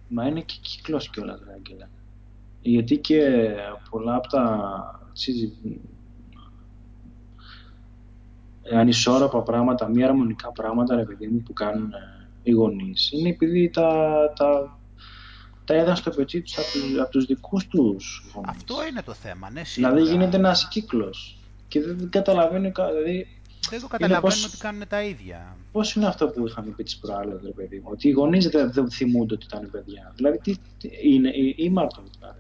[0.08, 1.90] Μα είναι και κύκλος κιόλας, Άγγελα.
[2.62, 3.50] Γιατί και
[3.90, 4.46] πολλά από τα
[8.74, 13.70] ανισόρροπα πράγματα, μη αρμονικά πράγματα, ρε παιδί μου, που κάνουν ε, οι γονείς, είναι επειδή
[13.70, 14.80] τα, τα,
[15.66, 18.50] τα έδωσαν στο πετσί τους από, τους, από τους δικούς τους γονείς.
[18.50, 19.94] Αυτό είναι το θέμα, ναι, σίγουρα.
[19.94, 23.28] Δηλαδή γίνεται ένας κύκλος και δεν καταλαβαίνει, δηλαδή
[23.70, 25.58] δεν το καταλαβαίνουν ότι κάνουν τα ίδια.
[25.76, 28.72] Πώς είναι αυτό που είχαμε πει τις προάλλες, ρε παιδί μου, ότι οι γονείς δεν,
[28.72, 30.14] δεν θυμούνται ότι ήταν παιδιά.
[30.16, 32.40] Δηλαδή, τι, τι είναι, ήμαρτον δηλαδή.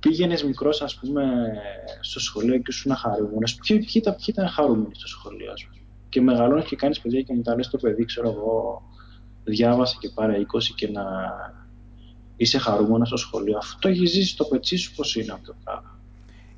[0.00, 1.52] Πήγαινες μικρός, ας πούμε,
[2.00, 3.54] στο σχολείο και ήσουν χαρούμενος.
[3.54, 7.22] Ποιοι, ποιοι, ήταν, ποιοι ήταν χαρούμενοι στο σχολείο, ας πούμε; Και μεγαλώνει και κάνεις παιδιά
[7.22, 8.82] και μετά λες το παιδί, ξέρω εγώ,
[9.44, 11.04] διάβασε και πάρε 20 και να
[12.36, 13.58] είσαι χαρούμενος στο σχολείο.
[13.58, 15.89] Αυτό έχει ζήσει στο πετσί σου πώς είναι αυτό το πράγμα;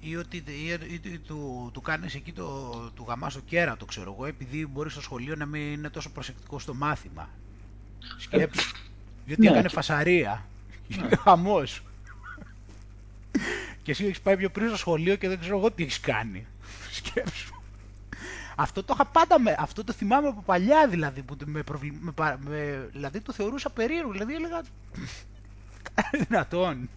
[0.05, 4.27] Ή ότι ή, ή, του, του κάνεις εκεί το, του γαμάς το κέρατο, ξέρω εγώ,
[4.27, 7.29] επειδή μπορεί στο σχολείο να μην είναι τόσο προσεκτικό στο μάθημα.
[8.19, 8.71] Σκέψου.
[9.27, 10.47] Γιατί ναι, έκανε φασαρία.
[10.89, 11.17] Ναι.
[11.17, 11.83] Χαμός.
[13.83, 16.47] και εσύ έχεις πάει πιο πριν στο σχολείο και δεν ξέρω εγώ τι έχεις κάνει.
[16.91, 17.55] Σκέψου.
[18.57, 22.39] Αυτό το είχα πάντα με, αυτό το θυμάμαι από παλιά δηλαδή, που με, προβλη, με,
[22.49, 24.63] με, δηλαδή το θεωρούσα περίεργο, δηλαδή έλεγα,
[26.29, 26.89] δυνατόν.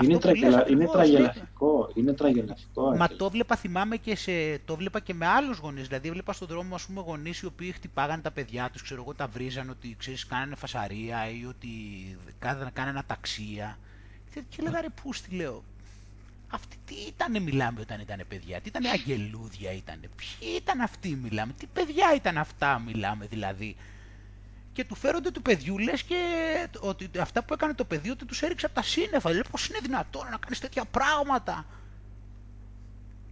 [0.00, 0.68] Είναι, τραγελα...
[0.68, 2.96] είναι τραγελαφικό, είναι τραγελαφικό.
[2.96, 4.58] Μα το βλέπα, θυμάμαι και σε...
[4.58, 5.86] το βλέπα και με άλλους γονείς.
[5.86, 9.14] Δηλαδή βλέπα στον δρόμο, ας πούμε, γονείς οι οποίοι χτυπάγανε τα παιδιά τους, ξέρω εγώ,
[9.14, 11.68] τα βρίζαν ότι, ξέρεις, κάνανε φασαρία ή ότι
[12.72, 13.78] κάνανε ταξία.
[14.34, 15.64] Και έλεγα, ρε, πού στη λέω,
[16.48, 21.52] αυτοί τι ήτανε μιλάμε όταν ήταν παιδιά, τι ήτανε αγγελούδια ήτανε, ποιοι ήταν αυτοί μιλάμε,
[21.58, 23.76] τι παιδιά ήταν αυτά μιλάμε δηλαδή;
[24.72, 26.16] Και του φέρονται του παιδιού, λες και
[26.80, 29.30] ότι αυτά που έκανε το παιδί, ότι τους έριξε από τα σύννεφα.
[29.30, 31.66] Λέει πώς είναι δυνατόν να κάνεις τέτοια πράγματα;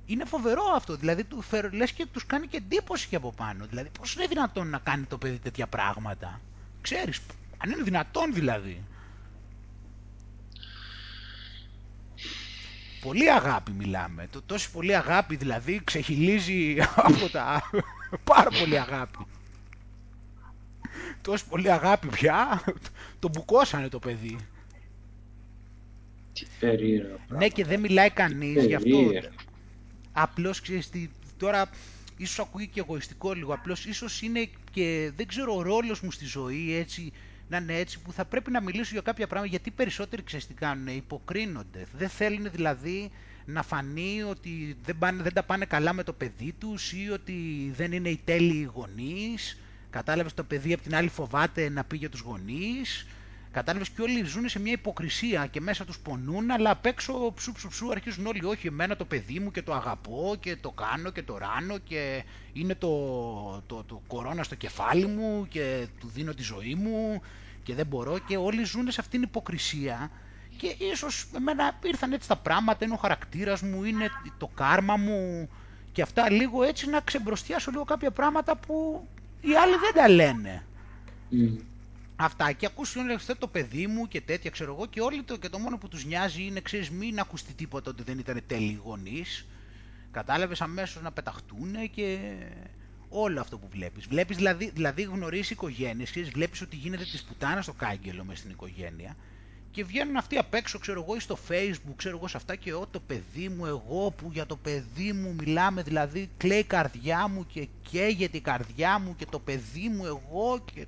[0.07, 0.97] Είναι φοβερό αυτό.
[0.97, 3.67] Δηλαδή, του λες και τους κάνει και εντύπωση και από πάνω.
[3.67, 6.41] Δηλαδή, πώς είναι δυνατόν να κάνει το παιδί τέτοια πράγματα;
[6.81, 7.21] Ξέρεις,
[7.59, 8.85] αν είναι δυνατόν δηλαδή.
[13.01, 14.29] Πολύ αγάπη μιλάμε.
[14.31, 16.77] Το, τόση πολύ αγάπη δηλαδή ξεχυλίζει
[17.09, 17.63] από τα...
[18.25, 19.19] Πάρα πολύ αγάπη
[21.23, 22.65] τόση πολύ αγάπη πια,
[23.19, 24.37] το μπουκώσανε το παιδί.
[26.33, 29.11] Τι περίεργο Ναι και δεν μιλάει κανείς γι' αυτό.
[30.13, 30.91] Απλώς ξέρεις
[31.37, 31.71] τώρα
[32.17, 36.25] ίσως ακούει και εγωιστικό λίγο, απλώς ίσως είναι και δεν ξέρω ο ρόλος μου στη
[36.25, 37.13] ζωή έτσι,
[37.49, 40.55] να είναι έτσι που θα πρέπει να μιλήσω για κάποια πράγματα γιατί περισσότεροι ξέρεις τι
[40.55, 41.87] κάνουν, υποκρίνονται.
[41.97, 43.11] Δεν θέλουν δηλαδή
[43.45, 47.33] να φανεί ότι δεν, πάνε, δεν τα πάνε καλά με το παιδί τους ή ότι
[47.77, 49.61] δεν είναι οι τέλειοι γονείς
[49.91, 53.07] Κατάλαβες το παιδί από την άλλη φοβάται να πει για τους γονείς.
[53.53, 57.53] Κατάλαβες και όλοι ζουν σε μια υποκρισία και μέσα τους πονούν, αλλά απ' έξω ψου
[57.53, 58.45] ψου ψου αρχίζουν όλοι.
[58.45, 62.25] Όχι, εμένα το παιδί μου και το αγαπώ και το κάνω και το ράνω και
[62.53, 62.89] είναι το,
[63.67, 67.23] το, το κορώνα στο κεφάλι μου και του δίνω τη ζωή μου
[67.63, 68.19] και δεν μπορώ.
[68.19, 70.11] Και όλοι ζουν σε αυτήν την υποκρισία.
[70.57, 75.49] Και ίσως εμένα ήρθαν έτσι τα πράγματα, είναι ο χαρακτήρας μου, είναι το κάρμα μου
[75.93, 79.07] και αυτά λίγο έτσι να ξεμπροστιάσω λίγο κάποια πράγματα που
[79.41, 80.65] οι άλλοι δεν τα λένε.
[81.33, 81.57] Mm.
[82.17, 85.49] Αυτά και ακούς όλοι το παιδί μου και τέτοια ξέρω εγώ και όλοι το, και
[85.49, 89.47] το μόνο που τους νοιάζει είναι ξέρεις μην ακουστεί τίποτα ότι δεν ήταν τέλειοι γονείς.
[90.11, 92.19] Κατάλαβες αμέσως να πεταχτούν και
[93.09, 94.07] όλο αυτό που βλέπεις.
[94.07, 98.51] Βλέπεις δηλαδή, δηλαδή γνωρίζεις οικογένειες, ξέρεις, βλέπεις ότι γίνεται της πουτάνας στο κάγκελο μες στην
[98.51, 99.17] οικογένεια
[99.71, 102.73] και βγαίνουν αυτοί απ' έξω, ξέρω εγώ, ή στο facebook, ξέρω εγώ, σε αυτά και
[102.73, 107.29] ό, το παιδί μου, εγώ που για το παιδί μου μιλάμε, δηλαδή κλαίει η καρδιά
[107.29, 110.87] μου και καίγεται η καρδιά μου και το παιδί μου εγώ και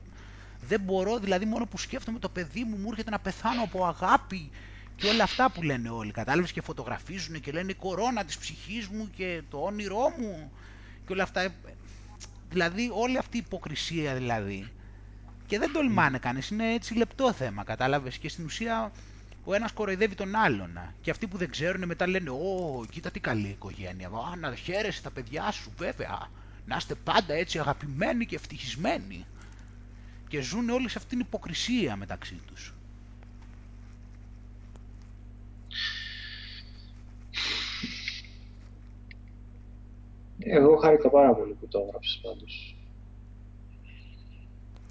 [0.69, 4.51] δεν μπορώ, δηλαδή μόνο που σκέφτομαι το παιδί μου μου έρχεται να πεθάνω από αγάπη
[4.97, 8.89] Και όλα αυτά που λένε όλοι, κατάλαβες, και φωτογραφίζουν και λένε η κορώνα της ψυχής
[8.89, 10.53] μου και το όνειρό μου
[11.07, 11.55] και όλα αυτά.
[12.51, 14.73] Δηλαδή όλη αυτή η υποκρισία δηλαδή.
[15.53, 18.19] Και δεν τολμάνε κανείς, είναι έτσι λεπτό θέμα, κατάλαβες.
[18.19, 18.93] Και στην ουσία
[19.45, 20.79] ο ένας κοροϊδεύει τον άλλον.
[21.01, 25.03] Και αυτοί που δεν ξέρουν μετά λένε «Ω, κοίτα τι καλή οικογένεια, Α, να χαίρεσαι
[25.03, 26.29] τα παιδιά σου βέβαια,
[26.67, 29.27] να είστε πάντα έτσι αγαπημένοι και ευτυχισμένοι».
[30.29, 32.75] Και ζουν όλοι σε αυτήν την υποκρισία μεταξύ τους.
[40.39, 42.77] Εγώ χάρηκα πάρα πολύ που το έγραψες πάντως.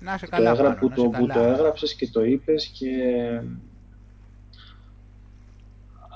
[0.02, 2.96] Να σε καλά, πάνω, που, το, που το έγραψες και το είπες και...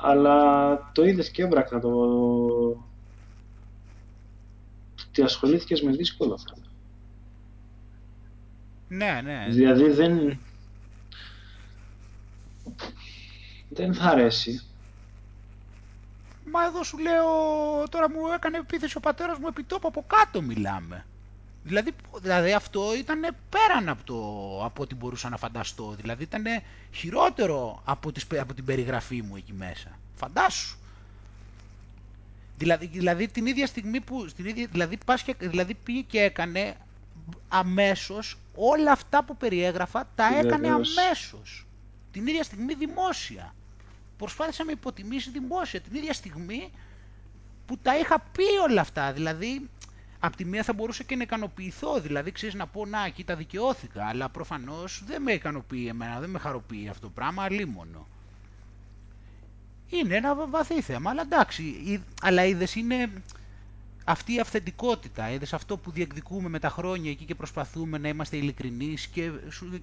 [0.04, 1.90] Αλλά το είδες και έμπρακτα το...
[5.08, 6.68] ότι ασχολήθηκες με δύσκολο θέμα.
[8.88, 9.46] Ναι, ναι.
[9.50, 10.40] Δηλαδή δεν...
[13.70, 14.62] Δεν θα αρέσει.
[16.52, 17.26] Μα εδώ σου λέω,
[17.90, 21.06] τώρα μου έκανε επίθεση ο πατέρας μου επί τόπου, από κάτω μιλάμε.
[21.66, 24.16] Δηλαδή, δηλαδή αυτό ήταν πέραν από, το,
[24.66, 25.96] από ό,τι μπορούσα να φανταστώ.
[26.02, 26.44] Δηλαδή ήταν
[26.92, 30.00] χειρότερο από, τις, από την περιγραφή μου εκεί μέσα.
[30.16, 30.78] Φαντάσου.
[32.58, 36.76] Δηλαδή, δηλαδή την ίδια στιγμή που στην ίδια, δηλαδή, πας και, δηλαδή πήγε και έκανε
[37.48, 41.66] αμέσως όλα αυτά που περιέγραφα τα έκανε αμέσως.
[42.12, 43.56] Την ίδια στιγμή δημόσια.
[44.18, 46.72] Προσπάθησα να με υποτιμήσει δημόσια την ίδια στιγμή
[47.66, 49.14] που τα είχα πει όλα αυτά.
[49.14, 49.70] Δηλαδή
[50.26, 54.06] απ' τη μία θα μπορούσα και να ικανοποιηθώ, δηλαδή ξέρεις να πω να κοίτα δικαιώθηκα,
[54.06, 58.08] αλλά προφανώς δεν με ικανοποιεί εμένα, δεν με χαροποιεί αυτό το πράγμα, αλίμονο.
[59.90, 61.64] Είναι ένα βαθύ θέμα, αλλά εντάξει,
[62.22, 63.10] αλλά είδες είναι
[64.04, 68.38] αυτή η αυθεντικότητα, είδες αυτό που διεκδικούμε με τα χρόνια εκεί και προσπαθούμε να είμαστε
[68.38, 69.32] ειλικρινεί και,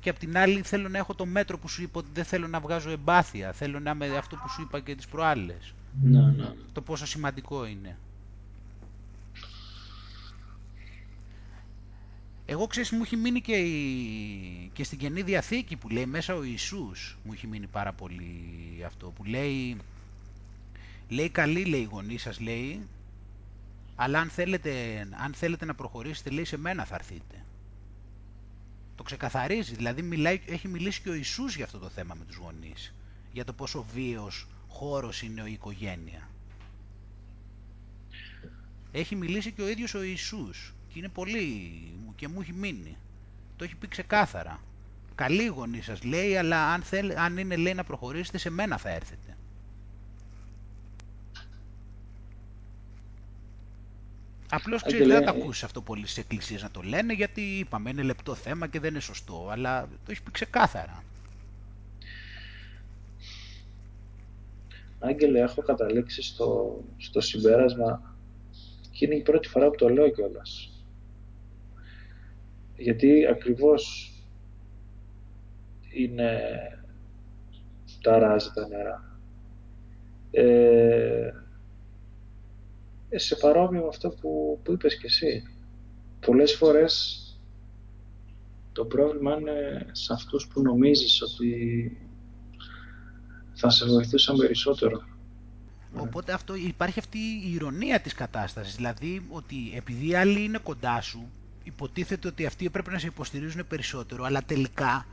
[0.00, 2.46] και απ' την άλλη θέλω να έχω το μέτρο που σου είπα ότι δεν θέλω
[2.46, 5.74] να βγάζω εμπάθεια, θέλω να είμαι αυτό που σου είπα και τις προάλλες.
[6.02, 6.52] Ναι, ναι.
[6.72, 7.98] Το πόσο σημαντικό είναι.
[12.52, 14.70] Εγώ ξέρεις μου έχει μείνει και, η...
[14.72, 18.34] και στην Καινή Διαθήκη που λέει μέσα ο Ιησούς μου έχει μείνει πάρα πολύ
[18.86, 19.76] αυτό που λέει
[21.08, 22.86] λέει καλή λέει η γονή σας λέει
[23.94, 27.44] αλλά αν θέλετε, αν θέλετε να προχωρήσετε λέει σε μένα θα έρθείτε
[28.96, 32.36] το ξεκαθαρίζει δηλαδή μιλάει, έχει μιλήσει και ο Ιησούς για αυτό το θέμα με τους
[32.36, 32.94] γονείς
[33.32, 36.28] για το πόσο βίος χώρος είναι η οικογένεια.
[38.92, 41.72] Έχει μιλήσει και ο ίδιος ο Ιησούς και είναι πολύ
[42.16, 42.96] και μου έχει μείνει.
[43.56, 44.60] Το έχει πει ξεκάθαρα.
[45.14, 48.90] Καλή γονή σας λέει, αλλά αν, θέλ, αν είναι λέει να προχωρήσετε σε μένα θα
[48.90, 49.36] έρθετε.
[54.50, 57.90] Απλώς ξέρεις, δεν θα το ακούσεις αυτό πολύ στις εκκλησίες να το λένε, γιατί είπαμε
[57.90, 59.48] είναι λεπτό θέμα και δεν είναι σωστό.
[59.50, 61.04] Αλλά το έχει πει ξεκάθαρα.
[64.98, 68.16] Άγγελε, έχω καταλήξει στο, στο συμπέρασμα
[68.90, 70.71] και είναι η πρώτη φορά που το λέω κιόλας.
[72.76, 74.12] Γιατί ακριβώς
[75.92, 76.40] είναι
[78.02, 79.18] ταράζει τα νερά.
[80.30, 81.30] Ε,
[83.08, 85.42] ε, σε παρόμοιο με αυτό που, που είπες κι εσύ.
[86.26, 87.18] Πολλές φορές
[88.72, 91.96] το πρόβλημα είναι σε αυτούς που νομίζεις ότι
[93.52, 95.02] θα σε βοηθούσαν περισσότερο.
[95.96, 101.30] Οπότε αυτό, υπάρχει αυτή η ηρωνία της κατάστασης, δηλαδή ότι επειδή άλλοι είναι κοντά σου,
[101.64, 105.06] υποτίθεται ότι αυτοί έπρεπε να σε υποστηρίζουν περισσότερο, αλλά τελικά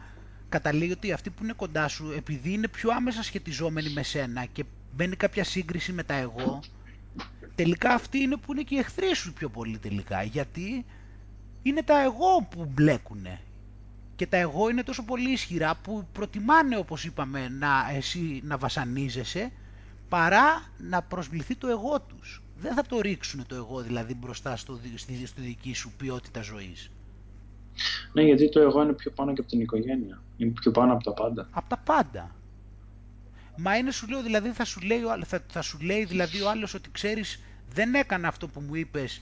[0.49, 4.63] καταλήγει ότι αυτοί που είναι κοντά σου, επειδή είναι πιο άμεσα σχετιζόμενοι με σένα και
[4.95, 6.59] μπαίνει κάποια σύγκριση με τα εγώ,
[7.55, 10.85] τελικά αυτοί είναι που είναι και οι εχθροί σου πιο πολύ τελικά, γιατί
[11.61, 13.25] είναι τα εγώ που μπλέκουν.
[14.15, 19.51] Και τα εγώ είναι τόσο πολύ ισχυρά που προτιμάνε, όπως είπαμε, να, εσύ να βασανίζεσαι,
[20.09, 24.79] παρά να προσβληθεί το εγώ τους δεν θα το ρίξουν το εγώ δηλαδή μπροστά στο,
[24.95, 26.91] στη, στη δική σου ποιότητα ζωής.
[28.13, 30.21] Ναι, γιατί το εγώ είναι πιο πάνω και από την οικογένεια.
[30.37, 31.47] Είναι πιο πάνω από τα πάντα.
[31.51, 32.35] Από τα πάντα.
[33.57, 36.73] Μα είναι σου λέω, δηλαδή θα σου λέει, θα, θα σου λέει δηλαδή ο άλλος
[36.73, 37.39] ότι ξέρεις
[37.73, 39.21] δεν έκανα αυτό που μου είπες.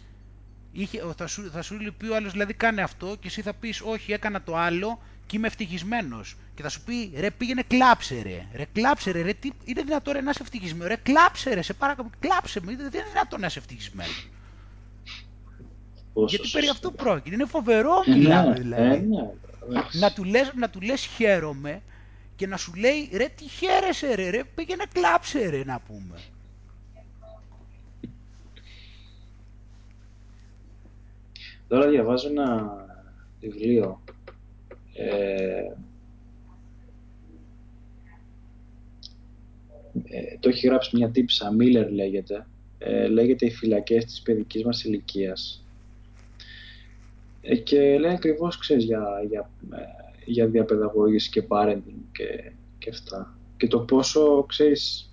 [0.72, 3.82] Είχε, θα, σου, θα σου πει ο άλλος δηλαδή κάνε αυτό και εσύ θα πεις
[3.82, 6.36] όχι έκανα το άλλο και είμαι ευτυχισμένος.
[6.56, 8.46] Και θα σου πει, ρε πήγαινε κλάψε ρε.
[8.56, 9.22] Ρε κλάψε ρε.
[9.22, 10.88] ρε τι, είναι δυνατόν ρε, να είσαι ευτυχισμένος.
[10.88, 12.10] Ρε κλάψε ρε, σε παρακαλώ.
[12.20, 12.76] Κλάψε με.
[12.76, 14.30] Δεν είναι δυνατόν να είσαι ευτυχισμένος.
[16.28, 17.36] Γιατί περί αυτού πρόκειται.
[17.36, 18.96] Είναι φοβερό ε, μιλάμε ναι, δηλαδή.
[18.96, 19.30] Ε, ναι,
[19.92, 21.82] να, του λες, να του λες χαίρομαι
[22.36, 26.20] και να σου λέει ρε τι χαίρεσαι ρε, ρε πήγαινε κλάψε ρε να πούμε.
[31.68, 32.76] Τώρα διαβάζω ένα
[33.40, 34.02] βιβλίο
[34.98, 35.76] ε,
[40.04, 42.48] ε, το έχει γράψει μια τύψα, Μίλλερ λέγεται,
[42.78, 45.66] ε, λέγεται «Οι φυλακές της παιδικής μας ηλικίας».
[47.42, 49.78] Ε, και λέει ακριβώς, ξέρεις, για, για, ε,
[50.26, 53.38] για διαπαιδαγώγηση και parenting και, και αυτά.
[53.58, 55.12] Και το πόσο, ξέρεις,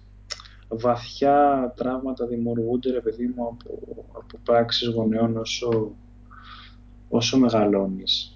[0.68, 5.96] βαθιά τραύματα δημιουργούνται, ρε παιδί μου, από, από πράξεις γονέων όσο,
[7.08, 8.33] όσο μεγαλώνεις.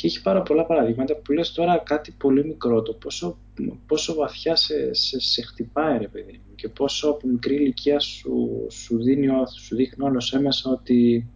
[0.00, 3.38] Και έχει πάρα πολλά παραδείγματα που λες τώρα κάτι πολύ μικρό, το πόσο,
[3.86, 8.66] πόσο βαθιά σε, σε, σε χτυπάει, ρε παιδί μου, και πόσο από μικρή ηλικία σου,
[8.70, 9.26] σου, δίνει,
[9.58, 11.28] σου δείχνει όλος έμεσα ότι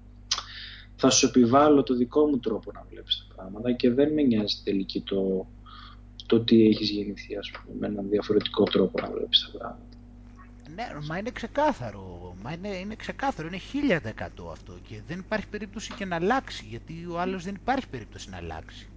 [0.96, 4.60] θα σου επιβάλλω το δικό μου τρόπο να βλέπεις τα πράγματα και δεν με νοιάζει
[4.64, 5.46] τελική το,
[6.26, 9.93] το τι έχεις γεννηθεί, ας πούμε, με έναν διαφορετικό τρόπο να βλέπεις τα πράγματα.
[10.74, 12.34] Ναι, μα είναι ξεκάθαρο.
[12.42, 13.48] Μα είναι, είναι ξεκάθαρο.
[13.48, 14.78] Είναι χίλια δεκατό αυτό.
[14.88, 16.64] Και δεν υπάρχει περίπτωση και να αλλάξει.
[16.68, 18.88] Γιατί ο άλλος δεν υπάρχει περίπτωση να αλλάξει.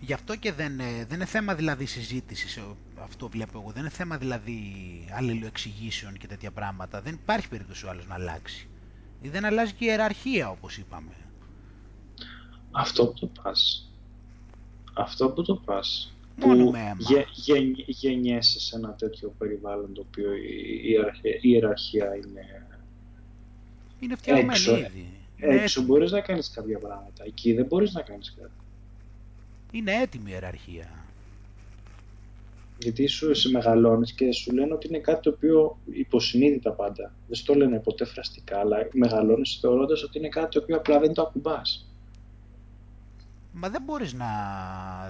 [0.00, 2.58] Γι' αυτό και δεν, δεν είναι θέμα δηλαδή συζήτησης.
[3.02, 3.70] Αυτό βλέπω εγώ.
[3.70, 4.62] Δεν είναι θέμα δηλαδή
[5.16, 7.00] αλληλοεξηγήσεων και τέτοια πράγματα.
[7.00, 8.68] Δεν υπάρχει περίπτωση ο άλλος να αλλάξει.
[9.22, 11.12] Δεν αλλάζει και η ιεραρχία όπως είπαμε.
[12.70, 13.90] Αυτό που το πας.
[14.94, 17.24] Αυτό που το πας Μόνο που με αίμα.
[17.34, 22.66] Γε, γεννιέσαι σε ένα τέτοιο περιβάλλον το οποίο η ιεραρχία, η ιεραρχία είναι
[24.00, 25.06] είναι φτιαγμένη έξω, ήδη.
[25.36, 27.24] έξω μπορείς να κάνεις κάποια πράγματα.
[27.24, 28.50] Εκεί δεν μπορείς να κάνεις κάτι.
[29.72, 31.04] Είναι έτοιμη η ιεραρχία.
[32.78, 37.12] Γιατί σου σε μεγαλώνεις και σου λένε ότι είναι κάτι το οποίο υποσυνείδητα πάντα.
[37.26, 41.14] Δεν στο λένε ποτέ φραστικά, αλλά μεγαλώνεις θεωρώντας ότι είναι κάτι το οποίο απλά δεν
[41.14, 41.89] το ακουμπάς.
[43.52, 44.26] Μα δεν μπορείς να...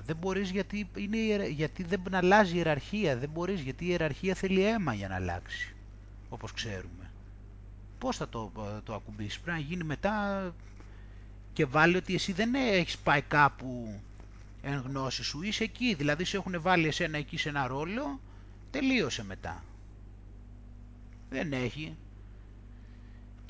[0.07, 1.47] Δεν μπορείς γιατί, είναι...
[1.49, 3.17] γιατί δεν αλλάζει η ιεραρχία.
[3.17, 5.75] Δεν μπορείς γιατί η ιεραρχία θέλει αίμα για να αλλάξει.
[6.29, 7.11] Όπως ξέρουμε.
[7.99, 8.53] Πώς θα το,
[8.85, 9.41] το ακουμπήσεις.
[9.41, 10.55] Πρέπει να γίνει μετά
[11.53, 14.01] και βάλει ότι εσύ δεν έχεις πάει κάπου
[14.63, 15.43] εν γνώση σου.
[15.43, 15.95] Είσαι εκεί.
[15.95, 18.21] Δηλαδή σε έχουν βάλει εσένα εκεί σε ένα ρόλο.
[18.71, 19.65] Τελείωσε μετά.
[21.31, 21.97] Δεν έχει.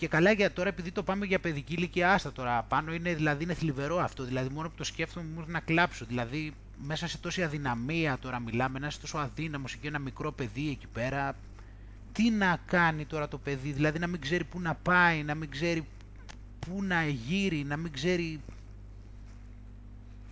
[0.01, 3.45] Και καλά για τώρα, επειδή το πάμε για παιδική ηλικία, άστα τώρα πάνω είναι, δηλαδή
[3.45, 4.25] είναι θλιβερό αυτό.
[4.25, 6.05] Δηλαδή, μόνο που το σκέφτομαι μου να κλάψω.
[6.05, 6.55] Δηλαδή,
[6.87, 10.87] μέσα σε τόση αδυναμία τώρα μιλάμε, να είσαι τόσο αδύναμος και ένα μικρό παιδί εκεί
[10.87, 11.37] πέρα.
[12.13, 15.51] Τι να κάνει τώρα το παιδί, δηλαδή να μην ξέρει πού να πάει, να μην
[15.51, 15.87] ξέρει
[16.59, 18.41] πού να γύρει, να μην ξέρει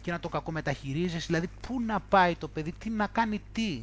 [0.02, 3.80] και να το κακομεταχειρίζεσαι, δηλαδή πού να πάει το παιδί, τι να κάνει τι.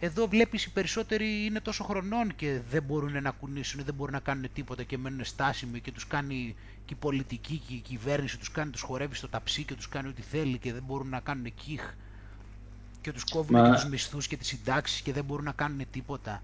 [0.00, 4.20] Εδώ βλέπεις οι περισσότεροι είναι τόσο χρονών και δεν μπορούν να κουνήσουν, δεν μπορούν να
[4.20, 6.54] κάνουν τίποτα και μένουν στάσιμοι και τους κάνει
[6.84, 10.08] και η πολιτική και η κυβέρνηση τους κάνει, τους χορεύει στο ταψί και τους κάνει
[10.08, 11.94] ό,τι θέλει και δεν μπορούν να κάνουν κιχ
[13.00, 13.68] και τους κόβουν Μα...
[13.68, 16.42] και τους μισθούς και τις συντάξεις και δεν μπορούν να κάνουν τίποτα.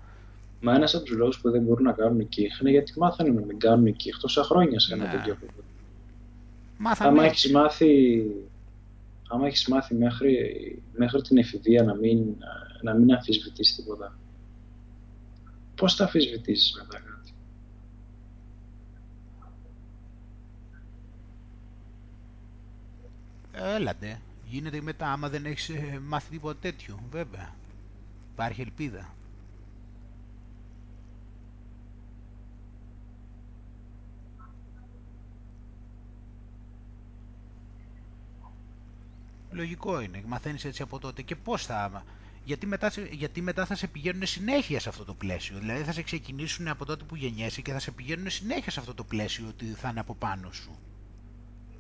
[0.61, 3.41] Μα ένας από τους λόγους που δεν μπορούν να κάνουν κιχ είναι γιατί μάθανε να
[3.41, 5.11] μην κάνουν κιχ τόσα χρόνια σε ένα ναι.
[5.11, 5.37] τέτοιο
[6.79, 7.19] Μάθαμε.
[7.19, 8.23] Άμα έχεις μάθει
[9.29, 12.19] άμα έχεις μάθει μέχρι, μέχρι την εφηβεία να μην,
[12.83, 14.19] να μην αμφισβητείς τίποτα,
[15.75, 17.33] πώς θα αμφισβητήσεις μετά κάτι;
[23.53, 24.21] Έλατε.
[24.47, 27.55] Γίνεται μετά άμα δεν έχεις ε, μάθει τίποτα τέτοιο, βέβαια.
[28.33, 29.15] Υπάρχει ελπίδα.
[39.51, 41.23] Λογικό είναι, μαθαίνεις έτσι από τότε.
[41.23, 42.05] Και πώς θα...
[42.45, 45.59] Γιατί μετά, γιατί μετά θα σε πηγαίνουν συνέχεια σε αυτό το πλαίσιο.
[45.59, 48.95] Δηλαδή θα σε ξεκινήσουν από τότε που γεννιέσαι και θα σε πηγαίνουν συνέχεια σε αυτό
[48.95, 50.79] το πλαίσιο ότι θα είναι από πάνω σου.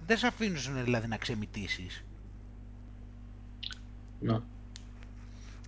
[0.06, 2.04] Δεν σε αφήνουν δηλαδή να ξεμητήσεις.
[4.20, 4.38] Ναι.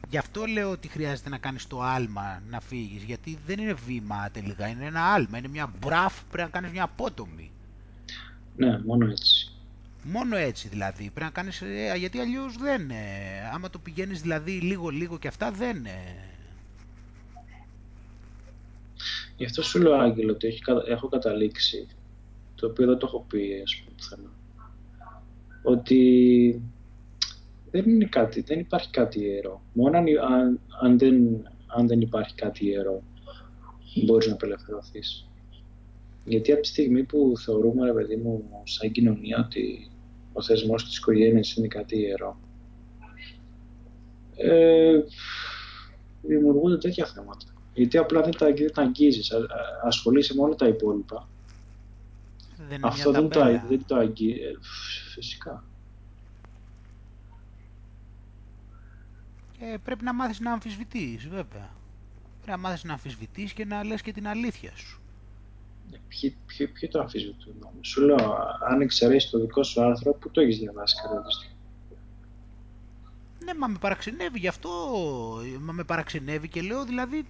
[0.08, 4.30] Γι' αυτό λέω ότι χρειάζεται να κάνεις το άλμα να φύγεις, γιατί δεν είναι βήμα
[4.30, 7.50] τελικά, είναι ένα άλμα, είναι μια μπραφ, πρέπει να κάνεις μια απότομη.
[8.56, 9.43] Ναι, μόνο έτσι.
[10.04, 11.02] Μόνο έτσι δηλαδή.
[11.02, 12.94] Πρέπει να κάνεις, ε, γιατί αλλιώς δεν, ε,
[13.54, 15.86] άμα το πηγαίνεις δηλαδή λίγο λίγο και αυτά δεν...
[15.86, 16.24] Ε.
[19.36, 21.86] Γι' αυτό σου λέω Άγγελο ότι έχει, έχω καταλήξει,
[22.54, 24.30] το οποίο δεν το έχω πει ας πούμε θέμα,
[25.62, 26.62] ότι
[27.70, 29.62] δεν είναι κάτι, δεν υπάρχει κάτι ιερό.
[29.72, 33.02] Μόνο αν, αν, δεν, αν δεν υπάρχει κάτι ιερό
[34.04, 35.28] μπορείς να απελευθερωθείς.
[36.24, 39.90] Γιατί από τη στιγμή που θεωρούμε, ρε παιδί μου, σαν κοινωνία ότι
[40.36, 42.38] ο θεσμός της οικογένειας είναι κάτι ιερό.
[44.36, 45.00] Ε,
[46.22, 47.46] δημιουργούνται τέτοια θέματα.
[47.74, 49.32] Γιατί απλά δεν τα, δεν τα αγγίζεις,
[49.84, 51.28] ασχολείσαι με όλα τα υπόλοιπα.
[52.68, 54.52] Δεν Αυτό δεν το, δεν το αγγίζει, ε,
[55.14, 55.64] φυσικά.
[59.60, 61.70] Ε, πρέπει να μάθεις να αμφισβητείς, βέβαια.
[62.40, 65.03] Πρέπει να μάθεις να αμφισβητείς και να λες και την αλήθεια σου.
[66.08, 66.36] Ποιοι,
[66.78, 67.78] ποιοι, το αμφισβητούν όμω.
[67.82, 68.38] Σου λέω,
[68.68, 71.54] αν εξαιρέσεις το δικό σου άρθρο, που το έχεις διαβάσει κατά τη
[73.44, 74.70] Ναι, μα με παραξενεύει γι' αυτό,
[75.60, 77.24] μα με παραξενεύει και λέω δηλαδή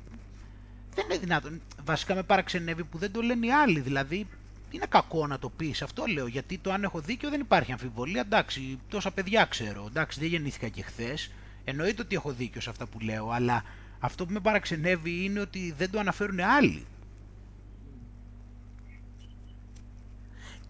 [0.94, 1.60] δεν είναι δυνατόν.
[1.84, 4.26] Βασικά με παραξενεύει που δεν το λένε οι άλλοι, δηλαδή
[4.70, 8.20] είναι κακό να το πεις, αυτό λέω, γιατί το αν έχω δίκιο δεν υπάρχει αμφιβολία,
[8.20, 11.30] εντάξει, τόσα παιδιά ξέρω, εντάξει, δεν γεννήθηκα και χθες.
[11.64, 13.64] εννοείται ότι έχω δίκιο σε αυτά που λέω, αλλά
[13.98, 16.86] αυτό που με παραξενεύει είναι ότι δεν το αναφέρουν άλλοι.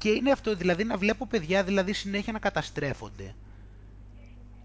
[0.04, 3.34] Και είναι αυτό, δηλαδή να βλέπω παιδιά δηλαδή συνέχεια να καταστρέφονται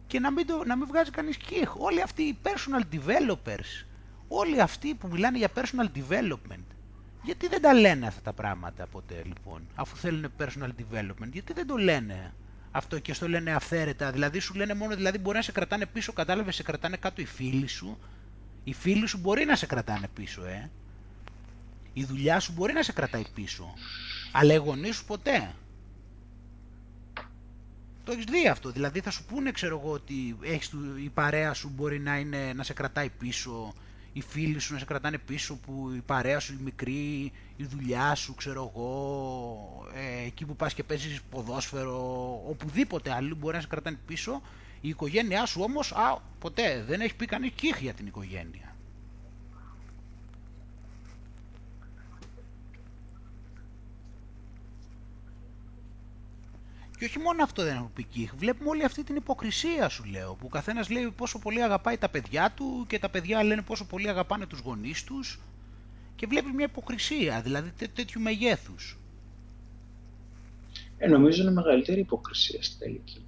[0.08, 1.80] και να μην, το, να μην βγάζει κανείς κιχ.
[1.80, 3.86] Όλοι αυτοί οι personal developers,
[4.28, 6.64] όλοι αυτοί που μιλάνε για personal development,
[7.24, 11.68] γιατί δεν τα λένε αυτά τα πράγματα ποτέ λοιπόν, αφού θέλουν personal development, γιατί δεν
[11.68, 12.34] το λένε
[12.72, 16.14] αυτό και στο λένε αυθαίρετα, δηλαδή σου λένε μόνο, δηλαδή μπορεί να σε κρατάνε πίσω,
[16.14, 18.00] κατάλαβες, σε κρατάνε κάτω οι φίλοι σου,
[18.64, 20.70] οι φίλοι σου μπορεί να σε κρατάνε πίσω, ε.
[21.94, 23.74] Η δουλειά σου μπορεί να σε κρατάει πίσω,
[24.32, 25.54] αλλά οι γονείς σου ποτέ.
[28.04, 28.72] Το έχεις δει αυτό.
[28.72, 30.72] Δηλαδή θα σου πούνε, ξέρω εγώ, ότι έχεις,
[31.04, 33.74] η παρέα σου μπορεί να, είναι, να σε κρατάει πίσω,
[34.14, 38.16] οι φίλοι σου να σε κρατάνε πίσω, που η παρέα σου, η μικρή, η δουλειά
[38.16, 43.68] σου, ξέρω εγώ, ε, εκεί που πας και παίζεις ποδόσφαιρο, οπουδήποτε αλλού μπορεί να σε
[43.68, 44.42] κρατάνε πίσω.
[44.82, 48.69] Η οικογένειά σου όμως, α, ποτέ δεν έχει πει κανείς κύχ για την οικογένεια.
[57.00, 60.34] Και όχι μόνο αυτό δεν έχουν πει Βλέπουμε όλη αυτή την υποκρισία σου λέω.
[60.34, 63.86] Που ο καθένας λέει πόσο πολύ αγαπάει τα παιδιά του και τα παιδιά λένε πόσο
[63.86, 65.40] πολύ αγαπάνε τους γονείς τους.
[66.16, 68.98] Και βλέπεις μια υποκρισία, δηλαδή τέ, τέτοιου μεγέθους.
[70.98, 73.26] Ε, νομίζω είναι μεγαλύτερη υποκρισία στην τελική.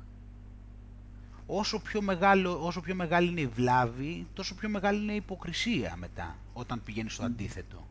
[1.45, 5.95] Όσο πιο, μεγάλο, όσο πιο μεγάλη είναι η βλάβη, τόσο πιο μεγάλη είναι η υποκρισία
[5.98, 7.88] μετά, όταν πηγαίνει στο αντίθετο.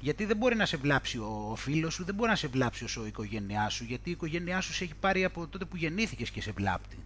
[0.00, 3.04] Γιατί δεν μπορεί να σε βλάψει ο φίλος σου, δεν μπορεί να σε βλάψει όσο
[3.04, 6.40] η οικογένειά σου, γιατί η οικογένειά σου σε έχει πάρει από τότε που γεννήθηκες και
[6.40, 6.96] σε βλάπτει.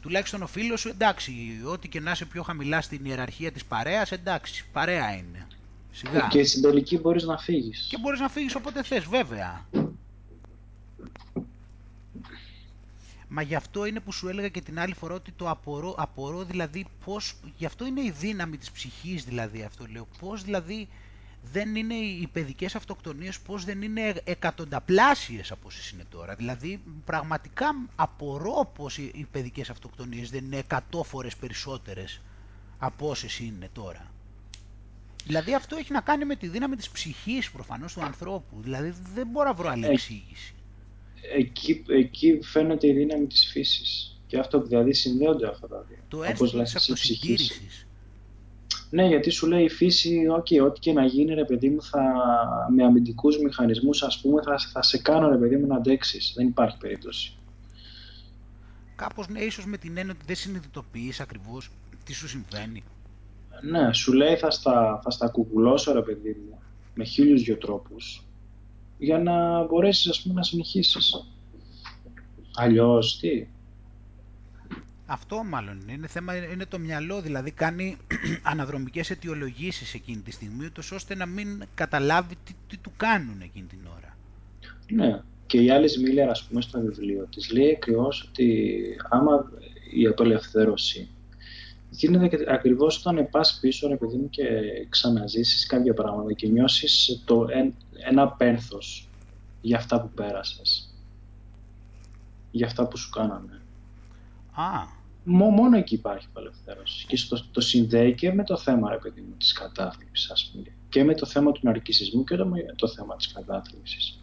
[0.00, 1.32] Τουλάχιστον ο φίλος σου, εντάξει,
[1.64, 5.46] ό,τι και να είσαι πιο χαμηλά στην ιεραρχία της παρέας, εντάξει, παρέα είναι.
[5.90, 6.28] Σιγά.
[6.30, 7.86] Και στην τελική μπορείς να φύγεις.
[7.90, 9.66] Και μπορείς να φύγεις όποτε θες, βέβαια.
[13.28, 16.44] Μα γι' αυτό είναι που σου έλεγα και την άλλη φορά ότι το απορώ, απορώ
[16.44, 20.88] δηλαδή πώς, γι' αυτό είναι η δύναμη της ψυχής δηλαδή αυτό λέω, πώς δηλαδή
[21.42, 26.34] δεν είναι οι παιδικές αυτοκτονίες πώς δεν είναι εκατονταπλάσιες από όσες είναι τώρα.
[26.34, 27.66] Δηλαδή πραγματικά
[27.96, 32.20] απορώ πως οι παιδικές αυτοκτονίες δεν είναι εκατό φορές περισσότερες
[32.78, 34.12] από όσες είναι τώρα.
[35.24, 38.60] Δηλαδή αυτό έχει να κάνει με τη δύναμη της ψυχής προφανώς του ανθρώπου.
[38.60, 40.54] Δηλαδή δεν μπορώ να βρω άλλη ε, εξήγηση.
[41.36, 44.18] Εκεί, εκεί φαίνεται η δύναμη της φύσης.
[44.26, 45.98] Και αυτό δηλαδή συνδέονται αυτά τα δύο.
[46.08, 47.87] Το ένστικτο της αυτοσυντήρησης.
[48.90, 52.02] Ναι, γιατί σου λέει η φύση, okay, ό,τι και να γίνει, ρε παιδί μου, θα,
[52.74, 56.32] με αμυντικούς μηχανισμούς, ας πούμε, θα, θα σε κάνω, ρε παιδί μου, να αντέξεις.
[56.36, 57.36] Δεν υπάρχει περίπτωση.
[58.96, 61.70] Κάπως, ναι, ίσως με την έννοια ότι δεν συνειδητοποιείς ακριβώς
[62.04, 62.82] τι σου συμβαίνει.
[63.62, 66.58] Ναι, σου λέει θα στα, θα στα κουκουλώσω, ρε παιδί μου,
[66.94, 68.24] με χίλιους δυο τρόπους,
[68.98, 71.26] για να μπορέσεις, ας πούμε, να συνεχίσεις.
[72.54, 73.46] Αλλιώς, τι,
[75.10, 77.96] αυτό μάλλον είναι θέμα, είναι το μυαλό, δηλαδή κάνει
[78.52, 83.78] αναδρομικές αιτιολογήσεις εκείνη τη στιγμή, ώστε να μην καταλάβει τι, τι του κάνουν εκείνη την
[83.96, 84.16] ώρα.
[84.88, 88.76] Ναι, και η άλλη Μίλλερ, ας πούμε, στο βιβλίο της, λέει ακριβώς ότι
[89.08, 89.50] άμα
[89.90, 91.08] η απελευθέρωση
[91.90, 94.44] γίνεται ακριβώς όταν πας πίσω, ρε παιδί μου, και
[94.88, 97.46] ξαναζήσεις κάποια πράγματα και νιώσεις το,
[98.08, 99.08] ένα πένθος
[99.60, 100.94] για αυτά που πέρασες,
[102.50, 103.60] για αυτά που σου κάνανε.
[104.52, 104.96] Α,
[105.28, 107.06] μόνο εκεί υπάρχει απελευθέρωση.
[107.06, 110.64] Και στο, το συνδέει και με το θέμα, ρε παιδί μου, της κατάθλιψης, ας πούμε.
[110.88, 114.20] Και με το θέμα του ναρκισισμού και το, το θέμα της κατάθλιψης.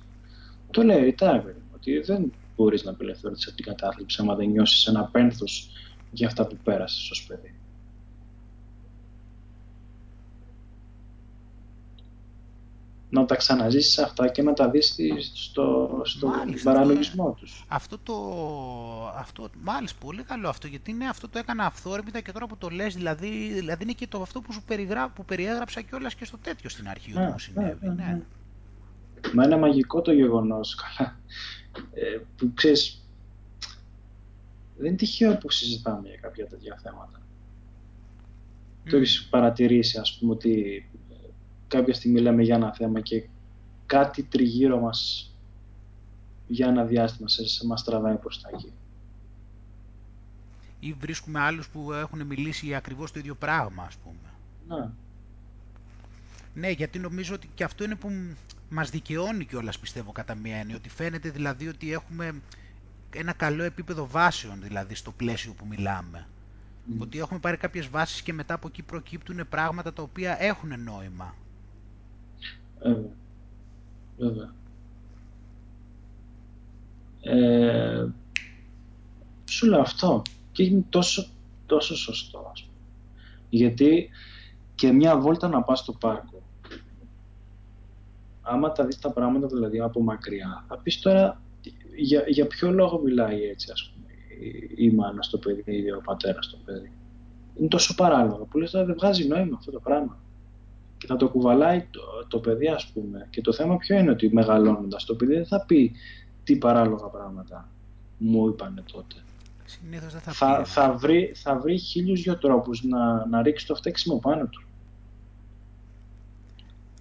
[0.72, 4.36] Το λέει ρητά, ρε παιδί μου, ότι δεν μπορείς να απελευθερωθείς από την κατάθλιψη άμα
[4.36, 5.69] δεν νιώσεις ένα πένθος
[6.11, 7.55] για αυτά που πέρασες ως παιδί.
[13.19, 14.95] Να τα ξαναζήσεις αυτά και να τα δεις
[15.33, 17.65] στο, στο μάλιστα, παραλογισμό τους.
[17.67, 18.13] Αυτό το,
[19.15, 22.69] αυτό, μάλιστα, πολύ καλό αυτό, γιατί είναι αυτό το έκανα αυθόρμητα και τώρα που το
[22.69, 26.37] λες, δηλαδή, δηλαδή είναι και το αυτό που σου περιγρά, που περιέγραψα κιόλας και στο
[26.37, 27.87] τέτοιο στην αρχή ναι, μου συνέβη.
[27.87, 28.21] Ναι, ναι, ναι.
[29.33, 31.19] Μα είναι μαγικό το γεγονός, καλά,
[31.93, 33.05] ε, που ξέρεις,
[34.77, 37.21] δεν είναι τυχαίο που συζητάμε για κάποια τέτοια θέματα.
[37.21, 38.89] Mm.
[38.89, 40.85] Το έχεις παρατηρήσει, ας πούμε, ότι
[41.67, 43.27] κάποια στιγμή λέμε για ένα θέμα και
[43.85, 45.29] κάτι τριγύρω μας
[46.47, 48.73] για ένα διάστημα σε, σε μας τραβάει προς τα εκεί.
[50.79, 54.33] Ή βρίσκουμε άλλους που έχουν μιλήσει ακριβώς το ίδιο πράγμα, ας πούμε.
[54.67, 54.89] Ναι.
[56.53, 58.11] Ναι, γιατί νομίζω ότι και αυτό είναι που
[58.69, 62.41] μας δικαιώνει κιόλας πιστεύω κατά μία έννοια, ότι φαίνεται δηλαδή ότι έχουμε
[63.13, 66.27] ένα καλό επίπεδο βάσεων δηλαδή στο πλαίσιο που μιλάμε.
[66.99, 71.35] Ότι έχουμε πάρει κάποιες βάσεις και μετά από εκεί προκύπτουν πράγματα τα οποία έχουν νόημα.
[72.85, 73.11] Βέβαια.
[74.17, 74.53] Βέβαια.
[77.21, 78.07] Ε,
[79.49, 80.21] σου λέω αυτό.
[80.51, 81.27] Και είναι τόσο,
[81.65, 82.77] τόσο σωστό, ας πούμε.
[83.49, 84.09] Γιατί
[84.75, 86.41] και μια βόλτα να πας στο πάρκο.
[88.41, 91.41] Άμα τα δεις τα πράγματα δηλαδή από μακριά, θα πεις τώρα
[91.95, 94.13] για, για ποιο λόγο μιλάει έτσι, ας πούμε,
[94.45, 96.91] η, η μάνα στο παιδί ή ο πατέρας στο παιδί.
[97.55, 100.17] Είναι τόσο παράλογο που λες τώρα δεν βγάζει νόημα αυτό το πράγμα.
[101.06, 103.27] Και θα το κουβαλάει το, το παιδί, ας πούμε.
[103.30, 105.91] Και το θέμα ποιο είναι ότι μεγαλώνοντας το παιδί δεν θα πει
[106.44, 107.69] τι παράλογα πράγματα
[108.18, 109.15] μου είπανε τότε.
[109.65, 110.69] Συνήθως δεν θα, Θα, πει.
[110.69, 114.64] θα, βρει, θα βρει χίλιους δυο τρόπους να, να ρίξει το φταίξιμο πάνω του.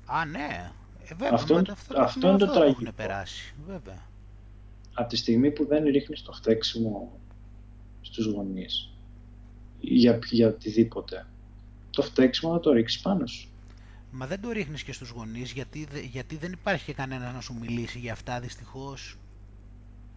[0.07, 0.73] Α, ναι.
[1.05, 2.81] Ε, βέβαια, Αυτό- μα αυτό, αυτό είναι το αυτό τραγικό.
[2.83, 3.55] έχουν περάσει.
[3.67, 4.03] Βέβαια.
[4.95, 7.19] Από τη στιγμή που δεν ρίχνεις το φταίξιμο
[8.01, 8.91] στους γονείς
[9.81, 11.27] για, για οτιδήποτε,
[11.91, 13.49] το φταίξιμο θα το ρίξεις πάνω σου.
[14.17, 17.41] Μα δεν το ρίχνεις και στους γονείς γιατί, δε- γιατί δεν υπάρχει και κανένας να
[17.41, 19.17] σου μιλήσει για αυτά δυστυχώς.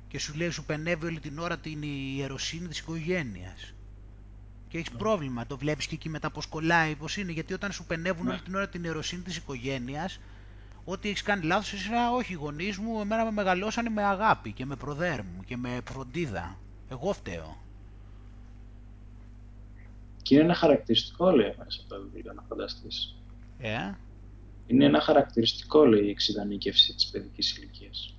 [0.07, 1.82] Και σου λέει σου πενεύει όλη την ώρα την
[2.18, 3.74] ιεροσύνη της οικογένειας.
[4.68, 7.86] Και έχεις πρόβλημα, το βλέπεις και εκεί μετά πως κολλάει, πως είναι, γιατί όταν σου
[7.86, 8.32] πενεύουν Ναι.
[8.32, 10.19] όλη την ώρα την ιεροσύνη της οικογένειας,
[10.86, 14.52] ό,τι έχεις κάνει λάθος, εσύ «Α, όχι οι γονείς μου, εμένα με μεγαλώσανε με αγάπη
[14.52, 16.57] και με προδέρμου και με φροντίδα.
[16.90, 17.57] Εγώ φταίω.
[20.22, 23.15] Και είναι ένα χαρακτηριστικό, λέει, μέσα από το βιβλίο, να φανταστείς.
[23.58, 23.92] Ε,
[24.68, 28.18] Είναι ένα χαρακτηριστικό, λέει, η εξειδανίκευση της παιδικής ηλικίας.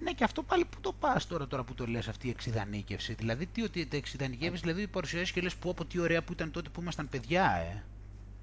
[0.00, 3.14] Ναι, και αυτό πάλι που το πας τώρα, τώρα που το λες αυτή η εξειδανίκευση.
[3.14, 6.50] Δηλαδή, τι ότι τα εξειδανικεύεις, δηλαδή παρουσιάζει και λες: Πω, πω, τι ωραία που ήταν
[6.50, 7.82] τότε που ήμασταν παιδιά, ε.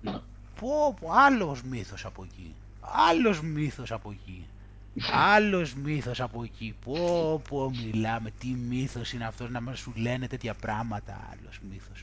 [0.01, 0.19] Ναι.
[0.59, 2.53] Πω, πω, άλλος μύθος από εκεί.
[2.79, 4.47] Άλλος μύθος από εκεί.
[5.35, 6.75] Άλλος μύθος από εκεί.
[6.85, 8.31] Πω, πω, μιλάμε.
[8.39, 11.29] Τι μύθος είναι αυτός να μας σου λένε τέτοια πράγματα.
[11.31, 12.01] Άλλος μύθος.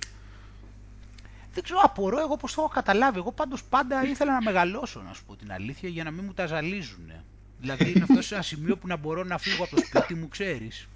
[1.54, 3.18] Δεν ξέρω, απορώ εγώ πώς το έχω καταλάβει.
[3.18, 6.32] Εγώ πάντως πάντα ήθελα να μεγαλώσω, να σου πω την αλήθεια, για να μην μου
[6.32, 7.24] τα ζαλίζουνε.
[7.60, 10.28] Δηλαδή είναι αυτό σε ένα σημείο που να μπορώ να φύγω από το σπίτι μου,
[10.28, 10.88] ξέρεις.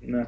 [0.00, 0.26] Ναι.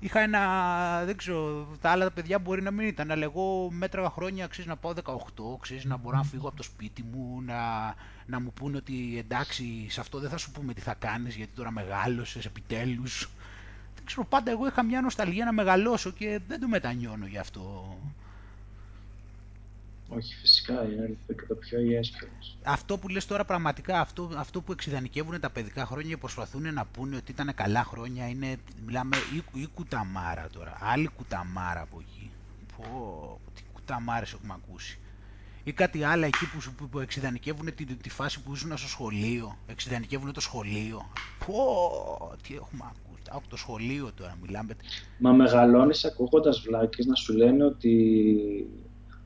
[0.00, 4.10] Είχα ένα, δεν ξέρω, τα άλλα τα παιδιά μπορεί να μην ήταν, αλλά εγώ μέτραγα
[4.10, 7.94] χρόνια, ξέρεις, να πάω 18, ξέρεις, να μπορώ να φύγω από το σπίτι μου, να,
[8.26, 11.52] να μου πούνε ότι εντάξει, σε αυτό δεν θα σου πούμε τι θα κάνεις, γιατί
[11.54, 13.30] τώρα μεγάλωσες επιτέλους.
[13.94, 17.98] Δεν ξέρω, πάντα εγώ είχα μια νοσταλγία να μεγαλώσω και δεν το μετανιώνω γι' αυτό.
[20.10, 22.58] Όχι, φυσικά, είναι και το πιο υγιές κιόλας.
[22.64, 26.86] Αυτό που λες τώρα πραγματικά, αυτό, αυτό που εξειδανικεύουν τα παιδικά χρόνια και προσπαθούν να
[26.86, 32.32] πούνε ότι ήταν καλά χρόνια, είναι, μιλάμε, ή, ή κουταμάρα τώρα, άλλη κουταμάρα από εκεί.
[32.76, 32.84] Πω,
[33.44, 35.00] πω, τι κουταμάρες έχουμε ακούσει.
[35.62, 38.88] Ή κάτι άλλο εκεί που, σου- που, που εξειδανικεύουν τη, τη φάση που ήσουν στο
[38.88, 41.10] σχολείο, εξειδανικεύουν το σχολείο.
[41.46, 43.22] Πω, τι έχουμε ακούσει.
[43.30, 44.76] Άκου το σχολείο τώρα, μιλάμε.
[45.16, 47.92] Μα μεγαλώνεις ακούγοντας βλάκες να σου λένε ότι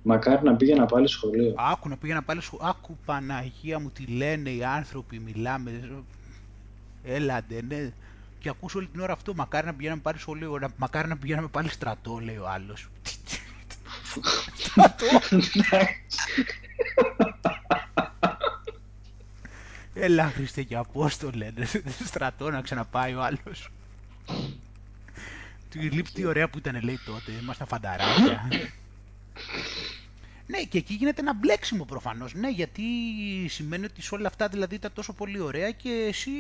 [0.03, 1.55] μακάρι να πήγαινα πάλι σχολείο.
[1.57, 2.67] Άκου να πήγαινα πάλι σχολείο.
[2.67, 6.03] Άκου Παναγία μου τι λένε οι άνθρωποι, μιλάμε.
[7.05, 7.91] Έλαντε, ναι.
[8.39, 9.35] Και ακούς όλη την ώρα αυτό.
[9.35, 10.59] Μακάρι να πηγαίναμε πάλι σχολείο.
[10.59, 12.89] να- Μακάρι να πηγαίναμε πάλι στρατό, λέει ο άλλος.
[14.57, 15.07] στρατό.
[19.95, 21.51] Έλα, Χριστέ και Απόστολε.
[21.57, 21.65] ναι,
[22.05, 23.69] στρατό να ξαναπάει ο άλλος.
[25.71, 27.33] Του λείπει τι ωραία που ήταν, λέει τότε.
[27.43, 28.49] Ήμασταν φανταράκια.
[30.47, 32.35] Ναι, και εκεί γίνεται ένα μπλέξιμο προφανώς.
[32.35, 32.83] Ναι, γιατί
[33.49, 36.31] σημαίνει ότι σε όλα αυτά δηλαδή ήταν τόσο πολύ ωραία και εσύ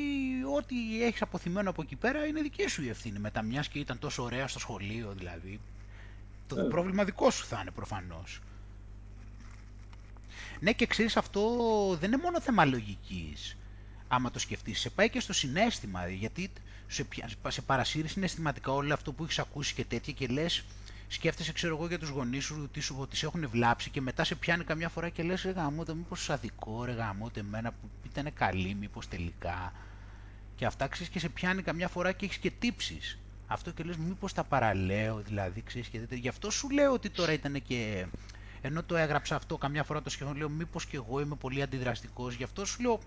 [0.56, 3.18] ό,τι έχεις αποθυμένο από εκεί πέρα είναι δική σου η ευθύνη.
[3.18, 5.60] Μετά μιας και ήταν τόσο ωραία στο σχολείο δηλαδή.
[6.46, 6.70] Το Βέβαια.
[6.70, 8.40] πρόβλημα δικό σου θα είναι προφανώς.
[10.60, 11.40] Ναι, και ξέρεις αυτό
[12.00, 13.56] δεν είναι μόνο θέμα λογικής.
[14.08, 16.08] Άμα το σκεφτείς, σε πάει και στο συνέστημα.
[16.08, 16.50] Γιατί
[16.86, 20.64] σε, πια- σε παρασύρει συναισθηματικά όλο αυτό που έχεις ακούσει και τέτοια και λες,
[21.12, 24.24] σκέφτεσαι, ξέρω εγώ, για τους γονείς σου ότι σου ότι σε έχουν βλάψει και μετά
[24.24, 28.32] σε πιάνει καμιά φορά και λες: Ρε γαμώτε, μήπως αδικό, ρε γαμώτε, εμένα που ήταν
[28.34, 29.72] καλή, μήπως τελικά.
[30.56, 33.18] Και αυτά ξέρεις και σε πιάνει καμιά φορά και έχεις και τύψεις.
[33.46, 36.16] Αυτό και λες μήπως τα παραλέω δηλαδή ξέρεις και τέτοια.
[36.16, 38.06] Γι' αυτό σου λέω ότι τώρα ήταν και...
[38.60, 42.34] Ενώ το έγραψα αυτό καμιά φορά το σκεφτόμουν, λέω μήπως και εγώ είμαι πολύ αντιδραστικός.
[42.34, 43.00] Γι' αυτό σου λέω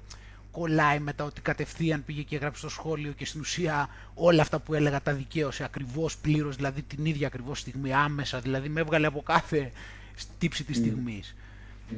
[0.55, 4.73] κολλάει μετά ότι κατευθείαν πήγε και έγραψε στο σχόλιο και στην ουσία όλα αυτά που
[4.73, 9.21] έλεγα τα δικαίωσε ακριβώς πλήρως, δηλαδή την ίδια ακριβώς στιγμή άμεσα, δηλαδή με έβγαλε από
[9.21, 9.71] κάθε
[10.37, 10.81] τύψη της Μμ.
[10.83, 11.35] στιγμής.
[11.89, 11.95] Μμ.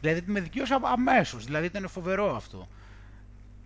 [0.00, 2.68] Δηλαδή με δικαίωσε αμέσως, δηλαδή ήταν φοβερό αυτό.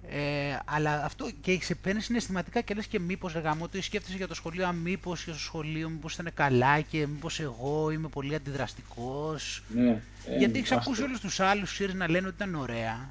[0.09, 4.17] Ε, αλλά αυτό και σε παίρνει συναισθηματικά και λες και μήπως ρε γαμώτο ή σκέφτεσαι
[4.17, 8.09] για το σχολείο, αν μήπως και στο σχολείο μήπως ήταν καλά και μήπως εγώ είμαι
[8.09, 9.63] πολύ αντιδραστικός.
[9.75, 10.91] Ναι, ε, Γιατί έχεις αυτό.
[10.91, 13.11] ακούσει όλους τους άλλους ξέρεις να λένε ότι ήταν ωραία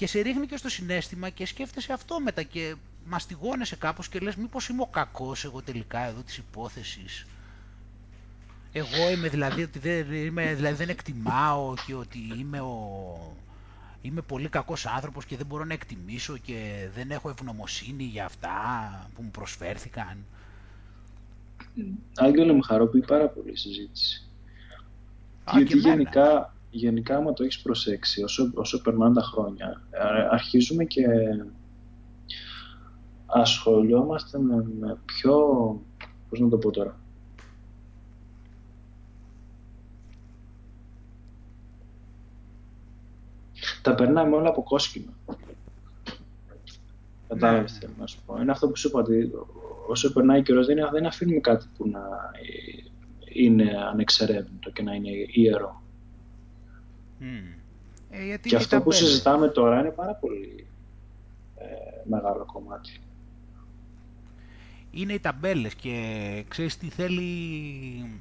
[0.00, 2.74] Και σε ρίχνει και στο συνέστημα και σκέφτεσαι αυτό μετά και
[3.04, 7.26] μαστιγώνεσαι κάπως και λες μήπως είμαι ο κακός εγώ τελικά εδώ της υπόθεσης.
[8.72, 13.36] Εγώ είμαι δηλαδή ότι δεν, είμαι, δηλαδή δεν εκτιμάω και ότι είμαι, ο,
[14.02, 18.50] είμαι πολύ κακός άνθρωπος και δεν μπορώ να εκτιμήσω και δεν έχω ευγνωμοσύνη για αυτά
[19.14, 20.16] που μου προσφέρθηκαν.
[22.16, 24.28] Άγγελο με χαροποιεί πάρα πολύ η συζήτηση.
[25.44, 29.82] Α, Γιατί γενικά, γενικά, άμα το έχεις προσέξει, όσο, όσο περνάνε τα χρόνια,
[30.30, 31.04] αρχίζουμε και
[33.26, 35.36] ασχολιόμαστε με, με πιο,
[36.28, 37.00] πώς να το πω τώρα,
[43.82, 45.12] τα περνάμε όλα από κόσκινο.
[47.28, 47.78] Κατάλαβες ναι.
[47.78, 48.38] θέλω να σου πω.
[48.40, 49.30] Είναι αυτό που σου είπα ότι
[49.88, 52.00] όσο περνάει καιρός δεν, δεν αφήνουμε κάτι που να
[53.32, 55.82] είναι ανεξερεύνητο και να είναι ιερό.
[58.10, 60.66] Ε, και αυτό που συζητάμε τώρα είναι πάρα πολύ
[61.56, 61.64] ε,
[62.08, 63.00] μεγάλο κομμάτι.
[64.90, 68.20] Είναι οι ταμπέλες και ξέρεις τι θέλει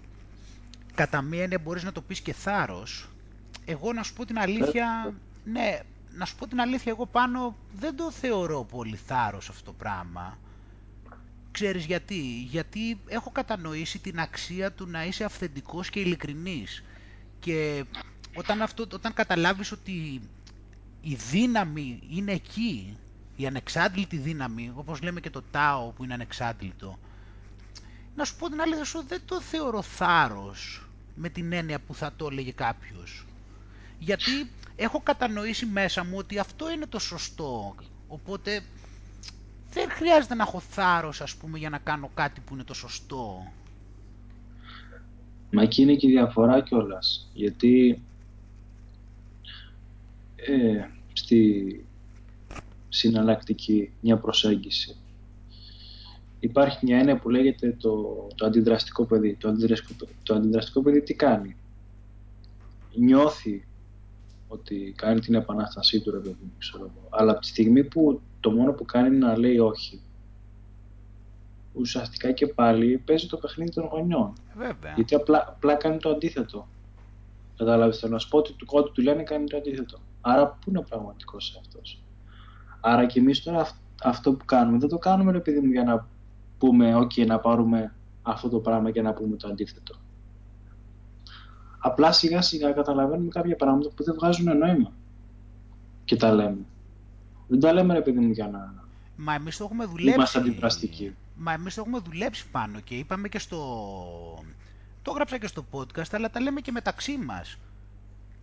[0.95, 3.09] κατά μία έννοια μπορείς να το πεις και θάρρος.
[3.65, 5.13] Εγώ να σου πω την αλήθεια,
[5.43, 5.79] ναι,
[6.11, 10.37] να σου πω την αλήθεια, εγώ πάνω δεν το θεωρώ πολύ θάρρος αυτό το πράγμα.
[11.51, 16.83] Ξέρεις γιατί, γιατί έχω κατανοήσει την αξία του να είσαι αυθεντικός και ειλικρινής.
[17.39, 17.85] Και
[18.35, 20.21] όταν, αυτό, όταν καταλάβεις ότι
[21.01, 22.97] η δύναμη είναι εκεί,
[23.35, 26.99] η ανεξάντλητη δύναμη, όπως λέμε και το τάο που είναι ανεξάντλητο,
[28.15, 32.13] να σου πω την αλήθεια σου, δεν το θεωρώ θάρρος με την έννοια που θα
[32.15, 33.25] το έλεγε κάποιος.
[33.99, 37.75] Γιατί έχω κατανοήσει μέσα μου ότι αυτό είναι το σωστό.
[38.07, 38.61] Οπότε
[39.71, 43.51] δεν χρειάζεται να έχω θάρρος, ας πούμε, για να κάνω κάτι που είναι το σωστό.
[45.51, 47.29] Μα εκεί είναι και η διαφορά κιόλας.
[47.33, 48.01] Γιατί
[50.47, 51.85] ε, στη
[52.89, 54.97] συναλλακτική μια προσέγγιση
[56.39, 59.35] υπάρχει μια έννοια που λέγεται το, το αντιδραστικό παιδί.
[59.35, 61.55] Το αντιδραστικό, το αντιδραστικό παιδί τι κάνει;
[62.95, 63.67] Νιώθει
[64.47, 67.07] ότι κάνει την επανάστασή του, ρε παιδί ξέρω εγώ.
[67.09, 70.01] Αλλά από τη στιγμή που το μόνο που κάνει είναι να λέει όχι,
[71.73, 74.33] ουσιαστικά και πάλι παίζει το παιχνίδι των γονιών.
[74.55, 74.93] Βέβαια.
[74.95, 76.67] Γιατί απλά, απλά κάνει το αντίθετο.
[77.57, 79.99] Κατάλαβες, θέλω να σου πω ότι του κόντου του λένε κάνει το αντίθετο.
[80.21, 81.79] Άρα πού είναι ο πραγματικός αυτό.
[82.81, 83.67] Άρα και εμείς τώρα
[84.03, 86.07] αυτό που κάνουμε δεν το κάνουμε, ρε παιδί μου, για να
[86.57, 89.95] πούμε, OK, να πάρουμε αυτό το πράγμα και να πούμε το αντίθετο.
[91.79, 94.91] Απλά σιγά σιγά καταλαβαίνουμε κάποια πράγματα που δεν βγάζουν νόημα.
[96.05, 96.65] Και τα λέμε.
[97.47, 98.87] Δεν τα λέμε ρε παιδί μου για να
[99.21, 100.13] Μα εμείς το έχουμε δουλέψει.
[100.13, 101.15] Είμαστε αντιδραστικοί.
[101.35, 103.57] Μα εμείς το έχουμε δουλέψει πάνω και είπαμε και στο...
[105.01, 107.57] Το έγραψα και στο podcast, αλλά τα λέμε και μεταξύ μας.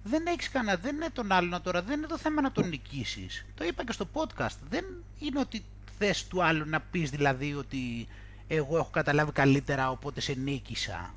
[0.09, 3.45] Δεν έχεις κανένα, δεν είναι τον άλλον τώρα, δεν είναι το θέμα να τον νικήσεις.
[3.55, 4.57] Το είπα και στο podcast.
[4.69, 4.85] Δεν
[5.19, 5.65] είναι ότι
[5.99, 8.07] θες του άλλου να πεις δηλαδή ότι
[8.47, 11.15] εγώ έχω καταλάβει καλύτερα οπότε σε νίκησα.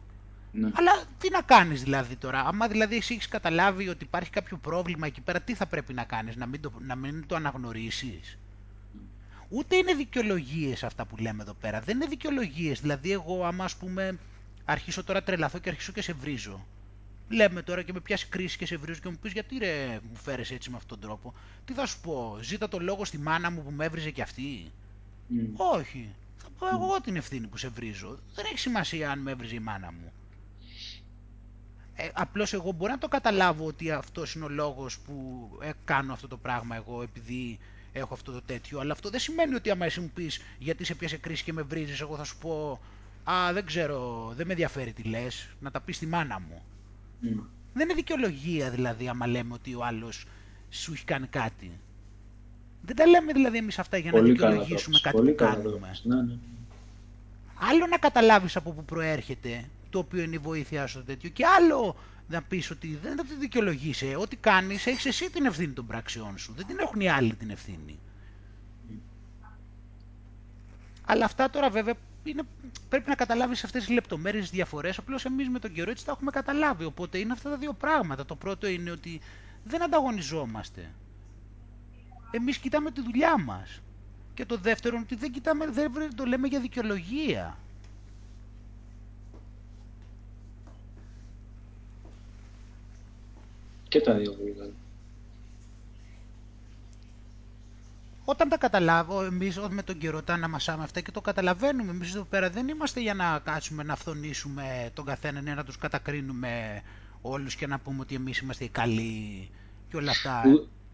[0.51, 0.69] Ναι.
[0.73, 5.07] Αλλά τι να κάνεις δηλαδή τώρα, άμα δηλαδή εσύ έχεις καταλάβει ότι υπάρχει κάποιο πρόβλημα
[5.07, 8.37] εκεί πέρα, τι θα πρέπει να κάνεις, να μην το, να μην το αναγνωρίσεις;
[9.49, 11.79] Ούτε είναι δικαιολογίες αυτά που λέμε εδώ πέρα.
[11.79, 12.79] Δεν είναι δικαιολογίες.
[12.81, 14.17] Δηλαδή, εγώ, άμα ας πούμε
[14.65, 16.65] αρχίσω τώρα τρελαθώ και αρχίσω και σε βρίζω.
[17.29, 20.15] Λέμε τώρα και με πιάσει κρίση και σε βρίζω και μου πεις γιατί ρε μου
[20.15, 21.33] φέρεσαι έτσι με αυτόν τον τρόπο;
[21.65, 24.71] Τι θα σου πω, ζήτα το λόγο στη μάνα μου που με έβριζε κι αυτή.
[25.29, 25.47] Mm.
[25.55, 26.09] Όχι.
[26.37, 28.19] Θα πω εγώ την ευθύνη που σε βρίζω.
[28.35, 30.11] Δεν έχει σημασία αν με έβριζε η μάνα μου
[32.01, 36.13] ε, απλώς εγώ μπορώ να το καταλάβω ότι αυτός είναι ο λόγος που ε, κάνω
[36.13, 37.59] αυτό το πράγμα εγώ επειδή
[37.91, 40.95] έχω αυτό το τέτοιο, αλλά αυτό δεν σημαίνει ότι άμα εσύ μου πεις γιατί σε
[40.95, 42.79] πιάσε κρίση και με βρίζεις, εγώ θα σου πω
[43.23, 46.61] «Α, δεν ξέρω, δεν με ενδιαφέρει τι λες, να τα πεις στη μάνα μου».
[47.23, 47.41] Mm.
[47.73, 50.25] Δεν είναι δικαιολογία δηλαδή άμα λέμε ότι ο άλλος
[50.69, 51.71] σου έχει κάνει κάτι.
[52.81, 55.91] Δεν τα λέμε δηλαδή εμείς αυτά για να δικαιολογήσουμε κάτι που κάνουμε.
[56.03, 56.37] Ναι, ναι, ναι.
[57.59, 61.29] Άλλο να καταλάβεις από πού προέρχεται το οποίο είναι η βοήθειά σου τέτοιο.
[61.29, 61.95] Και άλλο
[62.27, 64.15] να πεις ότι δεν θα τη δικαιολογήσει.
[64.15, 66.53] Ό,τι κάνεις έχεις εσύ την ευθύνη των πράξεών σου.
[66.55, 67.99] Δεν την έχουν οι άλλοι την ευθύνη.
[71.05, 71.93] Αλλά αυτά τώρα βέβαια
[72.23, 72.43] είναι,
[72.89, 74.97] πρέπει να καταλάβεις αυτές τις λεπτομέρειες διαφορές.
[74.97, 76.83] Απλώς εμείς με τον καιρό έτσι τα έχουμε καταλάβει.
[76.83, 78.25] Οπότε είναι αυτά τα δύο πράγματα.
[78.25, 79.21] Το πρώτο είναι ότι
[79.63, 80.91] δεν ανταγωνιζόμαστε.
[82.31, 83.81] Εμείς κοιτάμε τη δουλειά μας.
[84.33, 87.57] Και το δεύτερο ότι δεν κοιτάμε, δεν το λέμε για δικαιολογία.
[93.87, 94.73] Και τα δύο δηλαδή.
[98.31, 101.91] Όταν τα καταλάβω, εμείς με τον καιρό τα αναμασάμε αυτά και το καταλαβαίνουμε.
[101.91, 105.77] Εμείς εδώ πέρα δεν είμαστε για να κάτσουμε να φθονήσουμε τον καθέναν ή να τους
[105.77, 106.81] κατακρίνουμε
[107.21, 109.49] όλους και να πούμε ότι εμείς είμαστε οι καλοί
[109.89, 110.43] και όλα αυτά.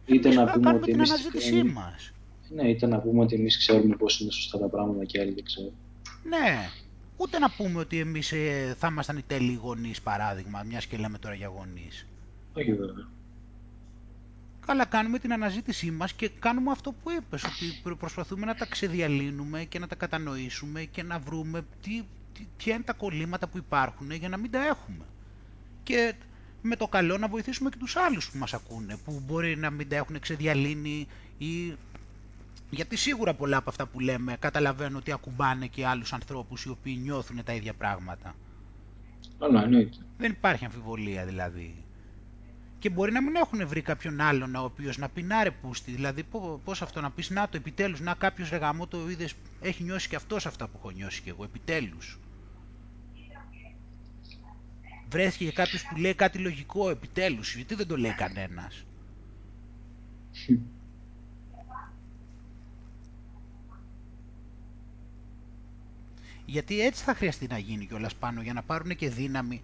[0.05, 2.11] είτε εμείς να πούμε κάνουμε ότι την εμείς αναζήτησή μας.
[2.49, 5.43] Ναι, είτε να πούμε ότι εμείς ξέρουμε πώς είναι σωστά τα πράγματα και άλλοι δεν
[5.43, 5.73] ξέρουν.
[6.23, 6.69] Ναι,
[7.17, 11.17] ούτε να πούμε ότι εμείς ε, θα ήμασταν οι τέλειοι γονείς, παράδειγμα, μιας και λέμε
[11.17, 12.07] τώρα για γονείς.
[12.53, 13.07] Όχι βέβαια.
[14.65, 19.63] Καλά κάνουμε την αναζήτησή μας και κάνουμε αυτό που είπες, ότι προσπαθούμε να τα ξεδιαλύνουμε
[19.63, 24.11] και να τα κατανοήσουμε και να βρούμε τι, τι, ποια είναι τα κολλήματα που υπάρχουν
[24.11, 25.05] για να μην τα έχουμε.
[25.83, 26.13] Και
[26.61, 29.89] με το καλό να βοηθήσουμε και τους άλλους που μας ακούνε, που μπορεί να μην
[29.89, 31.73] τα έχουν ξεδιαλύνει ή...
[32.69, 36.99] Γιατί σίγουρα πολλά από αυτά που λέμε καταλαβαίνω ότι ακουμπάνε και άλλους ανθρώπους οι οποίοι
[37.01, 38.35] νιώθουν τα ίδια πράγματα.
[39.39, 39.97] Αλλά εννοείται.
[40.17, 41.84] Δεν υπάρχει αμφιβολία δηλαδή
[42.85, 45.91] και μπορεί να μην έχουν βρει κάποιον άλλον ο οποίος να πει να ρε πούστη.
[45.91, 46.23] Δηλαδή,
[46.63, 50.15] πώς αυτό να πεις να το επιτέλους, να κάποιος ρεγαμό το είδες, έχει νιώσει και
[50.15, 52.19] αυτός αυτά που έχω νιώσει και εγώ, επιτέλους.
[55.09, 58.83] Βρέθηκε κάποιος που λέει κάτι λογικό, επιτέλους, γιατί δεν το λέει κανένας.
[66.45, 69.61] Γιατί έτσι θα χρειαστεί να γίνει κιόλας πάνω για να πάρουν και δύναμη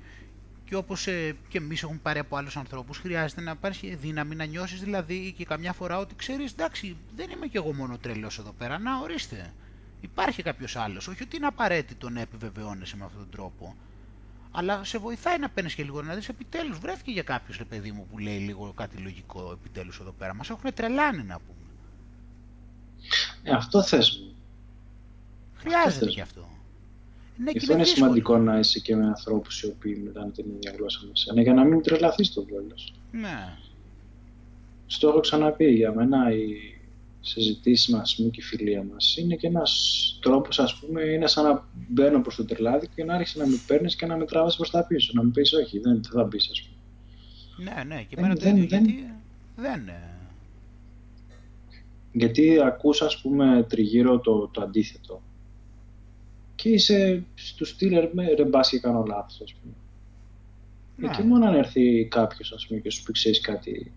[0.71, 4.45] και όπως ε, και εμείς έχουμε πάρει από άλλους ανθρώπους, χρειάζεται να υπάρχει δύναμη να
[4.45, 8.51] νιώσεις δηλαδή και καμιά φορά ότι ξέρεις, εντάξει, δεν είμαι κι εγώ μόνο τρελός εδώ
[8.57, 8.79] πέρα.
[8.79, 9.53] Να ορίστε.
[10.01, 11.07] Υπάρχει κάποιος άλλος.
[11.07, 13.75] Όχι ότι είναι απαραίτητο να επιβεβαιώνεσαι με αυτόν τον τρόπο.
[14.51, 16.79] Αλλά σε βοηθάει να παίρνεις και λίγο να δεις επιτέλους.
[16.79, 20.33] Βρέθηκε για κάποιο ρε παιδί μου που λέει λίγο κάτι λογικό επιτέλους εδώ πέρα.
[20.33, 21.67] Μας έχουν τρελάνει να πούμε.
[23.43, 24.35] Ε, αυτό θες μου.
[25.55, 26.49] Χρειάζεται και αυτό.
[27.43, 30.73] Ναι, Γι' αυτό είναι σημαντικό να είσαι και με ανθρώπους οι οποίοι μιλάνε την ίδια
[30.77, 32.75] γλώσσα με σένα, για να μην τρελαθείς το βόλο.
[33.11, 33.57] Ναι.
[34.85, 36.45] Στο έχω ξαναπεί για μένα οι
[37.21, 39.71] συζητήσεις μας και η φιλία μας είναι και ένας
[40.21, 43.59] τρόπος, ας πούμε, είναι σαν να μπαίνω προς το τρελάδι και να άρχισε να με
[43.67, 45.11] παίρνεις και να με τραβάς προς τα πίσω.
[45.15, 47.71] Να μου πεις, Όχι, δεν θα μπεις, ας πούμε.
[47.71, 49.13] Ναι, ναι, και εμένα δεν, δεν, γιατί
[49.55, 49.89] δεν.
[52.11, 55.21] Γιατί ακούς, ας πούμε, τριγύρω το, το αντίθετο
[56.61, 59.73] και είσαι στο στυλ ρε μπας και κάνω λάθος, ας πούμε.
[60.95, 61.15] Ναι.
[61.15, 63.91] Και μόνο αν έρθει κάποιος, ας πούμε, και σου πει ξέρεις κάτι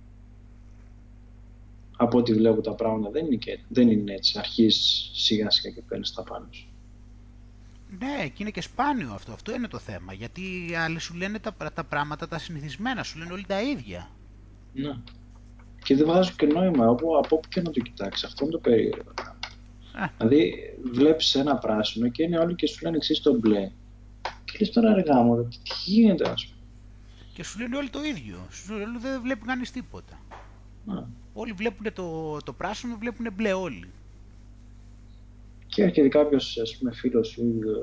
[1.96, 4.38] από ό,τι βλέπω τα πράγματα δεν είναι, και, δεν είναι έτσι.
[4.38, 6.68] Αρχίζεις σιγά σιγά και παίρνεις τα πάνω σου.
[7.98, 9.32] Ναι, και είναι και σπάνιο αυτό.
[9.32, 10.12] Αυτό είναι το θέμα.
[10.12, 14.10] Γιατί οι άλλοι σου λένε τα, τα πράγματα τα συνηθισμένα, σου λένε όλοι τα ίδια.
[14.72, 14.96] Ναι.
[15.84, 18.24] Και δεν βάζω και νόημα από, από όπου και να το κοιτάξεις.
[18.24, 19.12] Αυτό είναι το περίεργο.
[20.18, 20.54] Δηλαδή,
[20.92, 23.70] βλέπεις ένα πράσινο και είναι όλοι και σου λένε εξή το μπλε.
[24.44, 26.60] Και λες τώρα αργά μου, τι γίνεται, ας πούμε.
[27.34, 28.36] Και σου λένε όλοι το ίδιο.
[28.50, 30.18] Σου λένε δεν βλέπει κανείς τίποτα.
[31.32, 33.88] Όλοι βλέπουν το, το πράσινο, βλέπουν μπλε όλοι.
[35.66, 37.42] Και έρχεται κάποιος, ας πούμε, φίλος ή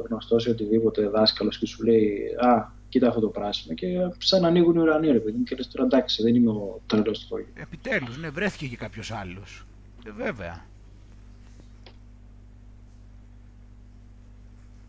[0.09, 3.75] γνωστός ή οτιδήποτε δάσκαλος και σου λέει Α, κοίτα αυτό το πράσινο.
[3.75, 6.81] Και σαν να ανοίγουν οι ουρανοί, ρε παιδί Και λες τώρα εντάξει, δεν είμαι ο
[6.85, 9.65] τρελός του Επιτέλους, ναι, βρέθηκε και κάποιος άλλος.
[10.05, 10.69] Ε, βέβαια.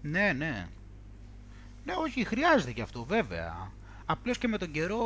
[0.02, 0.66] Ναι, ναι.
[1.84, 3.70] Ναι, όχι, χρειάζεται και αυτό βέβαια.
[4.06, 4.98] Απλώς και με τον καιρό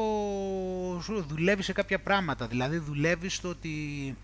[1.03, 2.47] σου δουλεύει σε κάποια πράγματα.
[2.47, 4.17] Δηλαδή δουλεύεις στο ότι...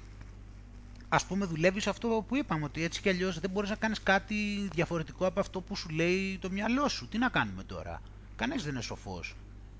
[1.09, 4.69] Ας πούμε δουλεύεις αυτό που είπαμε, ότι έτσι κι αλλιώς δεν μπορείς να κάνεις κάτι
[4.73, 7.09] διαφορετικό από αυτό που σου λέει το μυαλό σου.
[7.09, 8.03] Τι να κάνουμε τώρα;
[8.37, 9.37] Κανείς δεν είναι σοφός.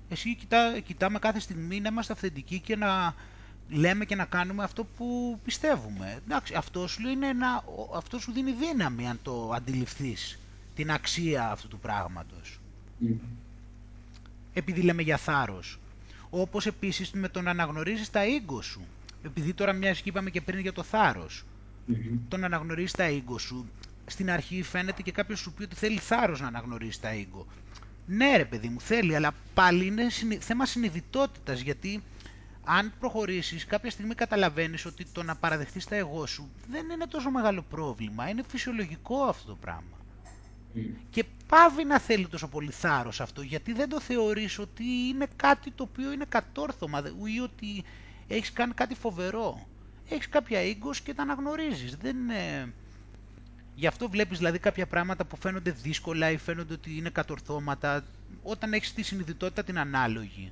[0.09, 3.15] Εσύ κοιτά, κοιτάμε κάθε στιγμή να είμαστε αυθεντικοί και να
[3.69, 6.21] λέμε και να κάνουμε αυτό που πιστεύουμε.
[6.25, 7.63] Εντάξει, αυτό σου, είναι ένα,
[7.95, 10.39] αυτό σου δίνει δύναμη αν το αντιληφθείς
[10.75, 12.59] την αξία αυτού του πράγματος.
[13.01, 13.15] Mm.
[14.53, 15.79] Επειδή λέμε για θάρρος.
[16.29, 18.81] Όπως επίσης με το να αναγνωρίζεις τα ίγκο σου.
[19.23, 21.43] Επειδή τώρα μιας και είπαμε και πριν για το θάρρος.
[21.89, 22.17] Mm-hmm.
[22.27, 23.69] Το να αναγνωρίζεις τα ίγκο σου.
[24.05, 27.47] Στην αρχή φαίνεται και κάποιος σου πει ότι θέλει θάρρος να αναγνωρίσει τα ίγκο.
[28.05, 30.09] Ναι ρε παιδί μου θέλει, αλλά πάλι είναι
[30.39, 32.03] θέμα συνειδητότητας γιατί
[32.63, 37.29] αν προχωρήσεις κάποια στιγμή καταλαβαίνεις ότι το να παραδεχτείς τα εγώ σου δεν είναι τόσο
[37.31, 39.92] μεγάλο πρόβλημα, είναι φυσιολογικό αυτό το πράγμα.
[41.09, 45.71] Και πάβει να θέλει τόσο πολύ θάρρος αυτό, γιατί δεν το θεωρείς ότι είναι κάτι
[45.71, 47.03] το οποίο είναι κατόρθωμα
[47.35, 47.83] ή ότι
[48.27, 49.67] έχεις κάνει κάτι φοβερό.
[50.09, 51.95] Έχεις κάποια ίγκος και τα αναγνωρίζεις.
[51.95, 52.73] Δεν είναι...
[53.75, 58.03] Γι' αυτό βλέπεις δηλαδή κάποια πράγματα που φαίνονται δύσκολα ή φαίνονται ότι είναι κατορθώματα
[58.43, 60.51] όταν έχεις τη συνειδητότητα την ανάλογη.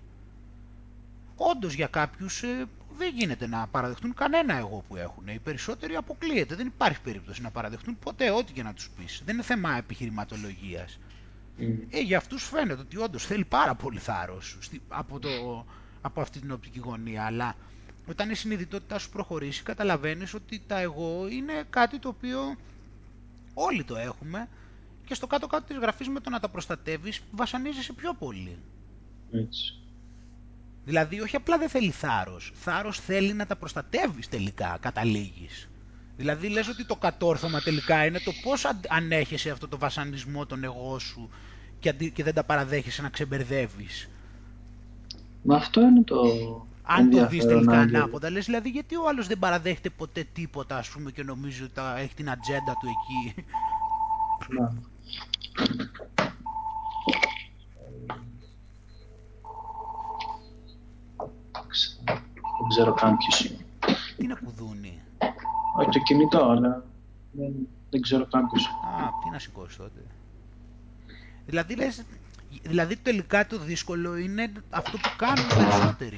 [1.35, 2.65] Όντως για κάποιους ε,
[3.01, 5.27] δεν γίνεται να παραδεχτούν κανένα εγώ που έχουν.
[5.27, 6.55] Οι περισσότεροι αποκλείεται.
[6.55, 9.21] Δεν υπάρχει περίπτωση να παραδεχτούν ποτέ ό,τι και να τους πεις.
[9.25, 10.99] Δεν είναι θέμα επιχειρηματολογίας.
[11.59, 11.63] Mm.
[11.89, 14.57] Ε, για αυτούς φαίνεται ότι όντως θέλει πάρα πολύ θάρρος
[14.87, 15.19] από,
[16.01, 17.25] από αυτή την οπτική γωνία.
[17.25, 17.55] Αλλά
[18.07, 22.55] όταν η συνειδητότητά σου προχωρήσει, καταλαβαίνεις ότι τα εγώ είναι κάτι το οποίο
[23.53, 24.47] όλοι το έχουμε
[25.05, 28.57] και στο κάτω-κάτω της γραφής με το να τα προστατεύεις βασανίζεσαι πιο πολύ.
[29.31, 29.80] Έτσι.
[30.85, 35.69] Δηλαδή όχι απλά δεν θέλει θάρρος, θάρρος θέλει να τα προστατεύεις τελικά, καταλήγεις.
[36.17, 40.99] Δηλαδή λες ότι το κατόρθωμα τελικά είναι το πώς ανέχεσαι αυτό το βασανισμό των εγώ
[40.99, 41.29] σου
[41.79, 44.09] και, και δεν τα παραδέχεσαι να ξεμπερδεύεις.
[45.43, 46.21] Μα αυτό είναι το
[46.83, 50.89] Αν το δεις τελικά ανάποδα, λες δηλαδή γιατί ο άλλος δεν παραδέχεται ποτέ τίποτα ας
[50.89, 53.45] πούμε και νομίζει ότι έχει την ατζέντα του εκεί;
[54.59, 54.73] Να.
[62.61, 63.65] Δεν ξέρω καν ποιος είναι.
[64.17, 65.01] Τι είναι κουδούνι.
[65.77, 66.83] Όχι το κινητό, αλλά
[67.31, 67.53] δεν,
[67.89, 69.03] δεν ξέρω καν ποιος είναι.
[69.03, 70.01] Α, τι να σηκώσει τότε.
[71.45, 72.03] Δηλαδή λες,
[72.63, 76.17] δηλαδή τελικά το δύσκολο είναι αυτό που κάνουν οι περισσότεροι.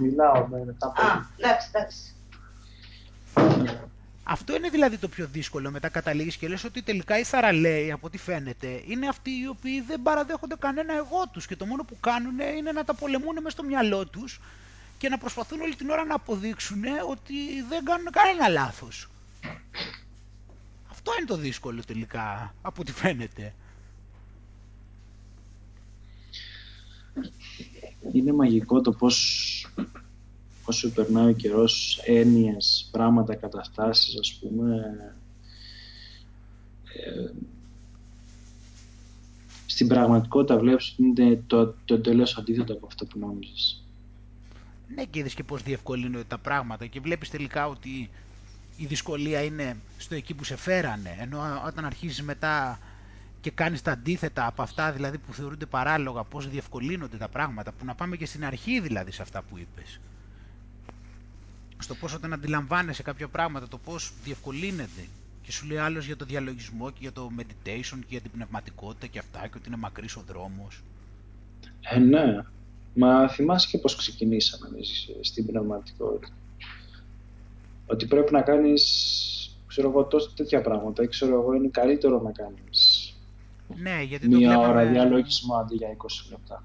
[0.00, 2.14] Μιλάω με τα Α, εντάξει, εντάξει.
[4.32, 8.06] Αυτό είναι δηλαδή το πιο δύσκολο μετά καταλήγεις και λες ότι τελικά οι θαραλέοι από
[8.06, 11.96] ό,τι φαίνεται είναι αυτοί οι οποίοι δεν παραδέχονται κανένα εγώ τους και το μόνο που
[12.00, 14.40] κάνουν είναι να τα πολεμούν μέσα στο μυαλό τους
[14.98, 17.34] και να προσπαθούν όλη την ώρα να αποδείξουν ότι
[17.68, 19.10] δεν κάνουν κανένα λάθος.
[20.90, 23.54] Αυτό είναι το δύσκολο τελικά από ό,τι φαίνεται.
[28.12, 29.66] Είναι μαγικό το πώς
[30.70, 34.74] όσο περνάει ο καιρός έννοιες, πράγματα, καταστάσεις ας πούμε.
[36.94, 37.30] Ε,
[39.66, 43.84] στην πραγματικότητα βλέπεις ότι είναι το, το εντελώς αντίθετο από αυτό που νόμιζες.
[44.94, 48.10] Ναι και είδες και πώς διευκολύνονται τα πράγματα και βλέπεις τελικά ότι
[48.76, 52.78] η δυσκολία είναι στο εκεί που σε φέρανε ενώ όταν αρχίζεις μετά
[53.40, 57.72] και κάνεις τα αντίθετα από αυτά δηλαδή που θεωρούνται παράλογα πώς διευκολύνονται τα πράγματα.
[57.72, 60.00] Που να πάμε και στην αρχή δηλαδή σε αυτά που είπες
[61.80, 65.08] στο πώς όταν αντιλαμβάνεσαι κάποια πράγματα, το πώς διευκολύνεται
[65.42, 69.06] και σου λέει άλλος για το διαλογισμό και για το meditation και για την πνευματικότητα
[69.06, 70.82] και αυτά και ότι είναι μακρύς ο δρόμος.
[71.80, 72.44] Ε, ναι.
[72.94, 76.34] Μα θυμάσαι και πώς ξεκινήσαμε εμείς στην πνευματικότητα.
[77.86, 78.84] Ότι πρέπει να κάνεις,
[79.66, 81.02] ξέρω εγώ, τόσο τέτοια πράγματα.
[81.02, 83.14] Ή ξέρω εγώ, είναι καλύτερο να κάνεις
[83.76, 86.64] ναι, γιατί μία το ώρα διαλογισμό αντί για 20 λεπτά.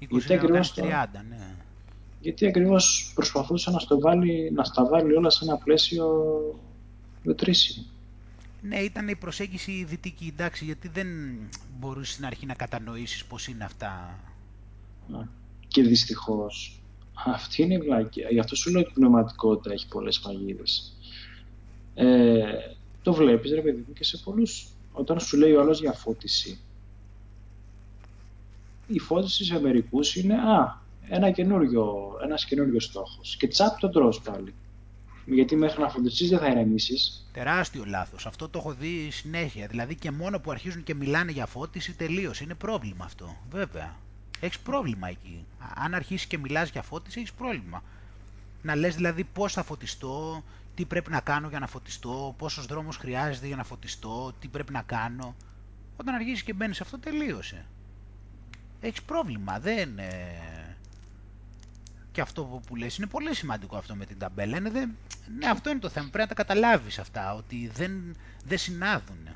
[0.00, 1.57] 20 λεπτά, 30, ναι
[2.20, 6.06] γιατί ακριβώς προσπαθούσε να, στο βάλει, να στα βάλει όλα σε ένα πλαίσιο
[7.22, 7.86] μετρήσιμο.
[8.62, 11.06] Ναι, ήταν η προσέγγιση δυτική, εντάξει, γιατί δεν
[11.78, 14.18] μπορούσε στην αρχή να κατανοήσεις πώς είναι αυτά.
[15.68, 16.80] Και δυστυχώς,
[17.26, 18.28] αυτή είναι η βλάκια.
[18.30, 20.96] Γι' αυτό σου λέω ότι η πνευματικότητα έχει πολλές παγίδες.
[21.94, 22.42] Ε,
[23.02, 24.66] το βλέπεις, ρε παιδί μου, και σε πολλούς.
[24.92, 26.60] Όταν σου λέει ο άλλος για φώτιση,
[28.86, 33.36] η φώτιση σε μερικούς είναι «Α, ένα καινούριο, ένας καινούριο στόχος.
[33.36, 34.54] Και τσάπ τον τρως πάλι.
[35.26, 37.28] Γιατί μέχρι να φροντιστείς δεν θα ηρεμήσεις.
[37.32, 38.26] Τεράστιο λάθος.
[38.26, 39.66] Αυτό το έχω δει συνέχεια.
[39.66, 42.40] Δηλαδή και μόνο που αρχίζουν και μιλάνε για φώτιση τελείως.
[42.40, 43.36] Είναι πρόβλημα αυτό.
[43.50, 43.96] Βέβαια.
[44.40, 45.44] Έχεις πρόβλημα εκεί.
[45.74, 47.82] Αν αρχίσεις και μιλάς για φώτιση έχεις πρόβλημα.
[48.62, 50.42] Να λες δηλαδή πώς θα φωτιστώ,
[50.74, 54.72] τι πρέπει να κάνω για να φωτιστώ, πόσος δρόμος χρειάζεται για να φωτιστώ, τι πρέπει
[54.72, 55.34] να κάνω.
[55.96, 57.64] Όταν αρχίσεις και μπαίνεις σε αυτό τελείωσε.
[58.80, 59.58] Έχεις πρόβλημα.
[59.58, 59.90] Δεν...
[62.18, 64.56] Και αυτό που λες είναι πολύ σημαντικό αυτό με την ταμπέλα.
[64.56, 64.84] Είναι δε...
[65.38, 66.08] Ναι, αυτό είναι το θέμα.
[66.08, 69.28] Πρέπει να τα καταλάβεις αυτά, ότι δεν, δεν συνάδουν.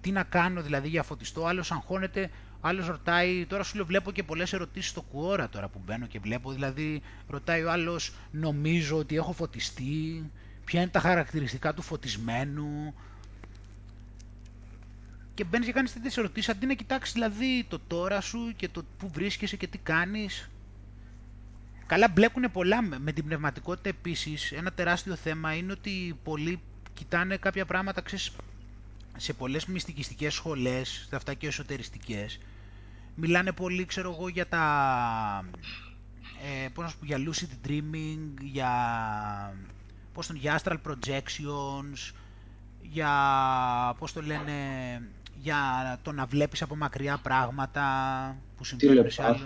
[0.00, 2.30] Τι να κάνω δηλαδή για φωτιστό, άλλος αγχώνεται,
[2.60, 6.18] άλλος ρωτάει, τώρα σου λέω βλέπω και πολλές ερωτήσεις στο κουόρα τώρα που μπαίνω και
[6.18, 10.30] βλέπω, δηλαδή ρωτάει ο άλλος νομίζω ότι έχω φωτιστεί,
[10.64, 12.94] ποια είναι τα χαρακτηριστικά του φωτισμένου,
[15.34, 18.84] και μπαίνεις και κάνεις τέτοιες ερωτήσεις αντί να κοιτάξεις δηλαδή το τώρα σου και το
[18.98, 20.50] που βρίσκεσαι και τι κάνεις.
[21.90, 24.52] Καλά, μπλέκουν πολλά με την πνευματικότητα επίσης.
[24.52, 26.60] Ένα τεράστιο θέμα είναι ότι πολλοί
[26.94, 28.32] κοιτάνε κάποια πράγματα, ξέρεις,
[29.16, 32.38] σε πολλές μυστικιστικές σχολές, αυτά και εσωτεριστικές,
[33.14, 34.64] μιλάνε πολύ, ξέρω εγώ, για τα,
[36.64, 38.72] ε, πώς να σου πω, για lucid dreaming, για,
[40.12, 42.12] πώς τον, για astral projections,
[42.82, 43.12] για,
[43.98, 44.52] πώς το λένε,
[45.40, 45.58] για
[46.02, 47.84] το να βλέπεις από μακριά πράγματα
[48.56, 49.42] που συμβαίνουν σε άλλους.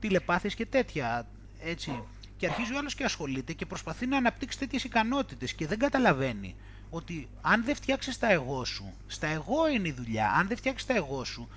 [0.00, 1.26] Τηλεπάθειες και τέτοια
[1.68, 2.02] έτσι.
[2.36, 6.54] Και αρχίζει ο άλλος και ασχολείται και προσπαθεί να αναπτύξει τέτοιες ικανότητες και δεν καταλαβαίνει
[6.90, 10.30] ότι αν δεν φτιάξεις τα εγώ σου, στα εγώ είναι η δουλειά.
[10.30, 11.48] Αν δεν φτιάξεις τα εγώ σου,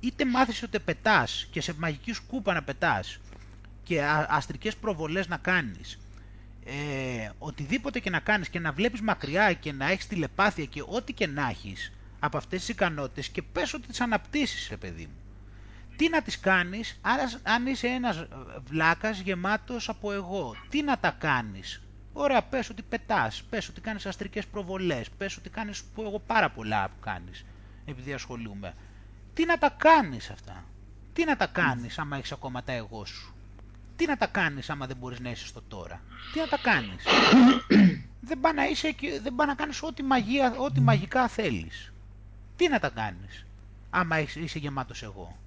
[0.00, 3.18] είτε μάθεις ότι πετάς και σε μαγική σκούπα να πετάς
[3.82, 5.98] και αστρικές προβολές να κάνεις,
[6.64, 11.12] ε, οτιδήποτε και να κάνεις και να βλέπεις μακριά και να έχεις τηλεπάθεια και ό,τι
[11.12, 15.21] και να έχεις από αυτές τις ικανότητες και πες ότι τις αναπτύσσεις, ρε παιδί μου
[16.02, 17.00] τι να τις κάνεις
[17.42, 18.24] αν είσαι ένας
[18.64, 20.56] βλάκας γεμάτος από εγώ.
[20.68, 25.50] Τι να τα κάνεις; Ωραία, πες ότι πετάς, πες ότι κάνεις αστρικές προβολές, πες ότι
[25.50, 27.44] κάνεις που εγώ πάρα πολλά που κάνεις,
[27.84, 28.74] επειδή ασχολούμαι.
[29.34, 30.64] Τι να τα κάνεις αυτά;
[31.12, 33.34] Τι να τα κάνεις άμα έχεις ακόμα τα εγώ σου;
[33.96, 36.00] Τι να τα κάνεις άμα δεν μπορείς να είσαι στο τώρα;
[36.32, 37.04] Τι να τα κάνεις;
[38.28, 41.92] δεν πάει να, είσαι, δεν πάει να κάνεις ό,τι, μαγεία, ό,τι μαγικά θέλεις.
[42.56, 43.46] Τι να τα κάνεις
[43.90, 45.41] άμα είσαι γεμάτος εγώ;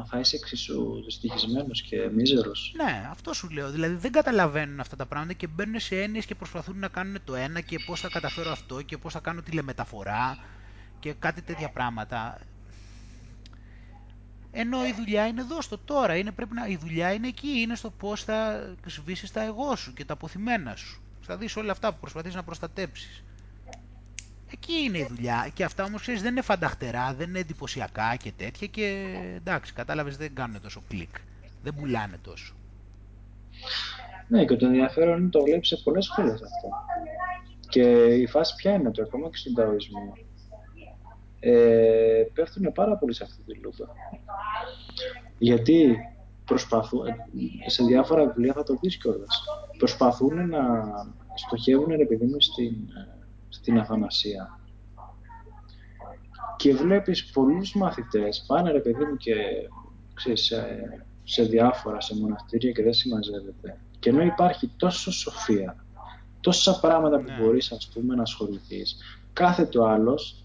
[0.00, 2.72] Μα θα είσαι εξίσου δυστυχισμένος και μίζερος.
[2.76, 3.70] Ναι, αυτό σου λέω.
[3.70, 7.34] Δηλαδή δεν καταλαβαίνουν αυτά τα πράγματα και μπαίνουν σε έννοιες και προσπαθούν να κάνουν το
[7.34, 10.38] ένα και πώς θα καταφέρω αυτό και πώς θα κάνω τηλεμεταφορά
[10.98, 12.38] και κάτι τέτοια πράγματα.
[14.50, 16.16] Ενώ η δουλειά είναι εδώ στο τώρα.
[16.16, 17.48] Είναι, πρέπει να, η δουλειά είναι εκεί.
[17.48, 21.02] Είναι στο πώς θα σβήσεις τα εγώ σου και τα αποθυμένα σου.
[21.20, 23.24] Θα δεις όλα αυτά που προσπαθείς να προστατέψεις.
[24.52, 25.50] Εκεί είναι η δουλειά.
[25.54, 30.16] Και αυτά όμως ξέρεις δεν είναι φανταχτερά, δεν είναι εντυπωσιακά και τέτοια και εντάξει, κατάλαβες
[30.16, 31.14] δεν κάνουν τόσο κλικ.
[31.62, 32.54] Δεν πουλάνε τόσο.
[34.28, 36.68] Ναι, και το ενδιαφέρον είναι το βλέπεις σε πολλές σχολές αυτό.
[37.68, 40.12] Και η φάση ποια είναι το ακόμα και στον ταοισμό.
[41.40, 43.88] Ε, πέφτουν πάρα πολύ σε αυτή τη λούπα.
[45.38, 45.96] Γιατί
[46.44, 47.06] προσπαθούν,
[47.66, 49.42] σε διάφορα βιβλία θα το δεις κιόλας,
[49.78, 50.60] προσπαθούν να
[51.34, 52.74] στοχεύουν επειδή μου στην,
[53.60, 54.60] στην αθανασία.
[56.56, 59.34] Και βλέπεις πολλούς μαθητές πάνε ρε παιδί μου και
[60.14, 60.64] ξέρεις, σε,
[61.24, 63.80] σε διάφορα, σε μοναστήρια και δεν συμμαζεύεται.
[63.98, 65.84] Και ενώ υπάρχει τόσο σοφία,
[66.40, 67.36] τόσα πράγματα που ναι.
[67.38, 68.96] μπορείς ας πούμε να ασχοληθείς,
[69.32, 70.44] κάθε το άλλος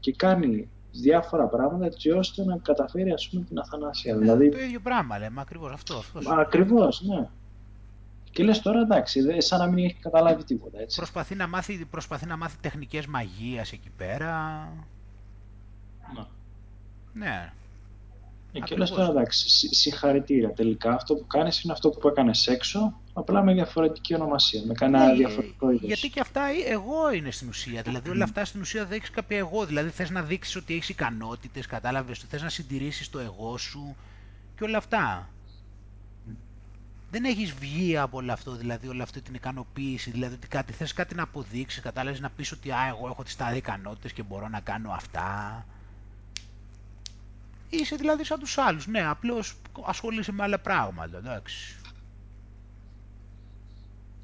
[0.00, 4.14] και κάνει διάφορα πράγματα έτσι ώστε να καταφέρει ας πούμε την αθανασία.
[4.14, 4.48] Ναι, δηλαδή...
[4.48, 5.96] Το ίδιο πράγμα λέμε, ακριβώς αυτό.
[5.96, 7.28] αυτός ακριβώς, ναι.
[8.30, 10.80] Και λες τώρα εντάξει, σαν να μην έχει καταλάβει τίποτα.
[10.80, 10.96] Έτσι.
[10.96, 14.68] Προσπαθεί, να μάθει, προσπαθεί να μάθει τεχνικές μαγείας εκεί πέρα.
[16.14, 16.24] Ναι.
[17.12, 17.52] Ναι.
[18.52, 20.52] Ε, και λες τώρα εντάξει, συγχαρητήρια.
[20.52, 25.06] Τελικά αυτό που κάνεις είναι αυτό που έκανες έξω, απλά με διαφορετική ονομασία, με κανένα
[25.06, 25.82] ναι, διαφορετικό είδος.
[25.82, 27.82] Γιατί και αυτά εγώ είναι στην ουσία.
[27.82, 29.66] Δηλαδή όλα αυτά στην ουσία δεν έχεις κάποια εγώ.
[29.66, 33.96] Δηλαδή θες να δείξεις ότι έχεις ικανότητες, κατάλαβες, θες να συντηρήσεις το εγώ σου
[34.56, 35.28] και όλα αυτά
[37.10, 40.92] δεν έχεις βγει από όλο αυτό, δηλαδή όλη αυτή την ικανοποίηση, δηλαδή ότι κάτι, θες
[40.92, 44.48] κάτι να αποδείξεις, κατάλαβες να πεις ότι α, εγώ έχω τις τάδε ικανότητες και μπορώ
[44.48, 45.66] να κάνω αυτά.
[47.70, 51.76] Είσαι δηλαδή σαν τους άλλους, ναι, απλώς ασχολείσαι με άλλα πράγματα, εντάξει.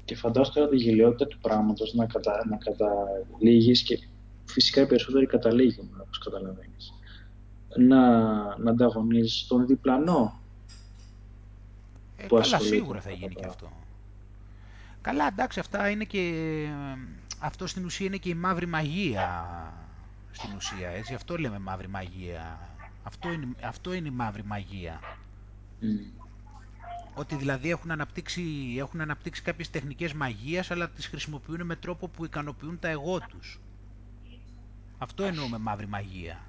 [0.05, 3.99] Και φαντάζομαι τώρα τη γελιότητα του πράγματος να, κατα, να καταλήγεις και
[4.45, 6.93] φυσικά οι περισσότεροι καταλήγουν, όπως καταλαβαίνεις.
[7.77, 8.01] Να,
[8.57, 10.39] να ανταγωνίζεις τον διπλανό
[12.35, 13.71] ε, καλά, σίγουρα θα γίνει και αυτό.
[15.01, 16.33] Καλά, εντάξει, αυτά είναι και...
[17.39, 19.45] Αυτό στην ουσία είναι και η μαύρη μαγεία
[20.31, 21.13] στην ουσία, έτσι.
[21.13, 22.59] Αυτό λέμε μαύρη μαγεία.
[23.03, 24.99] Αυτό είναι, αυτό είναι η μαύρη μαγεία.
[27.13, 32.25] Ότι δηλαδή έχουν αναπτύξει, έχουν αναπτύξει κάποιες τεχνικές μαγείας, αλλά τις χρησιμοποιούν με τρόπο που
[32.25, 33.59] ικανοποιούν τα εγώ τους.
[34.97, 36.39] Αυτό εννοούμε μαύρη μαγεία.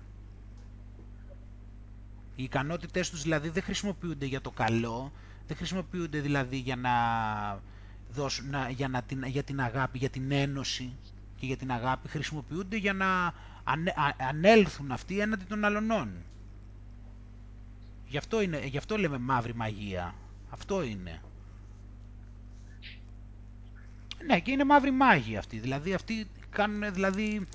[2.37, 5.13] Οι ικανότητες τους δηλαδή δεν χρησιμοποιούνται για το καλό,
[5.49, 6.91] δεν χρησιμοποιούνται δηλαδή για να
[8.11, 10.93] δώσουν, για, να, την, για την αγάπη, για την ένωση
[11.37, 13.35] και για την αγάπη, χρησιμοποιούνται για να
[14.29, 16.13] ανέλθουν αυτοί έναντι των αλωνών.
[18.09, 20.15] Γι' αυτό, είναι, γι' αυτό λέμε μαύρη μαγεία.
[20.51, 21.21] Αυτό είναι.
[24.27, 25.59] Ναι, και είναι μαύρη μάγοι αυτοί.
[25.59, 27.47] Δηλαδή αυτοί κάνουν δηλαδή,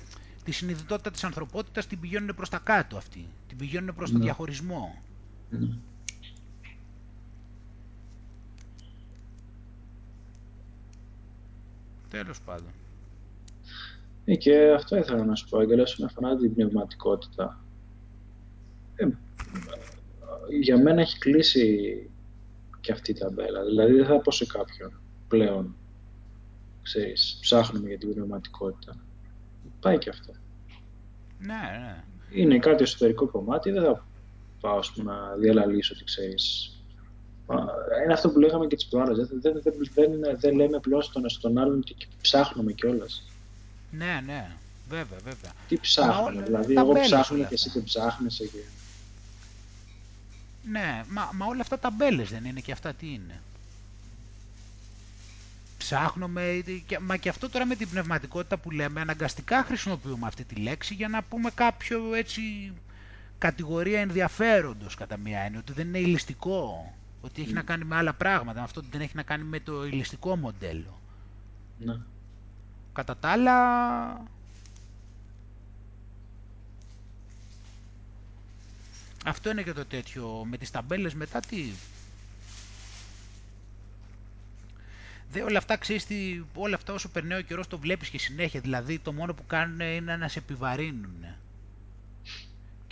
[0.44, 3.28] τη συνειδητότητα της ανθρωπότητας την πηγαίνουν προς τα κάτω αυτοί.
[3.48, 4.24] Την πηγαίνουν προς το ναι.
[4.24, 5.02] διαχωρισμό.
[5.50, 5.68] Ναι.
[12.22, 12.72] Τέλος πάντων.
[14.24, 17.64] Ε, και αυτό ήθελα να σου πω, Αγγέλα, όσον αφορά την πνευματικότητα.
[18.94, 19.06] Ε,
[20.60, 22.10] για μένα έχει κλείσει
[22.80, 23.64] και αυτή η ταμπέλα.
[23.64, 25.76] Δηλαδή δεν θα πω σε κάποιον πλέον,
[26.82, 28.96] ξέρεις, ψάχνουμε για την πνευματικότητα.
[29.80, 30.32] Πάει και αυτό.
[31.38, 32.04] Ναι, ναι.
[32.30, 34.06] Είναι κάτι εσωτερικό κομμάτι, δεν θα
[34.60, 36.73] πάω να διαλαλήσω ότι ξέρεις
[38.04, 39.16] είναι αυτό που λέγαμε και τις προάλλες.
[39.16, 39.62] Δεν, δεν,
[39.94, 43.22] δεν, δεν λέμε απλώς τον, στον άλλον και ψάχνουμε κιόλας.
[43.90, 44.50] Ναι, ναι.
[44.88, 45.52] Βέβαια, βέβαια.
[45.68, 48.58] Τι ψάχνουμε, όλα, δηλαδή εγώ ψάχνω και εσύ δεν ψάχνεσαι και...
[50.70, 53.40] Ναι, μα, μα όλα αυτά ταμπέλες δεν είναι και αυτά τι είναι.
[55.78, 60.54] Ψάχνουμε, και, μα και αυτό τώρα με την πνευματικότητα που λέμε, αναγκαστικά χρησιμοποιούμε αυτή τη
[60.54, 62.72] λέξη για να πούμε κάποιο έτσι
[63.38, 66.92] κατηγορία ενδιαφέροντος κατά μία έννοια, ότι δεν είναι ηλιστικό
[67.24, 70.36] ότι έχει να κάνει με άλλα πράγματα, αυτό δεν έχει να κάνει με το ηλιστικό
[70.36, 71.00] μοντέλο.
[71.78, 71.96] Ναι.
[72.92, 73.52] Κατά τα άλλα...
[79.24, 80.44] Αυτό είναι και το τέτοιο.
[80.44, 81.70] Με τις ταμπέλες μετά τι...
[85.30, 88.60] Δε, όλα αυτά ξέρεις τι, όλα αυτά όσο περνάει ο καιρός το βλέπεις και συνέχεια.
[88.60, 91.24] Δηλαδή το μόνο που κάνουν είναι να σε επιβαρύνουν.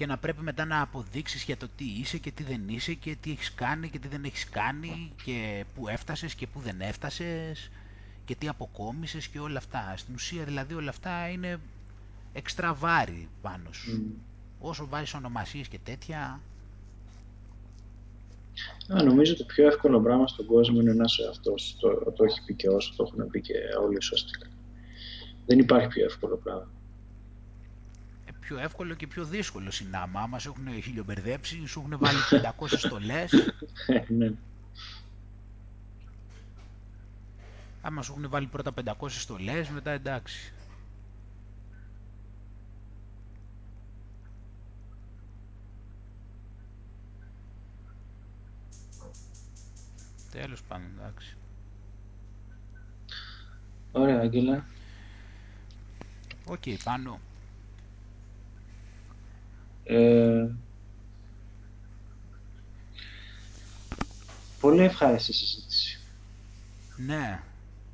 [0.03, 3.16] Και να πρέπει μετά να αποδείξεις για το τι είσαι και τι δεν είσαι και
[3.20, 7.70] τι έχεις κάνει και τι δεν έχεις κάνει και πού έφτασες και πού δεν έφτασες
[8.24, 9.95] και τι αποκόμισες και όλα αυτά.
[9.97, 11.61] Στην ουσία δηλαδή όλα αυτά είναι
[12.33, 14.15] εξτρα βάρη πάνω σου.
[14.61, 16.41] Όσο βάζεις ονομασίες και τέτοια...
[18.89, 21.77] Α, νομίζω το πιο εύκολο πράγμα στον κόσμο είναι να είσαι αυτός.
[21.81, 24.47] Το, το έχει πει και όσο το έχουν πει και όλοι ουσιαστικά.
[25.47, 26.69] Δεν υπάρχει πιο εύκολο πράγμα
[28.43, 30.20] πιο εύκολο και πιο δύσκολο συνάμα.
[30.20, 32.19] Άμα σε έχουν χιλιομπερδέψει, σου έχουν βάλει
[32.60, 33.32] 500 στολές.
[34.09, 34.32] Ναι.
[37.82, 40.52] Άμα σου έχουν βάλει πρώτα 500 στολές, μετά εντάξει.
[50.31, 51.36] Τέλος πάντων, εντάξει.
[53.93, 54.64] Ωραία, Άγγελα.
[56.47, 57.20] OK, okay, πάνω.
[59.84, 60.48] Ε,
[64.60, 66.00] πολύ ευχάριστη συζήτηση.
[66.96, 67.42] Ναι.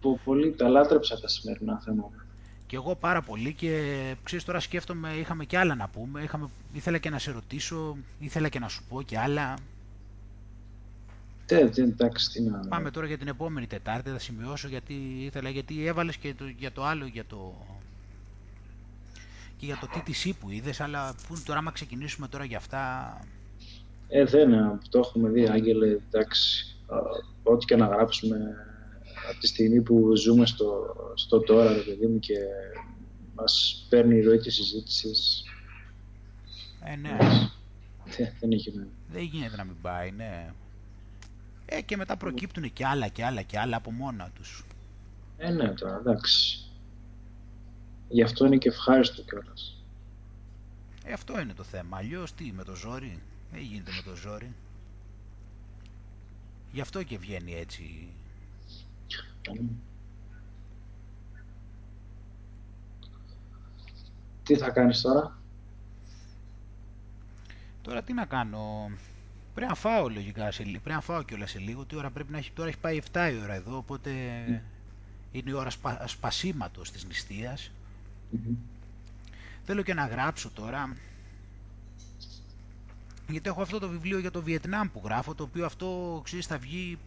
[0.01, 2.27] Που πολύ τα λάτρεψα τα σημερινά θέματα.
[2.67, 6.99] Και εγώ πάρα πολύ και ξέρεις τώρα σκέφτομαι, είχαμε και άλλα να πούμε, είχαμε, ήθελα
[6.99, 9.59] και να σε ρωτήσω, ήθελα και να σου πω και άλλα.
[11.47, 12.59] Τι, εντάξει, τι να...
[12.59, 14.95] Πάμε τώρα για την επόμενη Τετάρτη, θα σημειώσω γιατί
[15.25, 17.67] ήθελα, γιατί έβαλες και το, για το άλλο, για το,
[19.59, 23.13] και για το TTC που είδες, αλλά που τώρα άμα ξεκινήσουμε τώρα για αυτά...
[24.09, 24.51] Ε, δεν,
[24.89, 26.77] το έχουμε δει, Άγγελε, εντάξει,
[27.43, 28.37] ό,τι και να γράψουμε
[29.31, 32.39] από τη στιγμή που ζούμε στο, στο τώρα, ρε παιδί μου, και
[33.35, 35.45] μας παίρνει η ροή της συζήτησης.
[36.85, 37.19] Ε, ναι.
[38.41, 38.73] δεν έχει
[39.09, 40.53] Δεν γίνεται να μην πάει, ναι.
[41.67, 44.65] Ε, και μετά προκύπτουν και άλλα και άλλα και άλλα από μόνα τους.
[45.37, 46.68] Ε, ναι, τώρα, εντάξει.
[48.09, 49.83] Γι' αυτό είναι και ευχάριστο κιόλας.
[51.05, 51.97] Ε, αυτό είναι το θέμα.
[51.97, 53.23] Αλλιώς τι, με το ζόρι;
[53.53, 54.55] Δεν γίνεται με το ζόρι.
[56.73, 58.09] Γι' αυτό και βγαίνει έτσι.
[64.43, 65.39] Τι θα κάνεις τώρα;
[67.83, 68.91] Τώρα τι να κάνω;
[69.55, 70.79] Πρέπει να φάω λογικά σε λίγο.
[70.79, 71.85] Πρέπει να φάω κιόλας σε λίγο.
[71.85, 72.51] Τι ώρα πρέπει να έχει.
[72.51, 73.77] Τώρα έχει πάει 7 η ώρα εδώ.
[73.77, 74.11] Οπότε
[75.33, 76.07] είναι η ώρα σπα...
[76.07, 77.71] σπασίματος της νηστείας.
[79.65, 80.97] Θέλω και να γράψω τώρα,
[83.29, 86.59] γιατί έχω αυτό το βιβλίο για το Βιετνάμ που γράφω, το οποίο αυτό ξέρεις θα
[86.59, 86.99] βγει,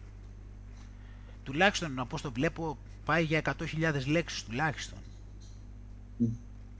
[1.44, 4.98] τουλάχιστον να το βλέπω, πάει για 100.000 λέξεις τουλάχιστον.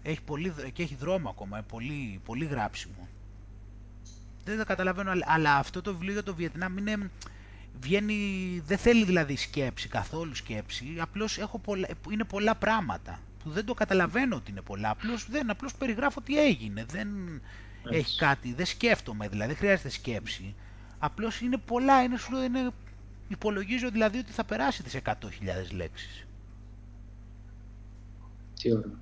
[0.03, 3.09] Έχει πολύ, και έχει δρόμο ακόμα, πολύ, πολύ γράψιμο.
[4.45, 7.11] Δεν τα καταλαβαίνω, αλλά αυτό το βιβλίο για το Βιετνάμ είναι,
[7.81, 11.61] βγαίνει, δεν θέλει δηλαδή σκέψη, καθόλου σκέψη, απλώς έχω
[12.11, 16.39] είναι πολλά πράγματα που δεν το καταλαβαίνω ότι είναι πολλά, απλώς, δεν, απλώς περιγράφω τι
[16.41, 17.09] έγινε, δεν
[17.91, 20.55] έχει κάτι, δεν σκέφτομαι δηλαδή, δεν χρειάζεται σκέψη,
[20.99, 22.71] απλώς είναι πολλά, είναι, σου, είναι,
[23.29, 25.13] υπολογίζω δηλαδή ότι θα περάσει τις 100.000
[25.71, 26.27] λέξεις.
[28.61, 29.01] Τι ωραία.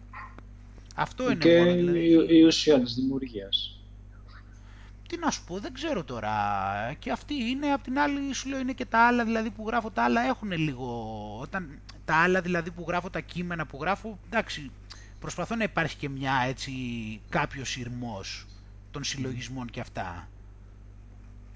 [0.94, 2.36] Αυτό είναι και μόνο, δηλαδή.
[2.38, 3.69] η ουσία της δημιουργίας
[5.10, 6.32] τι να σου πω, δεν ξέρω τώρα.
[6.98, 9.90] Και αυτή είναι, απ' την άλλη σου λέω είναι και τα άλλα δηλαδή που γράφω,
[9.90, 14.70] τα άλλα έχουν λίγο, όταν, τα άλλα δηλαδή που γράφω, τα κείμενα που γράφω, εντάξει,
[15.20, 16.72] προσπαθώ να υπάρχει και μια έτσι,
[17.28, 18.46] κάποιος σειρμός
[18.90, 20.28] των συλλογισμών και αυτά.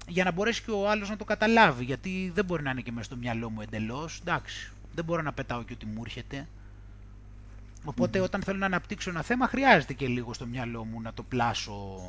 [0.07, 2.91] Για να μπορέσει και ο άλλος να το καταλάβει, γιατί δεν μπορεί να είναι και
[2.91, 6.47] μέσα στο μυαλό μου εντελώς, εντάξει, δεν μπορώ να πετάω και ό,τι μου έρχεται.
[7.83, 11.23] Οπότε όταν θέλω να αναπτύξω ένα θέμα χρειάζεται και λίγο στο μυαλό μου να το
[11.23, 11.99] πλάσω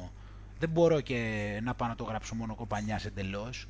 [0.58, 3.68] δεν μπορώ και να πάω να το γράψω μόνο κοπανιάς εντελώς.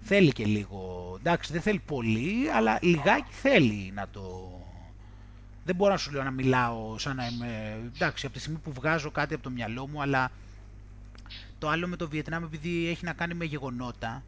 [0.00, 4.50] Θέλει και λίγο, εντάξει δεν θέλει πολύ, αλλά λιγάκι θέλει να το...
[5.64, 8.72] Δεν μπορώ να σου λέω να μιλάω σαν να είμαι, εντάξει από τη στιγμή που
[8.72, 10.30] βγάζω κάτι από το μυαλό μου, αλλά
[11.58, 14.22] το άλλο με το Βιετνάμ επειδή έχει να κάνει με γεγονότα,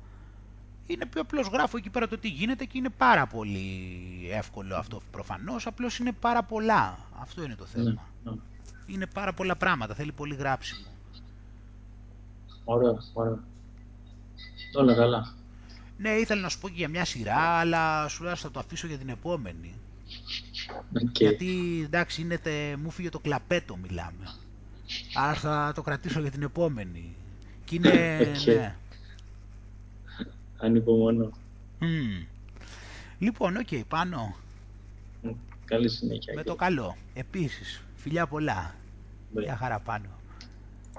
[0.86, 3.80] είναι πιο απλώς γράφω εκεί πέρα το τι γίνεται και είναι πάρα πολύ
[4.30, 6.98] εύκολο αυτό προφανώς, απλώς είναι πάρα πολλά.
[7.20, 7.84] Αυτό είναι το θέμα.
[7.84, 8.36] Ναι, ναι.
[8.86, 10.93] Είναι πάρα πολλά πράγματα, θέλει πολύ γράψιμο.
[12.64, 13.38] Ωραία, ωραία.
[14.74, 15.34] Όλα καλά.
[15.98, 18.86] Ναι, ήθελα να σου πω και για μια σειρά, αλλά σου λέω θα το αφήσω
[18.86, 19.74] για την επόμενη.
[20.94, 21.12] Okay.
[21.12, 24.34] Γιατί εντάξει, είναι τε, μου 'φυγε το κλαπέτο μιλάμε.
[25.14, 27.16] Άρα θα το κρατήσω για την επόμενη.
[27.64, 28.46] Και είναι, okay.
[28.46, 28.76] ναι.
[30.58, 31.30] Ανυπομονώ.
[31.80, 32.26] Mm.
[33.18, 34.36] Λοιπόν, OK, okay, πάνω.
[35.64, 36.32] Καλή συνέχεια.
[36.36, 36.96] Με το καλό.
[37.14, 38.74] Επίσης, φιλιά πολλά.
[39.34, 39.42] Bye.
[39.42, 40.08] Για χαρά πάνω.